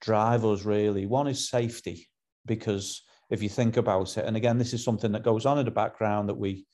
drive 0.00 0.44
us 0.44 0.64
really 0.64 1.06
one 1.06 1.26
is 1.26 1.48
safety, 1.48 2.08
because 2.46 3.02
if 3.30 3.42
you 3.42 3.48
think 3.48 3.76
about 3.76 4.16
it, 4.16 4.24
and 4.24 4.36
again, 4.36 4.58
this 4.58 4.72
is 4.72 4.84
something 4.84 5.12
that 5.12 5.22
goes 5.22 5.46
on 5.46 5.58
in 5.58 5.64
the 5.64 5.70
background 5.70 6.28
that 6.28 6.38
we 6.38 6.66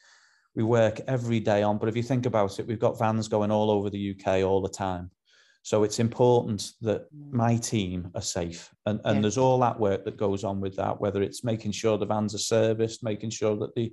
we 0.54 0.62
work 0.62 1.00
every 1.08 1.40
day 1.40 1.62
on. 1.62 1.78
But 1.78 1.88
if 1.88 1.96
you 1.96 2.02
think 2.02 2.26
about 2.26 2.58
it, 2.58 2.66
we've 2.66 2.78
got 2.78 2.98
vans 2.98 3.26
going 3.26 3.50
all 3.50 3.70
over 3.70 3.88
the 3.88 4.14
UK 4.14 4.44
all 4.44 4.60
the 4.60 4.68
time. 4.68 5.10
So 5.62 5.84
it's 5.84 6.00
important 6.00 6.72
that 6.80 7.02
mm. 7.14 7.32
my 7.32 7.56
team 7.56 8.10
are 8.14 8.22
safe. 8.22 8.68
And, 8.84 9.00
and 9.04 9.16
yeah. 9.16 9.22
there's 9.22 9.38
all 9.38 9.58
that 9.60 9.78
work 9.78 10.04
that 10.04 10.16
goes 10.16 10.44
on 10.44 10.60
with 10.60 10.76
that, 10.76 11.00
whether 11.00 11.22
it's 11.22 11.44
making 11.44 11.72
sure 11.72 11.96
the 11.96 12.06
vans 12.06 12.34
are 12.34 12.38
serviced, 12.38 13.04
making 13.04 13.30
sure 13.30 13.56
that 13.56 13.74
the 13.74 13.92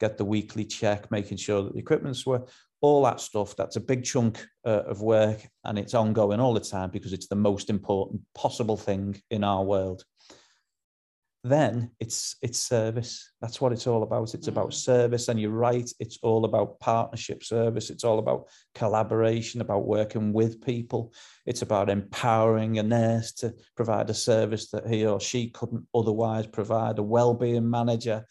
get 0.00 0.18
the 0.18 0.24
weekly 0.24 0.64
check, 0.64 1.10
making 1.10 1.38
sure 1.38 1.62
that 1.62 1.74
the 1.74 1.78
equipment's 1.78 2.26
work, 2.26 2.48
all 2.80 3.02
that 3.04 3.20
stuff. 3.20 3.56
That's 3.56 3.76
a 3.76 3.80
big 3.80 4.04
chunk 4.04 4.44
uh, 4.66 4.82
of 4.86 5.00
work 5.00 5.40
and 5.64 5.78
it's 5.78 5.94
ongoing 5.94 6.40
all 6.40 6.54
the 6.54 6.60
time 6.60 6.90
because 6.90 7.12
it's 7.12 7.28
the 7.28 7.36
most 7.36 7.70
important 7.70 8.20
possible 8.34 8.76
thing 8.76 9.20
in 9.30 9.42
our 9.42 9.64
world. 9.64 10.04
Then 11.46 11.90
it's 12.00 12.36
it's 12.40 12.58
service. 12.58 13.30
That's 13.42 13.60
what 13.60 13.72
it's 13.72 13.86
all 13.86 14.02
about. 14.02 14.32
It's 14.32 14.48
about 14.48 14.70
mm. 14.70 14.72
service, 14.72 15.28
and 15.28 15.38
you're 15.38 15.50
right. 15.50 15.90
It's 16.00 16.18
all 16.22 16.46
about 16.46 16.80
partnership 16.80 17.44
service. 17.44 17.90
It's 17.90 18.02
all 18.02 18.18
about 18.18 18.48
collaboration, 18.74 19.60
about 19.60 19.86
working 19.86 20.32
with 20.32 20.64
people. 20.64 21.12
It's 21.44 21.60
about 21.60 21.90
empowering 21.90 22.78
a 22.78 22.82
nurse 22.82 23.32
to 23.32 23.54
provide 23.76 24.08
a 24.08 24.14
service 24.14 24.70
that 24.70 24.86
he 24.86 25.04
or 25.04 25.20
she 25.20 25.50
couldn't 25.50 25.86
otherwise 25.94 26.46
provide. 26.46 26.98
A 26.98 27.02
well-being 27.02 27.68
manager 27.68 28.24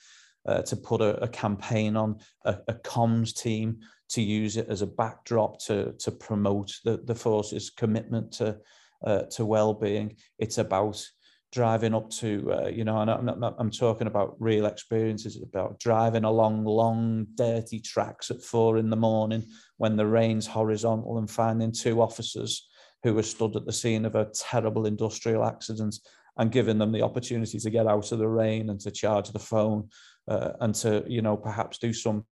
uh, 0.45 0.62
to 0.63 0.75
put 0.75 1.01
a, 1.01 1.21
a, 1.23 1.27
campaign 1.27 1.95
on, 1.95 2.19
a, 2.45 2.58
a 2.67 2.73
comms 2.73 3.34
team 3.34 3.79
to 4.10 4.21
use 4.21 4.58
it 4.58 4.67
as 4.69 4.82
a 4.82 4.88
backdrop 4.88 5.60
to, 5.60 5.93
to 5.99 6.12
promote 6.12 6.71
the, 6.84 6.97
the 7.06 7.15
force's 7.15 7.69
commitment 7.69 8.32
to, 8.32 8.58
uh, 9.06 9.23
to 9.32 9.45
well-being. 9.45 10.15
It's 10.39 10.58
about 10.58 11.06
driving 11.53 11.93
up 11.93 12.10
to, 12.10 12.51
uh, 12.51 12.67
you 12.67 12.84
know, 12.84 12.99
and 12.99 13.12
I'm, 13.12 13.43
I'm 13.43 13.69
talking 13.69 14.08
about 14.08 14.36
real 14.39 14.65
experiences, 14.65 15.39
about 15.41 15.79
driving 15.79 16.23
along 16.23 16.65
long, 16.65 17.27
dirty 17.36 17.79
tracks 17.79 18.32
at 18.32 18.41
four 18.41 18.77
in 18.77 18.89
the 18.89 18.95
morning 18.95 19.43
when 19.77 19.95
the 19.95 20.08
rain's 20.08 20.47
horizontal 20.47 21.19
and 21.19 21.29
finding 21.29 21.71
two 21.71 22.01
officers 22.01 22.67
who 23.03 23.13
were 23.13 23.23
stood 23.23 23.56
at 23.56 23.65
the 23.65 23.71
scene 23.71 24.06
of 24.06 24.15
a 24.15 24.32
terrible 24.34 24.88
industrial 24.88 25.45
accident 25.45 25.95
and 26.38 26.51
giving 26.51 26.79
them 26.79 26.91
the 26.91 27.03
opportunity 27.03 27.60
to 27.60 27.69
get 27.69 27.86
out 27.86 28.12
of 28.12 28.17
the 28.17 28.27
rain 28.27 28.71
and 28.71 28.79
to 28.79 28.89
charge 28.89 29.29
the 29.29 29.39
phone 29.39 29.88
uh, 30.28 30.52
and 30.62 30.76
to 30.76 31.04
you 31.08 31.22
know 31.22 31.38
perhaps 31.38 31.78
do 31.78 31.94
some 31.94 32.26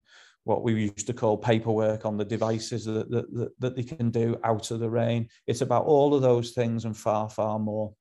what 0.44 0.64
we 0.64 0.74
used 0.74 1.06
to 1.08 1.14
call 1.14 1.38
paperwork 1.38 2.06
on 2.06 2.18
the 2.18 2.26
devices 2.26 2.86
that, 2.86 3.10
that, 3.12 3.52
that 3.60 3.76
they 3.76 3.84
can 3.84 4.10
do 4.10 4.36
out 4.44 4.72
of 4.72 4.80
the 4.80 4.90
rain. 4.90 5.28
It's 5.46 5.62
about 5.62 5.86
all 5.86 6.16
of 6.16 6.22
those 6.22 6.52
things 6.52 6.86
and 6.86 6.98
far, 6.98 7.30
far 7.30 7.60
more. 7.60 7.94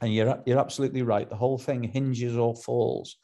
And 0.00 0.12
you're, 0.12 0.42
you're 0.44 0.58
absolutely 0.58 1.02
right. 1.02 1.28
The 1.28 1.36
whole 1.36 1.58
thing 1.58 1.84
hinges 1.84 2.36
or 2.36 2.56
falls 2.56 3.16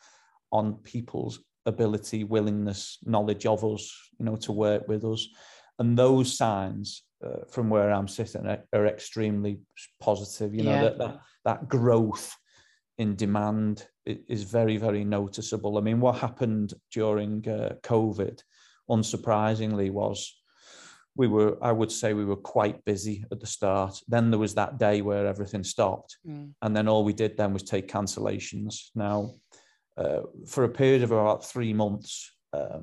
on 0.52 0.74
people's 0.84 1.40
ability, 1.66 2.22
willingness, 2.24 2.98
knowledge 3.04 3.46
of 3.46 3.64
us, 3.64 3.92
you 4.18 4.26
know, 4.26 4.36
to 4.36 4.52
work 4.52 4.86
with 4.86 5.04
us. 5.04 5.26
And 5.78 5.98
those 5.98 6.36
signs 6.36 7.02
uh, 7.24 7.44
from 7.50 7.70
where 7.70 7.90
I'm 7.90 8.08
sitting 8.08 8.46
are, 8.46 8.62
are 8.72 8.86
extremely 8.86 9.60
positive. 10.00 10.54
You 10.54 10.64
know 10.64 10.70
yeah. 10.72 10.82
that, 10.82 10.98
that 10.98 11.20
that 11.44 11.68
growth 11.68 12.34
in 12.98 13.16
demand 13.16 13.86
is 14.06 14.42
very 14.44 14.76
very 14.76 15.04
noticeable. 15.04 15.78
I 15.78 15.80
mean, 15.80 16.00
what 16.00 16.18
happened 16.18 16.74
during 16.90 17.46
uh, 17.48 17.74
COVID, 17.82 18.40
unsurprisingly, 18.90 19.90
was 19.90 20.34
we 21.16 21.28
were 21.28 21.56
I 21.62 21.72
would 21.72 21.92
say 21.92 22.14
we 22.14 22.24
were 22.24 22.36
quite 22.36 22.84
busy 22.84 23.24
at 23.30 23.40
the 23.40 23.46
start. 23.46 23.98
Then 24.08 24.30
there 24.30 24.40
was 24.40 24.54
that 24.54 24.78
day 24.78 25.02
where 25.02 25.26
everything 25.26 25.64
stopped, 25.64 26.18
mm. 26.26 26.50
and 26.62 26.76
then 26.76 26.88
all 26.88 27.04
we 27.04 27.12
did 27.12 27.36
then 27.36 27.52
was 27.52 27.62
take 27.62 27.88
cancellations. 27.88 28.90
Now, 28.94 29.32
uh, 29.96 30.20
for 30.46 30.64
a 30.64 30.68
period 30.68 31.02
of 31.02 31.12
about 31.12 31.44
three 31.44 31.72
months. 31.72 32.30
Uh, 32.52 32.80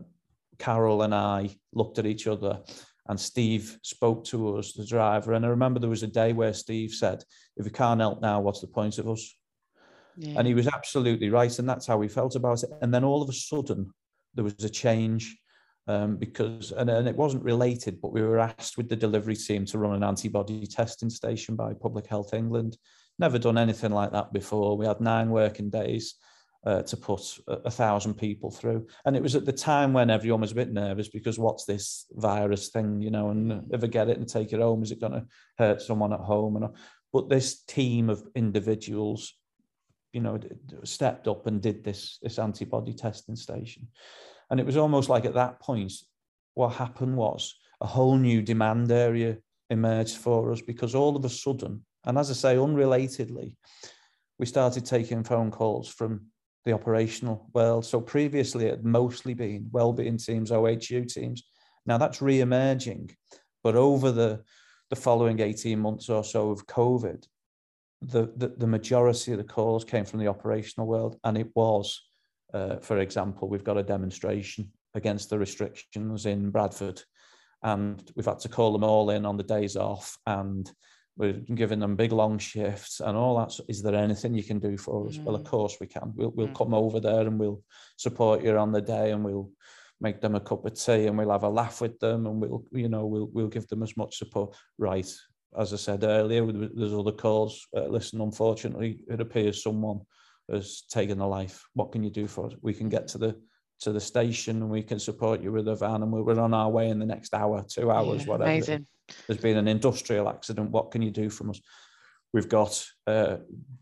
Carol 0.59 1.03
and 1.03 1.15
I 1.15 1.49
looked 1.73 1.99
at 1.99 2.05
each 2.05 2.27
other 2.27 2.59
and 3.07 3.19
Steve 3.19 3.79
spoke 3.81 4.23
to 4.25 4.57
us, 4.57 4.73
the 4.73 4.85
driver. 4.85 5.33
And 5.33 5.43
I 5.43 5.49
remember 5.49 5.79
there 5.79 5.89
was 5.89 6.03
a 6.03 6.07
day 6.07 6.31
where 6.31 6.53
Steve 6.53 6.91
said, 6.91 7.23
if 7.57 7.65
we 7.65 7.71
can't 7.71 7.99
help 7.99 8.21
now, 8.21 8.39
what's 8.39 8.61
the 8.61 8.67
point 8.67 8.99
of 8.99 9.09
us? 9.09 9.35
Yeah. 10.19 10.37
And 10.37 10.47
he 10.47 10.53
was 10.53 10.67
absolutely 10.67 11.29
right. 11.29 11.57
And 11.57 11.67
that's 11.67 11.87
how 11.87 11.97
we 11.97 12.09
felt 12.09 12.35
about 12.35 12.63
it. 12.63 12.69
And 12.81 12.93
then 12.93 13.05
all 13.05 13.21
of 13.21 13.29
a 13.29 13.33
sudden, 13.33 13.91
there 14.35 14.43
was 14.43 14.61
a 14.63 14.69
change 14.69 15.37
um, 15.87 16.17
because, 16.17 16.71
and, 16.71 16.89
and 16.89 17.07
it 17.07 17.15
wasn't 17.15 17.43
related, 17.43 18.01
but 18.01 18.11
we 18.11 18.21
were 18.21 18.37
asked 18.37 18.77
with 18.77 18.89
the 18.89 18.97
delivery 18.97 19.35
team 19.35 19.65
to 19.67 19.77
run 19.77 19.95
an 19.95 20.03
antibody 20.03 20.67
testing 20.67 21.09
station 21.09 21.55
by 21.55 21.73
Public 21.73 22.05
Health 22.05 22.33
England. 22.33 22.77
Never 23.17 23.39
done 23.39 23.57
anything 23.57 23.91
like 23.91 24.11
that 24.11 24.33
before. 24.33 24.77
We 24.77 24.85
had 24.85 24.99
nine 24.99 25.29
working 25.29 25.69
days 25.69 26.15
uh, 26.65 26.81
to 26.83 26.97
put 26.97 27.21
a, 27.47 27.53
a, 27.65 27.71
thousand 27.71 28.15
people 28.15 28.51
through. 28.51 28.87
And 29.05 29.15
it 29.15 29.23
was 29.23 29.35
at 29.35 29.45
the 29.45 29.53
time 29.53 29.93
when 29.93 30.09
everyone 30.09 30.41
was 30.41 30.51
a 30.51 30.55
bit 30.55 30.73
nervous 30.73 31.07
because 31.07 31.39
what's 31.39 31.63
this 31.63 32.05
virus 32.11 32.67
thing, 32.67 33.01
you 33.01 33.11
know, 33.11 33.29
and 33.29 33.63
if 33.71 33.81
I 33.81 33.87
get 33.87 34.09
it 34.09 34.17
and 34.17 34.27
take 34.27 34.51
it 34.51 34.59
home, 34.59 34.83
is 34.83 34.91
it 34.91 34.99
going 34.99 35.13
to 35.13 35.25
hurt 35.57 35.81
someone 35.81 36.11
at 36.11 36.19
home? 36.19 36.57
And 36.57 36.75
but 37.13 37.29
this 37.29 37.63
team 37.63 38.09
of 38.09 38.23
individuals, 38.35 39.33
you 40.13 40.21
know, 40.21 40.39
stepped 40.83 41.27
up 41.27 41.47
and 41.47 41.61
did 41.61 41.83
this 41.83 42.17
this 42.21 42.39
antibody 42.39 42.93
testing 42.93 43.35
station, 43.35 43.87
and 44.49 44.59
it 44.59 44.65
was 44.65 44.77
almost 44.77 45.09
like 45.09 45.25
at 45.25 45.35
that 45.35 45.59
point, 45.59 45.93
what 46.53 46.73
happened 46.73 47.15
was 47.15 47.55
a 47.81 47.87
whole 47.87 48.17
new 48.17 48.41
demand 48.41 48.91
area 48.91 49.37
emerged 49.69 50.17
for 50.17 50.51
us 50.51 50.61
because 50.61 50.95
all 50.95 51.15
of 51.15 51.23
a 51.23 51.29
sudden, 51.29 51.85
and 52.05 52.17
as 52.17 52.29
I 52.29 52.33
say, 52.33 52.55
unrelatedly, 52.55 53.55
we 54.37 54.45
started 54.45 54.85
taking 54.85 55.23
phone 55.23 55.51
calls 55.51 55.87
from 55.87 56.25
the 56.65 56.73
operational 56.73 57.49
world. 57.53 57.85
So 57.85 58.01
previously 58.01 58.65
it 58.65 58.71
had 58.71 58.85
mostly 58.85 59.33
been 59.33 59.69
well-being 59.71 60.17
teams, 60.17 60.51
OHU 60.51 61.07
teams. 61.07 61.43
Now 61.85 61.97
that's 61.97 62.21
re-emerging, 62.21 63.11
but 63.63 63.75
over 63.75 64.11
the 64.11 64.43
the 64.89 64.95
following 64.95 65.39
18 65.39 65.79
months 65.79 66.09
or 66.09 66.23
so 66.23 66.49
of 66.49 66.65
COVID, 66.65 67.25
the, 68.01 68.31
the, 68.35 68.49
the 68.57 68.67
majority 68.67 69.31
of 69.31 69.37
the 69.37 69.43
calls 69.43 69.83
came 69.83 70.05
from 70.05 70.19
the 70.19 70.27
operational 70.27 70.87
world. 70.87 71.17
And 71.23 71.37
it 71.37 71.49
was, 71.55 72.01
uh, 72.53 72.77
for 72.77 72.99
example, 72.99 73.49
we've 73.49 73.63
got 73.63 73.77
a 73.77 73.83
demonstration 73.83 74.71
against 74.93 75.29
the 75.29 75.37
restrictions 75.37 76.25
in 76.25 76.49
Bradford. 76.49 77.01
And 77.61 78.01
we've 78.15 78.25
had 78.25 78.39
to 78.39 78.49
call 78.49 78.71
them 78.71 78.83
all 78.83 79.09
in 79.09 79.25
on 79.25 79.37
the 79.37 79.43
days 79.43 79.75
off. 79.75 80.17
And 80.25 80.69
we're 81.19 81.33
giving 81.33 81.79
them 81.79 81.97
big 81.97 82.13
long 82.13 82.39
shifts 82.39 83.01
and 83.01 83.15
all 83.17 83.37
that. 83.37 83.59
Is 83.67 83.83
there 83.83 83.93
anything 83.93 84.33
you 84.33 84.43
can 84.43 84.57
do 84.57 84.77
for 84.77 85.07
us? 85.07 85.17
Mm. 85.17 85.23
Well, 85.25 85.35
of 85.35 85.43
mm. 85.43 85.47
course 85.47 85.77
we 85.79 85.85
can. 85.85 86.13
We'll 86.15 86.31
we'll 86.31 86.47
mm. 86.47 86.55
come 86.55 86.73
over 86.73 87.01
there 87.01 87.21
and 87.21 87.37
we'll 87.37 87.61
support 87.97 88.41
you 88.41 88.57
on 88.57 88.71
the 88.71 88.81
day 88.81 89.11
and 89.11 89.23
we'll 89.23 89.51
make 89.99 90.21
them 90.21 90.35
a 90.35 90.39
cup 90.39 90.65
of 90.65 90.73
tea 90.79 91.07
and 91.07 91.17
we'll 91.17 91.31
have 91.31 91.43
a 91.43 91.49
laugh 91.49 91.81
with 91.81 91.99
them 91.99 92.25
and 92.25 92.41
we'll 92.41 92.63
you 92.71 92.87
know 92.87 93.05
we'll 93.05 93.29
we'll 93.33 93.49
give 93.49 93.67
them 93.67 93.83
as 93.83 93.97
much 93.97 94.17
support. 94.17 94.55
Right, 94.77 95.13
as 95.57 95.73
I 95.73 95.77
said 95.77 96.03
earlier, 96.03 96.45
there's 96.51 96.93
other 96.93 97.11
calls. 97.11 97.67
Uh, 97.75 97.87
listen, 97.87 98.21
unfortunately, 98.21 98.99
it 99.09 99.19
appears 99.21 99.63
someone 99.63 100.01
has 100.51 100.83
taken 100.89 101.19
a 101.19 101.27
life. 101.27 101.63
What 101.73 101.91
can 101.91 102.03
you 102.03 102.09
do 102.09 102.27
for 102.27 102.47
us? 102.47 102.53
We 102.61 102.73
can 102.73 102.89
get 102.89 103.07
to 103.09 103.17
the 103.17 103.39
to 103.81 103.93
the 103.93 104.01
station 104.01 104.57
and 104.57 104.69
we 104.69 104.83
can 104.83 104.99
support 104.99 105.41
you 105.41 105.53
with 105.53 105.65
a 105.69 105.75
van 105.75 106.03
and 106.03 106.11
we're 106.11 106.37
on 106.37 106.53
our 106.53 106.69
way 106.69 106.89
in 106.89 106.99
the 106.99 107.05
next 107.05 107.33
hour, 107.33 107.63
two 107.65 107.89
hours, 107.89 108.23
yeah, 108.23 108.27
whatever. 108.27 108.51
Amazing 108.51 108.85
there's 109.27 109.39
been 109.39 109.57
an 109.57 109.67
industrial 109.67 110.29
accident. 110.29 110.71
What 110.71 110.91
can 110.91 111.01
you 111.01 111.11
do 111.11 111.29
from 111.29 111.49
us? 111.49 111.61
We've 112.33 112.49
got 112.49 112.85
a 113.07 113.39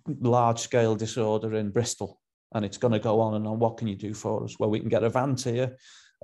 large 0.07 0.59
scale 0.59 0.95
disorder 0.95 1.55
in 1.55 1.71
Bristol 1.71 2.21
and 2.53 2.63
it's 2.63 2.77
going 2.77 2.93
to 2.93 2.99
go 2.99 3.19
on 3.19 3.35
and 3.35 3.45
on. 3.45 3.59
What 3.59 3.77
can 3.77 3.87
you 3.87 3.95
do 3.95 4.13
for 4.13 4.43
us? 4.43 4.57
Well, 4.57 4.69
we 4.69 4.79
can 4.79 4.89
get 4.89 5.03
a 5.03 5.09
van 5.09 5.35
to 5.37 5.51
you 5.51 5.71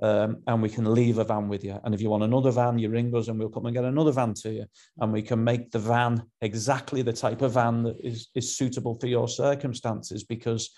um, 0.02 0.38
and 0.46 0.60
we 0.60 0.68
can 0.68 0.92
leave 0.92 1.18
a 1.18 1.24
van 1.24 1.48
with 1.48 1.64
you. 1.64 1.78
And 1.84 1.94
if 1.94 2.00
you 2.00 2.10
want 2.10 2.24
another 2.24 2.50
van, 2.50 2.78
you 2.78 2.90
ring 2.90 3.14
us 3.14 3.28
and 3.28 3.38
we'll 3.38 3.48
come 3.48 3.66
and 3.66 3.74
get 3.74 3.84
another 3.84 4.12
van 4.12 4.34
to 4.34 4.52
you. 4.52 4.66
And 4.98 5.12
we 5.12 5.22
can 5.22 5.42
make 5.42 5.70
the 5.70 5.78
van 5.78 6.22
exactly 6.40 7.02
the 7.02 7.12
type 7.12 7.42
of 7.42 7.52
van 7.52 7.82
that 7.84 7.96
is, 8.00 8.28
is 8.34 8.56
suitable 8.56 8.98
for 8.98 9.06
your 9.06 9.28
circumstances 9.28 10.24
because 10.24 10.70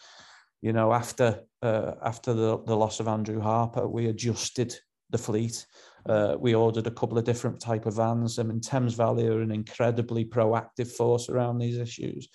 you 0.63 0.73
know 0.73 0.93
after 0.93 1.41
uh, 1.63 1.93
after 2.03 2.33
the, 2.35 2.63
the 2.65 2.77
loss 2.77 3.01
of 3.01 3.09
Andrew 3.09 3.41
Harper, 3.41 3.87
we 3.89 4.07
adjusted 4.07 4.75
the 5.11 5.19
fleet 5.19 5.67
uh, 6.09 6.37
we 6.39 6.55
ordered 6.55 6.87
a 6.87 6.91
couple 6.91 7.19
of 7.19 7.25
different 7.25 7.61
type 7.61 7.87
of 7.87 7.97
vans. 7.97 8.39
I 8.39 8.45
mean, 8.45 8.61
Thames 8.61 8.95
Valley 8.95 9.27
are 9.27 9.41
an 9.41 9.51
incredibly 9.51 10.25
proactive 10.25 10.89
force 10.89 11.29
around 11.29 11.59
these 11.59 11.79
issues. 11.79 12.29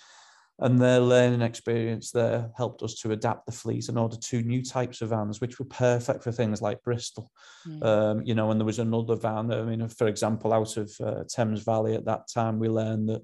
And 0.62 0.80
their 0.80 1.00
learning 1.00 1.42
experience 1.42 2.12
there 2.12 2.48
helped 2.56 2.84
us 2.84 2.94
to 3.00 3.10
adapt 3.10 3.46
the 3.46 3.52
fleet 3.52 3.88
and 3.88 3.98
order 3.98 4.16
two 4.16 4.42
new 4.42 4.62
types 4.62 5.02
of 5.02 5.08
vans, 5.08 5.40
which 5.40 5.58
were 5.58 5.64
perfect 5.64 6.22
for 6.22 6.30
things 6.30 6.62
like 6.62 6.84
Bristol. 6.84 7.32
Mm. 7.66 7.84
Um, 7.84 8.22
you 8.24 8.36
know, 8.36 8.52
and 8.52 8.60
there 8.60 8.66
was 8.66 8.78
another 8.78 9.16
van. 9.16 9.52
I 9.52 9.62
mean, 9.62 9.88
for 9.88 10.06
example, 10.06 10.52
out 10.52 10.76
of 10.76 10.92
uh, 11.02 11.24
Thames 11.24 11.64
Valley 11.64 11.96
at 11.96 12.04
that 12.04 12.28
time, 12.32 12.60
we 12.60 12.68
learned 12.68 13.08
that 13.08 13.22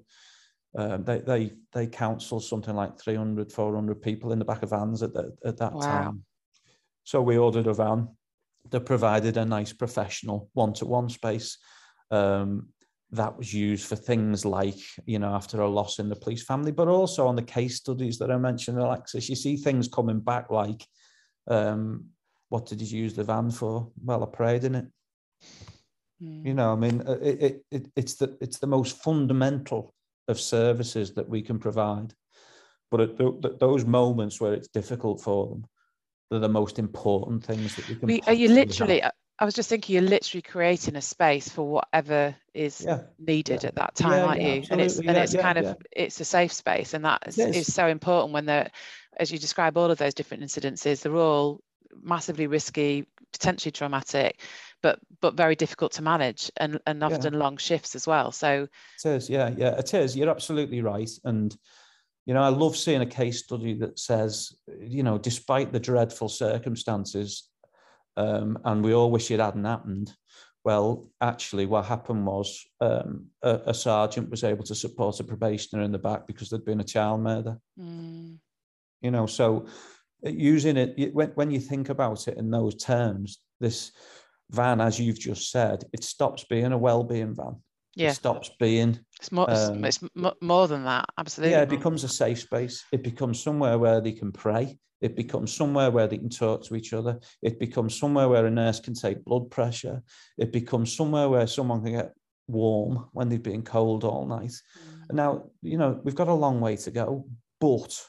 uh, 0.77 0.97
they 0.97 1.19
they 1.19 1.53
they 1.71 1.87
counsel 1.87 2.41
something 2.41 2.75
like 2.75 2.99
300, 2.99 3.53
400 3.53 4.01
people 4.01 4.33
in 4.33 4.39
the 4.39 4.45
back 4.45 4.61
of 4.61 4.71
vans 4.71 5.01
at, 5.01 5.13
the, 5.13 5.33
at 5.45 5.57
that 5.57 5.73
wow. 5.73 5.81
time. 5.81 6.23
So 7.05 7.21
we 7.21 7.37
ordered 7.37 7.67
a 7.67 7.73
van 7.73 8.09
that 8.69 8.81
provided 8.81 9.37
a 9.37 9.45
nice 9.45 9.71
professional 9.71 10.49
one-to-one 10.53 11.07
space 11.07 11.57
um, 12.11 12.67
that 13.11 13.35
was 13.37 13.53
used 13.53 13.87
for 13.87 13.95
things 13.95 14.45
like 14.45 14.77
you 15.05 15.17
know 15.17 15.33
after 15.33 15.61
a 15.61 15.67
loss 15.67 15.99
in 15.99 16.09
the 16.09 16.15
police 16.15 16.43
family 16.43 16.71
but 16.71 16.87
also 16.87 17.27
on 17.27 17.35
the 17.35 17.41
case 17.41 17.77
studies 17.77 18.19
that 18.19 18.31
i 18.31 18.37
mentioned 18.37 18.77
alexis 18.77 19.29
you 19.29 19.35
see 19.35 19.57
things 19.57 19.87
coming 19.87 20.19
back 20.19 20.49
like 20.49 20.85
um, 21.47 22.05
what 22.49 22.67
did 22.67 22.81
you 22.81 23.01
use 23.01 23.15
the 23.15 23.23
van 23.23 23.49
for 23.49 23.91
well 24.03 24.23
i 24.23 24.27
prayed 24.27 24.63
in 24.63 24.75
it 24.75 24.85
mm. 26.21 26.45
you 26.45 26.53
know 26.53 26.71
i 26.71 26.75
mean 26.75 27.01
uh, 27.07 27.17
it, 27.21 27.41
it, 27.41 27.65
it, 27.71 27.91
it's 27.95 28.15
the 28.15 28.37
it's 28.41 28.59
the 28.59 28.67
most 28.67 29.01
fundamental 29.01 29.93
of 30.27 30.39
services 30.39 31.13
that 31.13 31.27
we 31.27 31.41
can 31.41 31.57
provide 31.57 32.13
but 32.91 33.01
at 33.01 33.17
the, 33.17 33.55
those 33.59 33.85
moments 33.85 34.39
where 34.39 34.53
it's 34.53 34.67
difficult 34.67 35.19
for 35.19 35.47
them 35.47 35.65
they're 36.29 36.39
the 36.39 36.49
most 36.49 36.77
important 36.77 37.43
things 37.43 37.75
that 37.75 37.89
we 37.89 37.95
can. 37.95 38.07
We, 38.07 38.21
are 38.27 38.33
you 38.33 38.49
literally? 38.49 38.99
Have. 38.99 39.11
I 39.39 39.45
was 39.45 39.53
just 39.53 39.69
thinking, 39.69 39.93
you're 39.93 40.03
literally 40.03 40.41
creating 40.41 40.97
a 40.97 41.01
space 41.01 41.47
for 41.47 41.65
whatever 41.65 42.35
is 42.53 42.83
yeah. 42.85 43.03
needed 43.17 43.63
yeah. 43.63 43.69
at 43.69 43.75
that 43.75 43.95
time, 43.95 44.19
yeah, 44.19 44.25
aren't 44.25 44.41
you? 44.41 44.63
And 44.69 44.81
it's 44.81 44.99
and 44.99 45.11
it's 45.11 45.35
kind 45.35 45.57
of 45.57 45.77
it's 45.91 46.19
a 46.19 46.25
safe 46.25 46.51
space, 46.51 46.93
and 46.93 47.05
that 47.05 47.23
is, 47.25 47.37
is 47.39 47.73
so 47.73 47.87
important 47.87 48.33
when 48.33 48.45
they're, 48.45 48.69
as 49.17 49.31
you 49.31 49.39
describe 49.39 49.77
all 49.77 49.89
of 49.89 49.97
those 49.97 50.13
different 50.13 50.43
incidences, 50.43 51.01
they're 51.01 51.15
all 51.15 51.61
massively 52.03 52.47
risky, 52.47 53.07
potentially 53.31 53.71
traumatic, 53.71 54.41
but 54.81 54.99
but 55.21 55.35
very 55.35 55.55
difficult 55.55 55.93
to 55.93 56.01
manage, 56.01 56.51
and 56.57 56.79
and 56.85 57.01
often 57.01 57.39
long 57.39 57.55
shifts 57.55 57.95
as 57.95 58.05
well. 58.05 58.33
So 58.33 58.67
it 59.05 59.09
is, 59.09 59.29
yeah, 59.29 59.51
yeah, 59.55 59.77
it 59.77 59.93
is. 59.93 60.17
You're 60.17 60.29
absolutely 60.29 60.81
right, 60.81 61.09
and 61.23 61.55
you 62.25 62.33
know, 62.33 62.41
I 62.41 62.49
love 62.49 62.77
seeing 62.77 63.01
a 63.01 63.07
case 63.07 63.39
study 63.39 63.73
that 63.75 63.97
says, 63.97 64.53
you 64.79 65.01
know, 65.01 65.17
despite 65.17 65.71
the 65.71 65.79
dreadful 65.79 66.29
circumstances, 66.29 67.48
um, 68.19 68.59
and 68.65 68.83
we 68.83 68.93
all 68.93 69.09
wish 69.09 69.31
it 69.31 69.39
hadn't 69.39 69.63
happened. 69.63 70.13
Well, 70.65 71.09
actually, 71.21 71.65
what 71.65 71.85
happened 71.85 72.25
was 72.25 72.61
um, 72.81 73.27
a, 73.41 73.61
a, 73.67 73.73
sergeant 73.73 74.29
was 74.29 74.43
able 74.43 74.65
to 74.65 74.75
support 74.75 75.21
a 75.21 75.23
probationer 75.23 75.83
in 75.83 75.93
the 75.93 75.97
back 75.97 76.27
because 76.27 76.49
there'd 76.49 76.65
been 76.65 76.81
a 76.81 76.83
child 76.95 77.21
murder. 77.21 77.57
Mm. 77.79 78.39
You 79.01 79.11
know, 79.11 79.25
so 79.25 79.67
uh, 80.25 80.29
using 80.29 80.75
it 80.75 81.13
when, 81.13 81.29
when 81.29 81.49
you 81.49 81.61
think 81.61 81.87
about 81.87 82.27
it 82.27 82.37
in 82.37 82.51
those 82.51 82.75
terms, 82.75 83.39
this 83.61 83.93
van, 84.51 84.81
as 84.81 84.99
you've 84.99 85.19
just 85.19 85.49
said, 85.49 85.85
it 85.93 86.03
stops 86.03 86.43
being 86.43 86.73
a 86.73 86.77
well-being 86.77 87.35
van 87.35 87.55
yeah. 87.99 88.11
It 88.11 88.15
stops 88.15 88.49
being. 88.59 88.97
It's 89.19 89.31
more, 89.31 89.49
um, 89.49 89.83
it's 89.83 89.99
more 90.41 90.67
than 90.67 90.85
that, 90.85 91.05
absolutely. 91.17 91.51
Yeah, 91.51 91.63
it 91.63 91.69
becomes 91.69 92.03
a 92.03 92.07
safe 92.07 92.39
space. 92.39 92.85
It 92.91 93.03
becomes 93.03 93.43
somewhere 93.43 93.77
where 93.77 93.99
they 93.99 94.13
can 94.13 94.31
pray. 94.31 94.77
It 95.01 95.15
becomes 95.15 95.53
somewhere 95.53 95.91
where 95.91 96.07
they 96.07 96.17
can 96.17 96.29
talk 96.29 96.63
to 96.65 96.75
each 96.75 96.93
other. 96.93 97.19
It 97.41 97.59
becomes 97.59 97.97
somewhere 97.97 98.29
where 98.29 98.45
a 98.45 98.51
nurse 98.51 98.79
can 98.79 98.93
take 98.93 99.25
blood 99.25 99.51
pressure. 99.51 100.01
It 100.37 100.51
becomes 100.53 100.95
somewhere 100.95 101.27
where 101.27 101.47
someone 101.47 101.83
can 101.83 101.93
get 101.93 102.13
warm 102.47 103.09
when 103.11 103.27
they've 103.27 103.43
been 103.43 103.63
cold 103.63 104.03
all 104.03 104.25
night. 104.25 104.51
Mm. 105.11 105.13
Now, 105.13 105.49
you 105.61 105.77
know, 105.77 105.99
we've 106.03 106.15
got 106.15 106.27
a 106.27 106.33
long 106.33 106.61
way 106.61 106.77
to 106.77 106.91
go, 106.91 107.25
but 107.59 108.01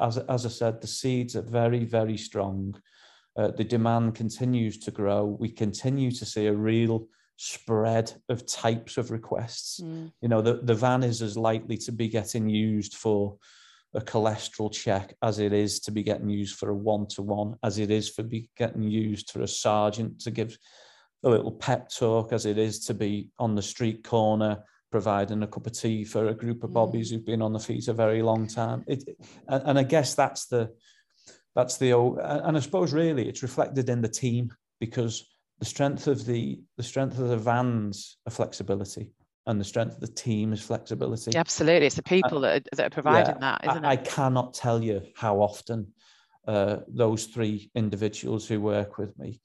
as, 0.00 0.18
as 0.18 0.46
I 0.46 0.48
said, 0.48 0.80
the 0.80 0.86
seeds 0.86 1.36
are 1.36 1.42
very, 1.42 1.84
very 1.84 2.16
strong. 2.16 2.80
Uh, 3.36 3.50
the 3.50 3.64
demand 3.64 4.14
continues 4.14 4.78
to 4.78 4.90
grow. 4.90 5.36
We 5.38 5.50
continue 5.50 6.10
to 6.10 6.26
see 6.26 6.46
a 6.46 6.54
real 6.54 7.06
spread 7.42 8.12
of 8.28 8.46
types 8.46 8.98
of 8.98 9.10
requests. 9.10 9.80
Mm. 9.80 10.12
You 10.20 10.28
know, 10.28 10.42
the, 10.42 10.60
the 10.62 10.74
van 10.74 11.02
is 11.02 11.22
as 11.22 11.38
likely 11.38 11.78
to 11.78 11.90
be 11.90 12.06
getting 12.06 12.50
used 12.50 12.96
for 12.96 13.38
a 13.94 14.00
cholesterol 14.02 14.70
check 14.70 15.14
as 15.22 15.38
it 15.38 15.54
is 15.54 15.80
to 15.80 15.90
be 15.90 16.02
getting 16.02 16.28
used 16.28 16.58
for 16.58 16.68
a 16.68 16.74
one-to-one, 16.74 17.56
as 17.62 17.78
it 17.78 17.90
is 17.90 18.10
for 18.10 18.22
be 18.22 18.50
getting 18.58 18.82
used 18.82 19.30
for 19.30 19.40
a 19.40 19.48
sergeant 19.48 20.20
to 20.20 20.30
give 20.30 20.58
a 21.24 21.30
little 21.30 21.50
pep 21.50 21.88
talk, 21.88 22.34
as 22.34 22.44
it 22.44 22.58
is 22.58 22.78
to 22.86 22.92
be 22.92 23.30
on 23.38 23.54
the 23.54 23.62
street 23.62 24.04
corner 24.04 24.62
providing 24.92 25.42
a 25.42 25.46
cup 25.46 25.66
of 25.66 25.72
tea 25.72 26.04
for 26.04 26.28
a 26.28 26.34
group 26.34 26.62
of 26.62 26.74
bobbies 26.74 27.08
mm. 27.08 27.14
who've 27.14 27.26
been 27.26 27.40
on 27.40 27.54
the 27.54 27.58
feet 27.58 27.88
a 27.88 27.94
very 27.94 28.20
long 28.20 28.46
time. 28.46 28.84
It, 28.86 29.02
and, 29.48 29.62
and 29.64 29.78
I 29.78 29.82
guess 29.84 30.14
that's 30.14 30.44
the 30.44 30.74
that's 31.56 31.78
the 31.78 31.96
and 31.96 32.54
I 32.56 32.60
suppose 32.60 32.92
really 32.92 33.30
it's 33.30 33.42
reflected 33.42 33.88
in 33.88 34.02
the 34.02 34.08
team 34.08 34.52
because 34.78 35.26
the 35.60 35.64
strength 35.64 36.06
of 36.06 36.26
the 36.26 36.60
the 36.76 36.82
strength 36.82 37.18
of 37.18 37.28
the 37.28 37.36
vans 37.36 38.18
are 38.26 38.32
flexibility 38.32 39.12
and 39.46 39.60
the 39.60 39.64
strength 39.64 39.94
of 39.94 40.00
the 40.00 40.08
team 40.08 40.52
is 40.52 40.60
flexibility. 40.60 41.36
Absolutely, 41.36 41.86
it's 41.86 41.96
the 41.96 42.02
people 42.02 42.40
that 42.40 42.56
are, 42.56 42.76
that 42.76 42.86
are 42.86 42.90
providing 42.90 43.36
yeah, 43.36 43.56
that, 43.58 43.70
isn't 43.70 43.84
I, 43.84 43.92
it? 43.92 44.00
I 44.00 44.02
cannot 44.02 44.54
tell 44.54 44.82
you 44.82 45.02
how 45.16 45.40
often 45.40 45.92
uh, 46.46 46.78
those 46.88 47.26
three 47.26 47.70
individuals 47.74 48.46
who 48.46 48.60
work 48.60 48.98
with 48.98 49.16
me 49.18 49.40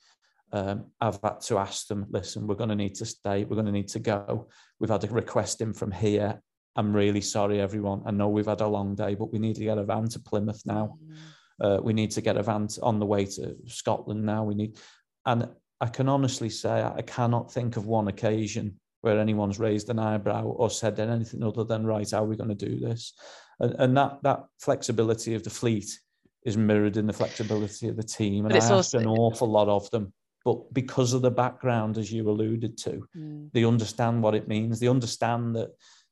um, 0.56 0.86
I've 1.02 1.20
had 1.22 1.42
to 1.42 1.58
ask 1.58 1.88
them, 1.88 2.06
listen, 2.10 2.48
we're 2.48 2.56
going 2.56 2.70
to 2.70 2.76
need 2.76 2.96
to 2.96 3.06
stay, 3.06 3.44
we're 3.44 3.56
going 3.56 3.66
to 3.66 3.72
need 3.72 3.90
to 3.90 4.00
go. 4.00 4.48
We've 4.80 4.90
had 4.90 5.04
a 5.04 5.08
request 5.08 5.60
in 5.60 5.74
from 5.74 5.92
here. 5.92 6.42
I'm 6.78 6.94
really 6.94 7.22
sorry, 7.22 7.60
everyone. 7.60 8.04
I 8.06 8.12
know 8.12 8.30
we've 8.30 8.46
had 8.46 8.62
a 8.62 8.68
long 8.68 8.96
day, 8.96 9.16
but 9.16 9.34
we 9.34 9.40
need 9.40 9.56
to 9.58 9.64
get 9.66 9.78
a 9.78 9.84
van 9.84 10.08
to 10.10 10.20
Plymouth 10.20 10.62
now. 10.66 10.98
Mm. 11.04 11.16
Uh, 11.62 11.82
we 11.82 11.92
need 11.92 12.12
to 12.12 12.22
get 12.22 12.38
a 12.38 12.44
van 12.44 12.68
on 12.82 13.00
the 13.00 13.06
way 13.06 13.26
to 13.26 13.56
Scotland 13.66 14.26
now. 14.26 14.44
We 14.46 14.56
need, 14.56 14.78
and 15.26 15.50
I 15.82 15.88
can 15.88 16.08
honestly 16.08 16.50
say 16.50 16.84
I 16.84 17.02
cannot 17.02 17.52
think 17.52 17.78
of 17.78 17.86
one 17.86 18.08
occasion 18.08 18.80
where 19.02 19.20
anyone's 19.20 19.60
raised 19.60 19.90
an 19.90 20.00
eyebrow 20.00 20.44
or 20.44 20.70
said 20.70 21.00
anything 21.00 21.44
other 21.44 21.64
than 21.64 21.86
right, 21.86 22.10
how 22.10 22.24
are 22.24 22.28
we 22.28 22.36
going 22.36 22.56
to 22.56 22.56
do 22.56 22.80
this? 22.80 23.14
And, 23.60 23.76
and 23.78 23.98
that 23.98 24.20
that 24.24 24.46
flexibility 24.60 25.36
of 25.36 25.44
the 25.44 25.50
fleet 25.50 26.00
is 26.44 26.58
mirrored 26.58 26.98
in 26.98 27.08
the 27.08 27.14
flexibility 27.14 27.88
of 27.88 27.98
the 27.98 28.04
team, 28.04 28.46
and 28.46 28.54
I 28.54 28.58
asked 28.58 28.72
also, 28.72 29.00
an 29.00 29.08
awful 29.08 29.50
lot 29.50 29.68
of 29.68 29.90
them 29.92 30.14
but 30.46 30.72
because 30.74 31.14
of 31.14 31.24
the 31.24 31.32
background 31.32 31.98
as 31.98 32.12
you 32.12 32.30
alluded 32.30 32.78
to 32.78 33.06
mm. 33.18 33.52
they 33.52 33.66
understand 33.66 34.22
what 34.22 34.36
it 34.36 34.48
means 34.48 34.80
they 34.80 34.88
understand 34.88 35.56
that 35.56 35.72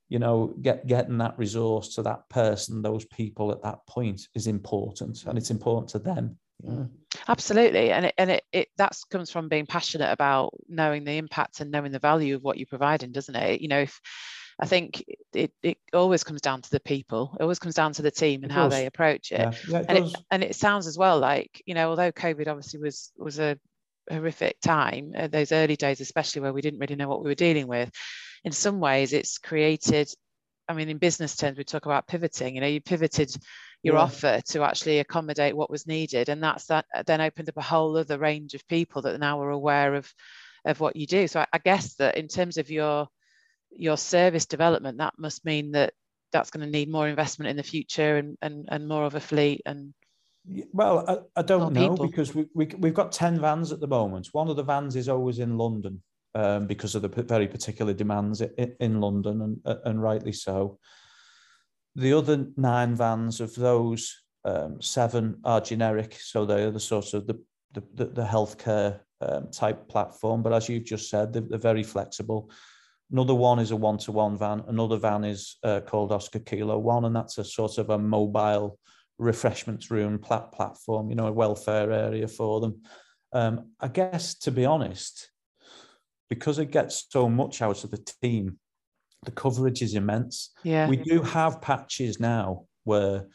you 0.10 0.20
know 0.20 0.54
get 0.62 0.86
getting 0.88 1.20
that 1.20 1.38
resource 1.38 1.96
to 1.96 2.02
that 2.02 2.28
person 2.30 2.82
those 2.82 3.06
people 3.06 3.52
at 3.52 3.62
that 3.62 3.86
point 3.88 4.28
is 4.36 4.48
important 4.48 5.24
and 5.26 5.38
it's 5.38 5.52
important 5.52 5.88
to 5.88 6.00
them 6.00 6.38
yeah. 6.64 6.86
absolutely 7.28 7.92
and 7.92 8.06
it 8.06 8.14
and 8.18 8.32
it, 8.32 8.44
it 8.52 8.68
that 8.78 8.98
comes 9.12 9.30
from 9.30 9.50
being 9.50 9.66
passionate 9.66 10.12
about 10.12 10.52
knowing 10.68 11.04
the 11.04 11.18
impact 11.18 11.60
and 11.60 11.72
knowing 11.72 11.92
the 11.92 12.00
value 12.00 12.36
of 12.36 12.44
what 12.44 12.58
you're 12.58 12.66
providing 12.66 13.12
doesn't 13.12 13.36
it 13.36 13.62
you 13.62 13.68
know 13.68 13.80
if 13.80 14.00
I 14.60 14.68
think 14.68 15.04
it, 15.34 15.52
it 15.64 15.78
always 15.94 16.24
comes 16.24 16.40
down 16.40 16.62
to 16.62 16.70
the 16.70 16.80
people. 16.80 17.36
It 17.40 17.42
always 17.42 17.58
comes 17.58 17.74
down 17.74 17.94
to 17.94 18.04
the 18.04 18.12
team 18.12 18.44
and 18.44 18.52
how 18.52 18.68
they 18.68 18.86
approach 18.86 19.32
it. 19.32 19.40
Yeah. 19.40 19.52
Yeah, 19.68 19.80
it 19.80 19.86
and, 19.90 19.98
it, 19.98 20.16
and 20.30 20.44
it 20.44 20.56
sounds 20.56 20.86
as 20.86 20.96
well 20.96 21.18
like 21.18 21.62
you 21.66 21.74
know, 21.74 21.90
although 21.90 22.12
COVID 22.12 22.48
obviously 22.48 22.80
was 22.80 23.12
was 23.18 23.40
a 23.40 23.58
horrific 24.12 24.60
time, 24.62 25.14
uh, 25.18 25.28
those 25.28 25.52
early 25.52 25.76
days, 25.76 26.02
especially 26.02 26.42
where 26.42 26.54
we 26.54 26.62
didn't 26.62 26.80
really 26.80 26.96
know 26.96 27.08
what 27.08 27.24
we 27.24 27.30
were 27.30 27.36
dealing 27.36 27.68
with, 27.68 27.90
in 28.44 28.52
some 28.52 28.80
ways 28.80 29.14
it's 29.14 29.38
created, 29.38 30.14
I 30.68 30.74
mean, 30.74 30.90
in 30.90 30.98
business 30.98 31.36
terms, 31.36 31.58
we 31.58 31.64
talk 31.64 31.86
about 31.86 32.08
pivoting, 32.08 32.56
you 32.56 32.62
know, 32.62 32.68
you 32.68 32.82
pivoted 32.82 33.32
your 33.84 33.96
yeah. 33.96 34.02
offer 34.02 34.42
to 34.48 34.64
actually 34.64 35.00
accommodate 35.00 35.56
what 35.56 35.70
was 35.70 35.86
needed. 35.86 36.30
And 36.30 36.42
that's 36.42 36.66
that 36.68 36.86
uh, 36.96 37.04
then 37.06 37.22
opened 37.22 37.50
up 37.50 37.58
a 37.58 37.62
whole 37.62 37.98
other 37.98 38.18
range 38.18 38.54
of 38.54 38.68
people 38.68 39.04
that 39.04 39.20
now 39.20 39.42
are 39.42 39.52
aware 39.52 39.94
of, 39.96 40.12
of 40.66 40.80
what 40.80 40.96
you 40.96 41.06
do. 41.06 41.28
So 41.28 41.42
I, 41.42 41.48
I 41.54 41.58
guess 41.58 41.96
that 41.96 42.18
in 42.18 42.30
terms 42.30 42.58
of 42.58 42.72
your, 42.72 43.08
your 43.70 43.98
service 43.98 44.46
development, 44.46 45.00
that 45.00 45.16
must 45.18 45.46
mean 45.46 45.74
that 45.74 45.94
that's 46.32 46.50
going 46.50 46.66
to 46.66 46.72
need 46.72 46.90
more 46.90 47.08
investment 47.08 47.50
in 47.50 47.58
the 47.58 47.64
future 47.64 48.18
and, 48.18 48.38
and, 48.42 48.70
and 48.72 48.88
more 48.88 49.06
of 49.06 49.16
a 49.16 49.20
fleet 49.20 49.62
and 49.66 49.94
well, 50.74 51.06
I, 51.08 51.40
I 51.40 51.42
don't 51.42 51.74
know 51.74 51.92
people. 51.92 52.08
because 52.08 52.36
we, 52.36 52.48
we, 52.54 52.66
we've 52.78 52.94
got 52.94 53.14
10 53.14 53.40
vans 53.40 53.72
at 53.72 53.80
the 53.80 53.88
moment. 53.88 54.28
One 54.34 54.50
of 54.50 54.58
the 54.58 54.64
vans 54.64 54.98
is 54.98 55.08
always 55.08 55.40
in 55.40 55.58
London 55.58 56.02
um, 56.36 56.68
because 56.68 56.96
of 56.96 57.02
the 57.02 57.08
very 57.08 57.48
particular 57.48 57.94
demands 57.94 58.42
in, 58.42 58.76
in 58.82 59.00
London, 59.00 59.42
and, 59.42 59.78
and 59.86 60.02
rightly 60.02 60.34
so. 60.34 60.80
The 61.96 62.14
other 62.14 62.48
nine 62.58 62.96
vans 62.96 63.40
of 63.40 63.54
those, 63.56 64.16
um, 64.46 64.82
seven 64.82 65.40
are 65.44 65.62
generic, 65.62 66.18
so 66.20 66.46
they're 66.46 66.72
the 66.72 66.80
sort 66.80 67.14
of 67.14 67.28
the, 67.28 67.40
the, 67.74 68.06
the 68.06 68.26
healthcare 68.26 69.00
um, 69.22 69.52
type 69.52 69.88
platform. 69.88 70.42
But 70.42 70.54
as 70.54 70.68
you've 70.68 70.86
just 70.86 71.10
said, 71.10 71.34
they're, 71.34 71.44
they're 71.48 71.60
very 71.60 71.84
flexible. 71.84 72.50
Another 73.12 73.36
one 73.36 73.60
is 73.60 73.72
a 73.72 73.76
one-to-one 73.76 74.38
van. 74.38 74.64
Another 74.68 74.98
van 74.98 75.24
is 75.24 75.58
uh, 75.64 75.82
called 75.82 76.12
Oscar 76.12 76.40
Kilo 76.40 76.80
One, 76.80 77.06
and 77.06 77.16
that's 77.16 77.38
a 77.38 77.44
sort 77.44 77.78
of 77.78 77.92
a 77.92 77.98
mobile 77.98 78.80
refreshments 79.20 79.92
room 79.92 80.18
plat- 80.18 80.52
platform, 80.52 81.10
you 81.10 81.16
know, 81.16 81.28
a 81.28 81.32
welfare 81.32 81.92
area 81.92 82.28
for 82.28 82.60
them. 82.60 82.82
Um, 83.32 83.72
I 83.80 83.88
guess, 83.88 84.36
to 84.40 84.52
be 84.52 84.66
honest, 84.66 85.30
because 86.30 86.58
it 86.58 86.72
gets 86.72 87.06
so 87.10 87.30
much 87.30 87.62
out 87.62 87.84
of 87.84 87.92
the 87.92 88.04
team, 88.22 88.58
the 89.26 89.32
coverage 89.32 89.82
is 89.82 89.96
immense. 89.96 90.52
Yeah. 90.64 90.88
We 90.88 90.98
do 90.98 91.22
have 91.22 91.62
patches 91.62 92.20
now 92.20 92.66
where 92.84 93.28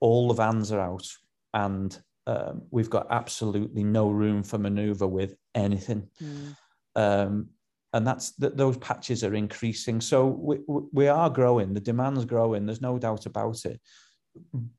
all 0.00 0.28
the 0.28 0.34
vans 0.34 0.72
are 0.72 0.80
out 0.80 1.06
and 1.54 1.96
um, 2.26 2.62
we've 2.70 2.90
got 2.90 3.06
absolutely 3.10 3.84
no 3.84 4.10
room 4.10 4.42
for 4.42 4.58
maneuver 4.58 5.06
with 5.06 5.34
anything. 5.54 6.08
Mm. 6.22 6.56
Um, 6.96 7.48
and 7.92 8.06
that's 8.06 8.32
that 8.36 8.56
those 8.56 8.76
patches 8.78 9.24
are 9.24 9.34
increasing. 9.34 10.00
So 10.00 10.26
we, 10.26 10.58
we 10.92 11.08
are 11.08 11.28
growing, 11.28 11.74
the 11.74 11.80
demand's 11.80 12.24
growing, 12.24 12.66
there's 12.66 12.80
no 12.80 12.98
doubt 12.98 13.26
about 13.26 13.64
it 13.64 13.80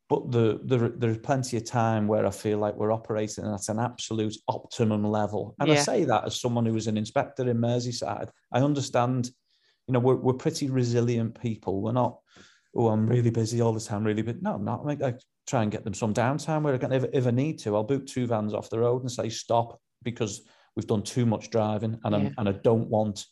but 0.10 0.32
the, 0.32 0.60
the, 0.64 0.94
there's 0.98 1.18
plenty 1.18 1.58
of 1.58 1.66
time 1.66 2.08
where 2.08 2.26
I 2.26 2.32
feel 2.32 2.58
like 2.58 2.76
we're 2.76 2.92
operating 2.92 3.46
at 3.46 3.70
an 3.70 3.80
absolute 3.80 4.36
optimum 4.48 5.04
level. 5.04 5.56
And 5.60 5.70
yeah. 5.70 5.76
I 5.76 5.78
say 5.78 6.04
that 6.06 6.26
as 6.26 6.40
someone 6.40 6.66
who 6.66 6.74
was 6.74 6.88
an 6.88 6.98
inspector 6.98 7.50
in 7.50 7.58
Merseyside. 7.58 8.30
I 8.52 8.60
understand, 8.60 9.30
you 9.88 9.94
know, 9.94 10.00
we're, 10.00 10.16
we're 10.16 10.34
pretty 10.34 10.70
resilient 10.70 11.40
people. 11.40 11.82
We're 11.82 11.92
not, 11.92 12.20
oh, 12.76 12.90
I'm 12.90 13.08
really 13.08 13.32
busy 13.32 13.62
all 13.62 13.74
the 13.74 13.80
time, 13.80 14.04
really, 14.04 14.22
but 14.22 14.42
no, 14.42 14.56
I'm 14.56 14.66
not. 14.66 14.84
I, 14.88 15.08
I 15.08 15.14
try 15.48 15.64
and 15.64 15.72
get 15.72 15.84
them 15.84 15.94
some 15.94 16.14
downtime 16.14 16.62
where 16.62 16.74
I 16.74 16.78
can, 16.78 16.92
if, 16.92 17.06
if 17.14 17.28
I 17.28 17.32
need 17.32 17.60
to, 17.60 17.76
I'll 17.76 17.84
boot 17.84 18.08
two 18.08 18.28
vans 18.28 18.54
off 18.54 18.70
the 18.70 18.80
road 18.80 19.02
and 19.02 19.12
say 19.12 19.30
stop 19.30 19.80
because 20.04 20.42
we've 20.76 20.88
done 20.88 21.04
too 21.04 21.26
much 21.26 21.50
driving 21.50 22.00
and, 22.04 22.24
yeah. 22.24 22.30
and 22.38 22.50
I 22.50 22.54
don't 22.54 22.88
want 22.88 23.26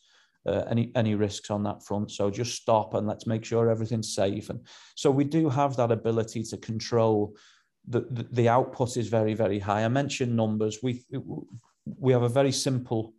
uh, 0.45 0.63
any 0.69 0.91
any 0.95 1.15
risks 1.15 1.51
on 1.51 1.63
that 1.63 1.83
front. 1.85 2.11
So 2.11 2.29
just 2.29 2.55
stop 2.55 2.93
and 2.93 3.07
let's 3.07 3.27
make 3.27 3.45
sure 3.45 3.69
everything's 3.69 4.13
safe. 4.15 4.49
And 4.49 4.65
so 4.95 5.11
we 5.11 5.23
do 5.23 5.49
have 5.49 5.75
that 5.77 5.91
ability 5.91 6.43
to 6.43 6.57
control. 6.57 7.35
The, 7.87 8.01
the, 8.11 8.27
the 8.31 8.49
output 8.49 8.97
is 8.97 9.07
very 9.09 9.33
very 9.33 9.59
high. 9.59 9.83
I 9.83 9.87
mentioned 9.87 10.35
numbers. 10.35 10.79
We 10.81 11.03
we 11.85 12.13
have 12.13 12.23
a 12.23 12.29
very 12.29 12.51
simple 12.51 13.13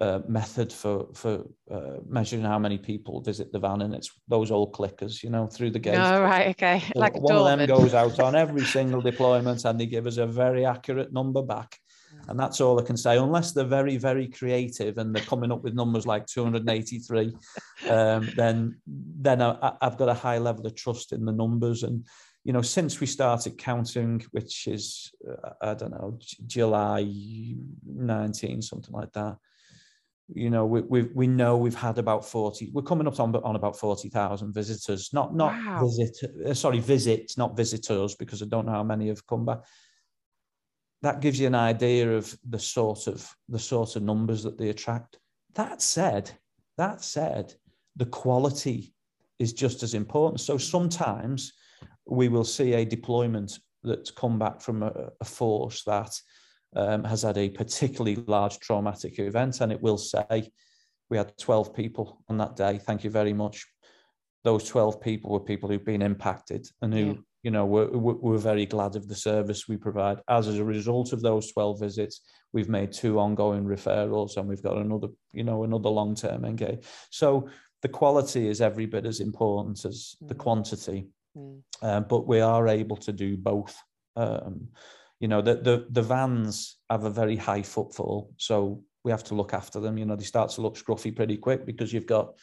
uh, 0.00 0.20
method 0.28 0.72
for 0.72 1.08
for 1.14 1.44
uh, 1.70 1.98
measuring 2.06 2.44
how 2.44 2.58
many 2.58 2.78
people 2.78 3.20
visit 3.20 3.52
the 3.52 3.58
van, 3.58 3.82
and 3.82 3.94
it's 3.94 4.10
those 4.28 4.50
old 4.50 4.72
clickers, 4.72 5.22
you 5.22 5.30
know, 5.30 5.46
through 5.46 5.70
the 5.70 5.78
gate. 5.78 5.96
Oh, 5.96 6.22
right, 6.22 6.48
okay. 6.48 6.80
So 6.80 7.00
like 7.00 7.18
one 7.20 7.36
of 7.36 7.44
them 7.44 7.66
goes 7.66 7.94
out 7.94 8.18
on 8.20 8.34
every 8.44 8.64
single 8.64 9.00
deployment, 9.00 9.64
and 9.64 9.80
they 9.80 9.86
give 9.86 10.06
us 10.06 10.18
a 10.18 10.26
very 10.26 10.64
accurate 10.64 11.12
number 11.12 11.42
back. 11.42 11.78
And 12.28 12.38
that's 12.38 12.60
all 12.60 12.78
I 12.78 12.84
can 12.84 12.96
say, 12.96 13.16
unless 13.16 13.52
they're 13.52 13.64
very, 13.64 13.96
very 13.96 14.28
creative 14.28 14.98
and 14.98 15.14
they're 15.14 15.24
coming 15.24 15.52
up 15.52 15.62
with 15.62 15.74
numbers 15.74 16.06
like 16.06 16.26
283, 16.26 17.34
um, 17.88 18.28
then 18.36 18.80
then 18.86 19.42
I, 19.42 19.76
have 19.80 19.96
got 19.96 20.08
a 20.08 20.14
high 20.14 20.38
level 20.38 20.66
of 20.66 20.74
trust 20.74 21.12
in 21.12 21.24
the 21.24 21.32
numbers. 21.32 21.82
And, 21.82 22.04
you 22.44 22.52
know, 22.52 22.62
since 22.62 23.00
we 23.00 23.06
started 23.06 23.58
counting, 23.58 24.24
which 24.32 24.66
is, 24.66 25.10
uh, 25.28 25.50
I 25.62 25.74
don't 25.74 25.92
know, 25.92 26.18
July 26.46 27.06
19, 27.86 28.62
something 28.62 28.94
like 28.94 29.12
that, 29.12 29.36
you 30.34 30.50
know, 30.50 30.66
we, 30.66 30.82
we, 30.82 31.02
we 31.14 31.26
know 31.26 31.56
we've 31.56 31.74
had 31.74 31.98
about 31.98 32.24
40, 32.24 32.70
we're 32.72 32.82
coming 32.82 33.06
up 33.06 33.18
on, 33.18 33.34
on 33.36 33.56
about 33.56 33.78
40,000 33.78 34.52
visitors, 34.52 35.10
not, 35.12 35.34
not 35.34 35.52
wow. 35.52 35.84
visit, 35.84 36.16
uh, 36.46 36.54
sorry, 36.54 36.80
visits, 36.80 37.38
not 37.38 37.56
visitors, 37.56 38.14
because 38.14 38.42
I 38.42 38.46
don't 38.46 38.66
know 38.66 38.72
how 38.72 38.84
many 38.84 39.08
have 39.08 39.26
come 39.26 39.46
back 39.46 39.60
that 41.02 41.20
gives 41.20 41.38
you 41.38 41.46
an 41.46 41.54
idea 41.54 42.16
of 42.16 42.36
the 42.48 42.58
sort 42.58 43.06
of 43.06 43.28
the 43.48 43.58
sort 43.58 43.96
of 43.96 44.02
numbers 44.02 44.42
that 44.42 44.58
they 44.58 44.68
attract. 44.70 45.18
That 45.54 45.80
said, 45.80 46.30
that 46.76 47.02
said, 47.02 47.54
the 47.96 48.06
quality 48.06 48.94
is 49.38 49.52
just 49.52 49.82
as 49.82 49.94
important. 49.94 50.40
So 50.40 50.58
sometimes 50.58 51.52
we 52.06 52.28
will 52.28 52.44
see 52.44 52.74
a 52.74 52.84
deployment 52.84 53.58
that's 53.84 54.10
come 54.10 54.38
back 54.38 54.60
from 54.60 54.82
a, 54.82 55.10
a 55.20 55.24
force 55.24 55.84
that 55.84 56.20
um, 56.76 57.04
has 57.04 57.22
had 57.22 57.38
a 57.38 57.48
particularly 57.48 58.16
large 58.26 58.58
traumatic 58.58 59.18
event, 59.18 59.60
and 59.60 59.72
it 59.72 59.82
will 59.82 59.98
say, 59.98 60.50
"We 61.10 61.16
had 61.16 61.36
12 61.38 61.74
people 61.74 62.22
on 62.28 62.38
that 62.38 62.56
day. 62.56 62.78
Thank 62.78 63.04
you 63.04 63.10
very 63.10 63.32
much." 63.32 63.66
Those 64.44 64.64
12 64.68 65.00
people 65.00 65.30
were 65.30 65.40
people 65.40 65.68
who've 65.68 65.84
been 65.84 66.02
impacted 66.02 66.66
and 66.80 66.94
who 66.94 67.04
yeah. 67.04 67.14
you 67.42 67.50
know, 67.50 67.66
we're, 67.66 67.88
we're 67.88 68.38
very 68.38 68.66
glad 68.66 68.94
of 68.94 69.08
the 69.08 69.14
service 69.14 69.66
we 69.68 69.76
provide. 69.76 70.20
As 70.28 70.46
a 70.46 70.64
result 70.64 71.12
of 71.12 71.20
those 71.20 71.52
12 71.52 71.80
visits, 71.80 72.20
we've 72.52 72.68
made 72.68 72.92
two 72.92 73.18
ongoing 73.18 73.64
referrals 73.64 74.36
and 74.36 74.48
we've 74.48 74.62
got 74.62 74.76
another, 74.76 75.08
you 75.32 75.44
know, 75.44 75.64
another 75.64 75.88
long-term 75.88 76.44
engage. 76.44 76.84
So 77.10 77.48
the 77.82 77.88
quality 77.88 78.48
is 78.48 78.60
every 78.60 78.86
bit 78.86 79.06
as 79.06 79.20
important 79.20 79.84
as 79.84 80.16
the 80.20 80.34
mm. 80.34 80.38
quantity, 80.38 81.08
mm. 81.36 81.60
uh, 81.82 82.00
but 82.00 82.26
we 82.26 82.40
are 82.40 82.68
able 82.68 82.96
to 82.96 83.12
do 83.12 83.36
both. 83.36 83.76
Um, 84.16 84.68
you 85.20 85.28
know, 85.28 85.42
the, 85.42 85.56
the, 85.56 85.86
the 85.90 86.02
vans 86.02 86.76
have 86.88 87.04
a 87.04 87.10
very 87.10 87.36
high 87.36 87.62
footfall, 87.62 88.32
so 88.36 88.82
we 89.04 89.10
have 89.10 89.24
to 89.24 89.34
look 89.34 89.52
after 89.52 89.80
them. 89.80 89.98
You 89.98 90.04
know, 90.04 90.16
they 90.16 90.24
start 90.24 90.50
to 90.50 90.60
look 90.60 90.76
scruffy 90.76 91.14
pretty 91.14 91.36
quick 91.36 91.66
because 91.66 91.92
you've 91.92 92.06
got 92.06 92.34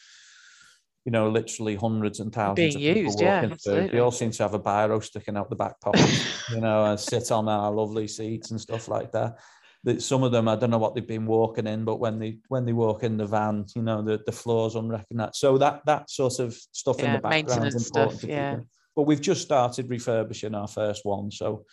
you 1.06 1.12
know, 1.12 1.30
literally 1.30 1.76
hundreds 1.76 2.20
and 2.20 2.34
thousands 2.34 2.76
being 2.76 2.98
used. 2.98 3.22
Yeah, 3.22 3.48
absolutely. 3.52 3.90
They 3.90 4.00
all 4.00 4.12
seem 4.12 4.32
to 4.32 4.44
have 4.44 4.56
a 4.56 4.60
biro 4.60 5.04
sticking 5.04 5.38
out 5.38 5.52
the 5.52 5.56
back 5.56 5.80
pocket, 5.80 6.10
you 6.50 6.60
know, 6.60 6.84
and 6.86 7.00
sit 7.12 7.32
on 7.32 7.48
our 7.48 7.72
lovely 7.72 8.08
seats 8.08 8.50
and 8.50 8.60
stuff 8.60 8.88
like 8.88 9.12
that. 9.12 9.38
That 9.84 10.02
some 10.02 10.24
of 10.24 10.32
them, 10.32 10.48
I 10.48 10.56
don't 10.56 10.72
know 10.72 10.80
what 10.80 10.96
they've 10.96 11.08
been 11.08 11.28
walking 11.28 11.68
in, 11.68 11.86
but 11.86 12.00
when 12.00 12.18
they 12.18 12.40
when 12.48 12.66
they 12.66 12.74
walk 12.74 13.04
in 13.04 13.18
the 13.18 13.28
van, 13.28 13.66
you 13.76 13.84
know, 13.84 14.02
the 14.02 14.20
the 14.26 14.32
floor's 14.32 14.74
unrecognized. 14.74 15.36
So 15.36 15.60
that 15.60 15.86
that 15.86 16.10
sort 16.10 16.40
of 16.40 16.56
stuff 16.72 16.96
yeah, 16.98 17.06
in 17.06 17.14
the 17.14 17.20
background 17.20 17.68
is 17.68 17.86
important. 17.86 18.20
Stuff, 18.20 18.30
yeah. 18.30 18.58
But 18.96 19.04
we've 19.04 19.22
just 19.22 19.44
started 19.44 19.88
refurbishing 19.88 20.56
our 20.56 20.68
first 20.68 21.06
one, 21.06 21.30
so 21.30 21.66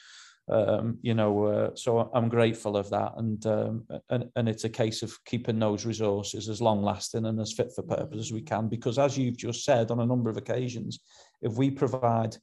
um, 0.48 0.98
you 1.02 1.14
know, 1.14 1.44
uh, 1.44 1.70
so 1.74 2.10
I'm 2.12 2.28
grateful 2.28 2.76
of 2.76 2.90
that, 2.90 3.12
and, 3.16 3.44
um, 3.46 3.86
and 4.10 4.28
and 4.34 4.48
it's 4.48 4.64
a 4.64 4.68
case 4.68 5.02
of 5.02 5.16
keeping 5.24 5.58
those 5.58 5.86
resources 5.86 6.48
as 6.48 6.60
long 6.60 6.82
lasting 6.82 7.26
and 7.26 7.40
as 7.40 7.52
fit 7.52 7.72
for 7.74 7.82
purpose 7.82 8.18
as 8.18 8.32
we 8.32 8.42
can. 8.42 8.68
Because 8.68 8.98
as 8.98 9.16
you've 9.16 9.36
just 9.36 9.64
said 9.64 9.90
on 9.90 10.00
a 10.00 10.06
number 10.06 10.30
of 10.30 10.36
occasions, 10.36 10.98
if 11.42 11.54
we 11.54 11.70
provide 11.70 12.36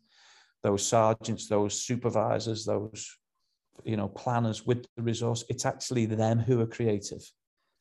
those 0.64 0.86
sergeants, 0.86 1.48
those 1.48 1.82
supervisors, 1.82 2.66
those 2.66 3.18
you 3.84 3.98
know 3.98 4.08
planners 4.08 4.66
with 4.66 4.86
the 4.96 5.04
resource, 5.04 5.44
it's 5.50 5.66
actually 5.66 6.06
them 6.06 6.40
who 6.40 6.62
are 6.62 6.68
creative. 6.68 7.30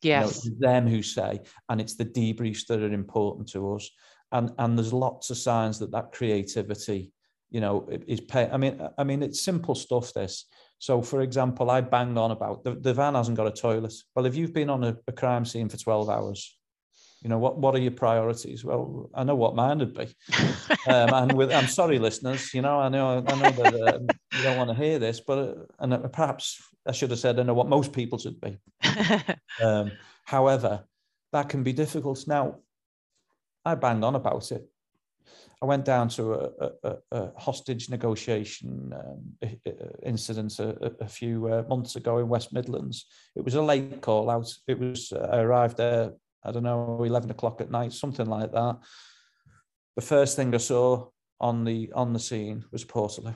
Yes, 0.03 0.45
you 0.45 0.51
know, 0.51 0.57
them 0.61 0.89
who 0.89 1.01
say, 1.01 1.41
and 1.69 1.81
it's 1.81 1.95
the 1.95 2.05
debriefs 2.05 2.67
that 2.67 2.83
are 2.83 2.93
important 2.93 3.49
to 3.51 3.75
us. 3.75 3.89
And 4.33 4.51
and 4.59 4.77
there's 4.77 4.93
lots 4.93 5.31
of 5.31 5.39
signs 5.39 5.79
that 5.79 5.93
that 5.93 6.11
creativity 6.11 7.13
you 7.51 7.61
know 7.61 7.89
is 8.07 8.21
pay 8.21 8.49
i 8.51 8.57
mean 8.57 8.81
i 8.99 9.05
mean 9.05 9.23
it's 9.23 9.41
simple 9.41 9.75
stuff 9.75 10.13
this. 10.13 10.45
So 10.81 11.03
for 11.03 11.23
example 11.23 11.71
i 11.71 11.81
banged 11.81 12.19
on 12.19 12.31
about 12.31 12.63
the, 12.63 12.75
the 12.75 12.95
van 12.95 13.15
hasn't 13.15 13.37
got 13.37 13.47
a 13.47 13.51
toilet. 13.51 13.95
Well 14.15 14.27
if 14.27 14.37
you've 14.37 14.53
been 14.53 14.71
on 14.71 14.85
a, 14.85 14.97
a 15.07 15.13
crime 15.13 15.45
scene 15.45 15.69
for 15.69 15.77
12 15.77 16.09
hours 16.09 16.57
you 17.23 17.29
know 17.29 17.39
what 17.39 17.59
what 17.59 17.75
are 17.75 17.81
your 17.81 17.93
priorities? 17.93 18.65
Well 18.65 19.11
i 19.15 19.25
know 19.25 19.35
what 19.35 19.55
mine 19.55 19.79
would 19.79 19.95
be. 19.95 20.09
Um, 20.87 21.13
and 21.13 21.33
with 21.33 21.53
i'm 21.53 21.67
sorry 21.67 21.99
listeners 21.99 22.55
you 22.55 22.63
know 22.63 22.79
i 22.79 22.89
know 22.89 23.23
i 23.27 23.35
know 23.35 23.51
that 23.51 23.95
um, 23.95 24.07
you 24.33 24.43
don't 24.43 24.57
want 24.57 24.71
to 24.71 24.77
hear 24.77 24.99
this 24.99 25.21
but 25.21 25.39
uh, 25.39 25.55
and 25.81 25.93
uh, 25.93 26.09
perhaps 26.09 26.63
i 26.87 26.93
should 26.93 27.11
have 27.11 27.19
said 27.19 27.39
i 27.39 27.43
know 27.43 27.53
what 27.53 27.69
most 27.69 27.93
people 27.93 28.19
should 28.19 28.41
be. 28.41 28.57
Um, 29.63 29.91
however 30.25 30.85
that 31.33 31.49
can 31.49 31.63
be 31.63 31.73
difficult. 31.73 32.27
Now 32.27 32.61
i 33.65 33.75
banged 33.75 34.05
on 34.05 34.15
about 34.15 34.51
it 34.53 34.63
I 35.61 35.67
went 35.67 35.85
down 35.85 36.09
to 36.11 36.35
a, 36.35 36.71
a, 36.85 36.97
a 37.11 37.33
hostage 37.37 37.91
negotiation 37.91 38.93
um, 38.95 39.51
incident 40.05 40.59
a, 40.61 40.93
a 41.01 41.09
few 41.09 41.49
uh, 41.49 41.65
months 41.69 41.97
ago 41.97 42.19
in 42.19 42.29
West 42.29 42.53
Midlands. 42.53 43.07
It 43.35 43.45
was 43.45 43.55
a 43.55 43.63
late 43.63 44.01
call 44.01 44.31
out. 44.31 44.49
It 44.69 44.79
was 44.79 45.13
uh, 45.13 45.29
I 45.33 45.39
arrived 45.39 45.77
there, 45.77 46.13
I 46.45 46.53
don't 46.53 46.63
know, 46.63 47.03
eleven 47.03 47.31
o'clock 47.31 47.61
at 47.61 47.73
night, 47.73 47.93
something 47.93 48.27
like 48.27 48.53
that. 48.53 48.79
The 49.97 50.03
first 50.03 50.37
thing 50.37 50.55
I 50.55 50.59
saw 50.59 51.09
on 51.41 51.65
the 51.65 51.91
on 51.93 52.13
the 52.13 52.21
scene 52.21 52.65
was 52.71 52.85
Portaloo. 52.85 53.35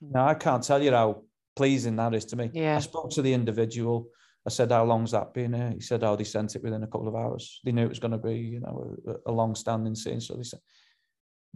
Hmm. 0.00 0.12
Now 0.12 0.28
I 0.28 0.34
can't 0.34 0.62
tell 0.62 0.82
you 0.82 0.92
how 0.92 1.22
pleasing 1.56 1.96
that 1.96 2.14
is 2.14 2.26
to 2.26 2.36
me. 2.36 2.50
Yeah. 2.52 2.76
I 2.76 2.80
spoke 2.80 3.10
to 3.10 3.22
the 3.22 3.34
individual. 3.34 4.06
I 4.46 4.50
said, 4.50 4.70
"How 4.70 4.84
long's 4.84 5.10
that 5.10 5.34
been 5.34 5.52
here?" 5.52 5.72
He 5.74 5.80
said, 5.80 6.04
"Oh, 6.04 6.14
they 6.14 6.24
sent 6.24 6.54
it 6.54 6.62
within 6.62 6.84
a 6.84 6.86
couple 6.86 7.08
of 7.08 7.16
hours. 7.16 7.60
They 7.64 7.72
knew 7.72 7.86
it 7.86 7.88
was 7.88 7.98
going 7.98 8.12
to 8.12 8.18
be, 8.18 8.36
you 8.36 8.60
know, 8.60 8.94
a, 9.08 9.30
a 9.30 9.32
long-standing 9.32 9.96
scene, 9.96 10.20
so 10.20 10.36
they 10.36 10.44
said." 10.44 10.60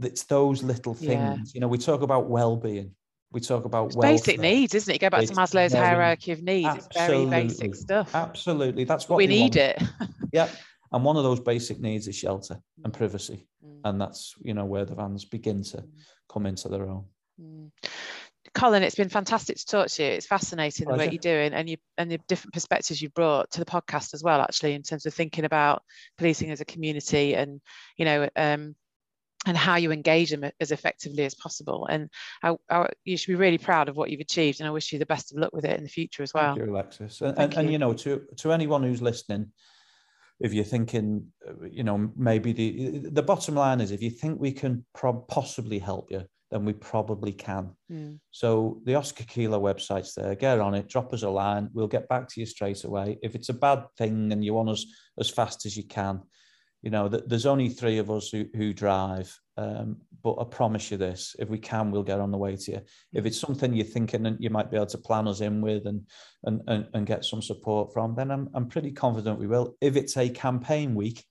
It's 0.03 0.25
those 0.25 0.63
little 0.63 0.95
things. 0.95 1.11
Yeah. 1.11 1.37
You 1.55 1.61
know, 1.61 1.69
we 1.69 1.79
talk 1.79 2.03
about 2.03 2.29
well-being. 2.29 2.93
We 3.31 3.41
talk 3.41 3.67
about 3.67 3.95
basic 4.01 4.41
needs, 4.41 4.75
isn't 4.75 4.91
it? 4.91 4.95
You 4.95 4.99
go 5.01 5.11
back 5.11 5.23
it's 5.23 5.31
to 5.31 5.37
Maslow's 5.37 5.75
hierarchy 5.75 6.33
of 6.33 6.43
needs. 6.43 6.77
It's 6.77 6.97
very 6.97 7.27
basic 7.27 7.75
stuff. 7.75 8.15
Absolutely, 8.15 8.85
that's 8.85 9.07
what 9.07 9.19
we 9.19 9.27
need 9.27 9.57
want. 9.57 9.57
it. 9.57 9.83
yeah, 10.33 10.49
and 10.93 11.05
one 11.05 11.19
of 11.19 11.25
those 11.25 11.41
basic 11.41 11.79
needs 11.79 12.09
is 12.09 12.17
shelter 12.17 12.59
and 12.83 12.93
privacy, 12.93 13.47
mm. 13.63 13.81
and 13.85 14.01
that's 14.01 14.35
you 14.41 14.55
know 14.55 14.65
where 14.65 14.87
the 14.87 14.95
vans 14.95 15.27
begin 15.27 15.63
to 15.65 15.77
mm. 15.77 15.89
come 16.31 16.47
into 16.47 16.71
their 16.71 16.89
own. 16.89 17.05
Mm. 17.39 17.71
Colin, 18.55 18.83
it's 18.83 18.95
been 18.95 19.09
fantastic 19.09 19.57
to 19.57 19.67
talk 19.67 19.89
to 19.89 20.03
you. 20.03 20.11
It's 20.11 20.27
fascinating 20.27 20.87
Pleasure. 20.87 20.97
the 20.97 21.05
work 21.05 21.13
you're 21.13 21.35
doing 21.35 21.53
and 21.53 21.69
you 21.69 21.77
and 21.97 22.11
the 22.11 22.19
different 22.29 22.55
perspectives 22.55 23.01
you've 23.01 23.15
brought 23.15 23.51
to 23.53 23.61
the 23.61 23.67
podcast 23.67 24.15
as 24.15 24.23
well, 24.23 24.41
actually, 24.41 24.75
in 24.75 24.83
terms 24.83 25.07
of 25.07 25.15
thinking 25.15 25.45
about 25.45 25.83
policing 26.17 26.51
as 26.51 26.61
a 26.61 26.65
community 26.65 27.35
and, 27.35 27.61
you 27.97 28.05
know, 28.05 28.29
um, 28.37 28.75
and 29.47 29.57
how 29.57 29.77
you 29.77 29.93
engage 29.93 30.31
them 30.31 30.51
as 30.61 30.73
effectively 30.73 31.25
as 31.25 31.35
possible. 31.35 31.87
And 31.87 32.11
I, 32.43 32.57
I, 32.69 32.89
you 33.05 33.17
should 33.17 33.29
be 33.29 33.37
really 33.37 33.59
proud 33.59 33.89
of 33.89 33.97
what 33.97 34.11
you've 34.11 34.21
achieved. 34.21 34.61
And 34.61 34.67
I 34.67 34.73
wish 34.73 34.93
you 34.93 34.99
the 34.99 35.07
best 35.07 35.33
of 35.33 35.39
luck 35.39 35.53
with 35.53 35.65
it 35.65 35.77
in 35.77 35.85
the 35.85 35.89
future 35.89 36.23
as 36.23 36.35
well. 36.35 36.55
Thank 36.55 36.67
you, 36.67 36.73
Alexis. 36.73 37.21
And, 37.21 37.39
and, 37.39 37.53
you. 37.53 37.59
and 37.61 37.73
you 37.73 37.79
know, 37.79 37.93
to 37.95 38.23
to 38.37 38.53
anyone 38.53 38.83
who's 38.83 39.01
listening, 39.01 39.53
if 40.41 40.53
you're 40.53 40.65
thinking, 40.65 41.27
you 41.71 41.85
know, 41.85 42.11
maybe 42.17 42.53
the 42.53 43.09
the 43.11 43.23
bottom 43.23 43.55
line 43.55 43.81
is, 43.81 43.91
if 43.91 44.03
you 44.03 44.11
think 44.11 44.41
we 44.41 44.53
can 44.53 44.85
pro- 44.95 45.21
possibly 45.29 45.79
help 45.79 46.11
you, 46.11 46.25
then 46.51 46.65
we 46.65 46.73
probably 46.73 47.33
can. 47.33 47.71
Mm. 47.91 48.19
So 48.31 48.81
the 48.85 48.95
Oscar 48.97 49.25
Kilo 49.25 49.61
website's 49.61 50.15
there. 50.15 50.35
Get 50.35 50.61
on 50.61 50.75
it. 50.75 50.89
Drop 50.89 51.13
us 51.13 51.23
a 51.23 51.31
line. 51.31 51.69
We'll 51.73 51.89
get 51.89 52.09
back 52.09 52.29
to 52.29 52.41
you 52.41 52.47
straight 52.47 52.85
away. 52.85 53.19
If 53.23 53.35
it's 53.35 53.51
a 53.51 53.55
bad 53.55 53.85
thing 53.97 54.33
and 54.33 54.45
you 54.45 54.55
want 54.55 54.71
us 54.71 54.87
as 55.19 55.31
fast 55.31 55.67
as 55.67 55.77
you 55.77 55.85
can, 55.85 56.23
you 56.83 56.91
know, 56.91 57.09
there's 57.09 57.47
only 57.47 57.69
three 57.69 57.99
of 57.99 58.11
us 58.11 58.31
who, 58.31 58.47
who 58.55 58.73
drive. 58.73 59.37
Um, 59.57 59.99
but 60.23 60.37
I 60.41 60.45
promise 60.45 60.91
you 60.91 60.97
this: 60.97 61.35
if 61.39 61.49
we 61.49 61.59
can, 61.59 61.91
we'll 61.91 62.05
get 62.05 62.21
on 62.21 62.31
the 62.31 62.39
way 62.39 62.57
to 62.57 62.73
you. 62.73 62.81
If 63.13 63.27
it's 63.27 63.41
something 63.41 63.73
you're 63.73 63.85
thinking 63.85 64.27
and 64.27 64.37
you 64.41 64.51
might 64.51 64.71
be 64.71 64.77
able 64.77 64.87
to 64.87 64.99
plan 64.99 65.27
us 65.27 65.41
in 65.41 65.61
with 65.61 65.87
and 65.87 66.07
and 66.45 66.61
and, 66.69 66.87
and 66.95 67.07
get 67.07 67.25
some 67.25 67.43
support 67.43 67.93
from, 67.93 68.15
then 68.15 68.31
I'm 68.31 68.49
I'm 68.55 68.69
pretty 68.69 68.93
confident 68.93 69.41
we 69.41 69.49
will. 69.49 69.77
If 69.81 69.97
it's 69.97 70.17
a 70.17 70.29
campaign 70.29 70.95
week, 70.95 71.25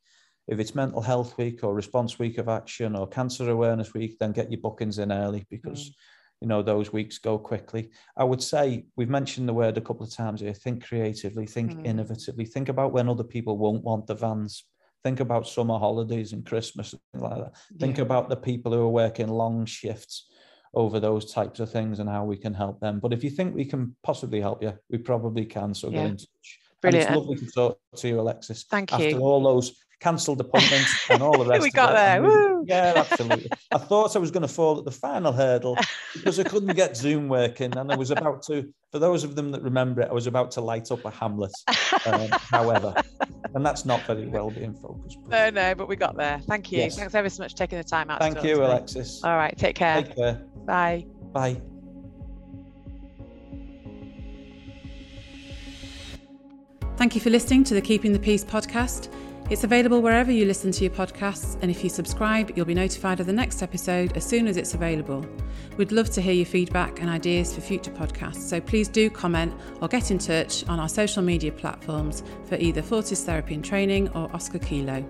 if 0.48 0.60
it's 0.60 0.76
mental 0.76 1.02
health 1.02 1.38
week 1.38 1.64
or 1.64 1.74
response 1.74 2.20
week 2.20 2.38
of 2.38 2.50
action 2.50 2.96
or 2.96 3.08
cancer 3.08 3.50
awareness 3.50 3.94
week, 3.94 4.18
then 4.20 4.34
get 4.34 4.52
your 4.52 4.62
bookings 4.62 5.00
in 5.00 5.12
early 5.12 5.46
because. 5.50 5.90
Mm. 5.90 5.94
You 6.40 6.48
know, 6.48 6.62
those 6.62 6.94
weeks 6.94 7.18
go 7.18 7.40
quickly. 7.40 7.90
I 8.16 8.24
would 8.24 8.44
say 8.44 8.86
we've 8.96 9.10
mentioned 9.10 9.50
the 9.50 9.56
word 9.56 9.76
a 9.76 9.82
couple 9.82 10.06
of 10.06 10.14
times 10.14 10.40
here 10.40 10.54
think 10.54 10.86
creatively, 10.86 11.48
think 11.48 11.72
mm. 11.72 11.84
innovatively, 11.84 12.48
think 12.48 12.70
about 12.70 12.94
when 12.94 13.10
other 13.10 13.24
people 13.24 13.58
won't 13.58 13.84
want 13.84 14.06
the 14.06 14.14
vans 14.14 14.64
Think 15.04 15.20
about 15.20 15.48
summer 15.48 15.78
holidays 15.78 16.34
and 16.34 16.46
Christmas 16.46 16.94
and 17.14 17.22
like 17.22 17.38
that. 17.38 17.54
Think 17.80 17.98
yeah. 17.98 18.04
about 18.04 18.30
the 18.30 18.36
people 18.36 18.72
who 18.74 18.82
are 18.82 18.90
working 18.90 19.28
long 19.28 19.66
shifts 19.66 20.28
over 20.74 21.00
those 21.00 21.32
types 21.32 21.60
of 21.60 21.72
things 21.72 22.00
and 22.00 22.10
how 22.10 22.26
we 22.26 22.38
can 22.38 22.54
help 22.54 22.80
them. 22.80 23.00
But 23.00 23.14
if 23.14 23.24
you 23.24 23.30
think 23.30 23.56
we 23.56 23.66
can 23.66 23.96
possibly 24.04 24.42
help 24.42 24.62
you, 24.62 24.74
we 24.90 24.98
probably 24.98 25.46
can. 25.46 25.74
So 25.74 25.90
yeah. 25.90 26.04
get 26.04 26.06
in 26.06 26.18
touch. 26.18 26.60
Brilliant. 26.82 27.10
And 27.10 27.16
it's 27.16 27.28
lovely 27.28 27.46
to 27.46 27.52
talk 27.52 27.80
to 27.96 28.08
you, 28.08 28.20
Alexis. 28.20 28.66
Thank 28.70 28.92
you. 28.92 29.06
After 29.06 29.20
all 29.20 29.44
those 29.44 29.74
cancelled 30.00 30.40
appointments 30.40 31.10
and 31.10 31.22
all 31.24 31.38
the 31.38 31.46
rest. 31.50 31.62
we 31.64 31.72
got 31.72 31.94
there. 31.94 32.22
Woo. 32.22 32.46
Yeah, 32.68 32.94
absolutely. 32.98 33.50
I 33.72 33.78
thought 33.78 34.18
I 34.18 34.20
was 34.20 34.30
going 34.30 34.42
to 34.42 34.48
fall 34.48 34.78
at 34.78 34.84
the 34.84 34.92
final 34.92 35.32
hurdle 35.32 35.78
because 36.14 36.38
I 36.38 36.44
couldn't 36.44 36.76
get 36.76 36.98
Zoom 36.98 37.30
working, 37.30 37.78
and 37.78 37.90
I 37.90 37.96
was 37.96 38.12
about 38.12 38.42
to. 38.48 38.74
For 38.92 39.00
those 39.00 39.24
of 39.24 39.36
them 39.36 39.52
that 39.52 39.62
remember 39.62 40.02
it, 40.02 40.10
I 40.10 40.14
was 40.14 40.28
about 40.28 40.52
to 40.52 40.62
light 40.62 40.92
up 40.92 41.06
a 41.06 41.10
Hamlet. 41.10 41.54
Um, 42.06 42.28
however, 42.32 42.94
and 43.56 43.66
that's 43.66 43.86
not 43.86 44.02
very 44.02 44.28
well 44.28 44.50
being 44.52 44.74
focused. 44.74 45.18
No, 45.28 45.50
no, 45.50 45.76
but 45.76 45.88
we 45.88 45.96
got 45.96 46.18
there. 46.18 46.40
Thank 46.48 46.74
you. 46.74 46.80
Yes. 46.80 46.98
Thanks 46.98 47.16
ever 47.16 47.30
so 47.30 47.44
much 47.44 47.52
for 47.54 47.58
taking 47.60 47.78
the 47.78 47.86
time 47.86 48.10
out. 48.10 48.20
Thank 48.20 48.44
you, 48.44 48.62
Alexis. 48.62 49.24
All 49.24 49.38
right, 49.38 49.58
take 49.58 49.76
care. 49.78 50.04
Take 50.04 50.16
care. 50.18 50.46
Bye. 50.66 51.06
Bye. 51.32 51.62
Thank 56.98 57.14
you 57.16 57.22
for 57.22 57.30
listening 57.30 57.64
to 57.66 57.74
the 57.76 57.82
Keeping 57.82 58.12
the 58.12 58.20
Peace 58.20 58.44
podcast. 58.44 59.10
It's 59.50 59.64
available 59.64 60.02
wherever 60.02 60.30
you 60.30 60.44
listen 60.44 60.72
to 60.74 60.84
your 60.84 60.92
podcasts, 60.92 61.58
and 61.62 61.72
if 61.72 61.82
you 61.82 61.90
subscribe, 61.90 62.52
you'll 62.58 62.66
be 62.66 62.74
notified 62.74 63.22
of 63.22 63.28
the 63.28 63.34
next 63.34 63.62
episode 63.62 64.18
as 64.18 64.26
soon 64.26 64.46
as 64.46 64.58
it's 64.58 64.74
available. 64.74 65.26
We'd 65.78 65.94
love 65.94 66.10
to 66.12 66.22
hear 66.22 66.34
your 66.34 66.46
feedback 66.46 67.00
and 67.00 67.10
ideas 67.10 67.56
for 67.56 67.62
future 67.62 67.92
podcasts, 67.92 68.42
so 68.42 68.60
please 68.60 68.90
do 68.90 69.10
comment 69.10 69.54
or 69.82 69.88
get 69.88 70.12
in 70.12 70.18
touch 70.18 70.68
on 70.68 70.82
our 70.82 70.90
social 70.90 71.24
media 71.24 71.54
platforms 71.54 72.24
for 72.44 72.56
either 72.56 72.82
Fortis 72.82 73.24
Therapy 73.24 73.54
and 73.54 73.64
Training 73.64 74.10
or 74.10 74.30
Oscar 74.36 74.60
Kilo. 74.60 75.06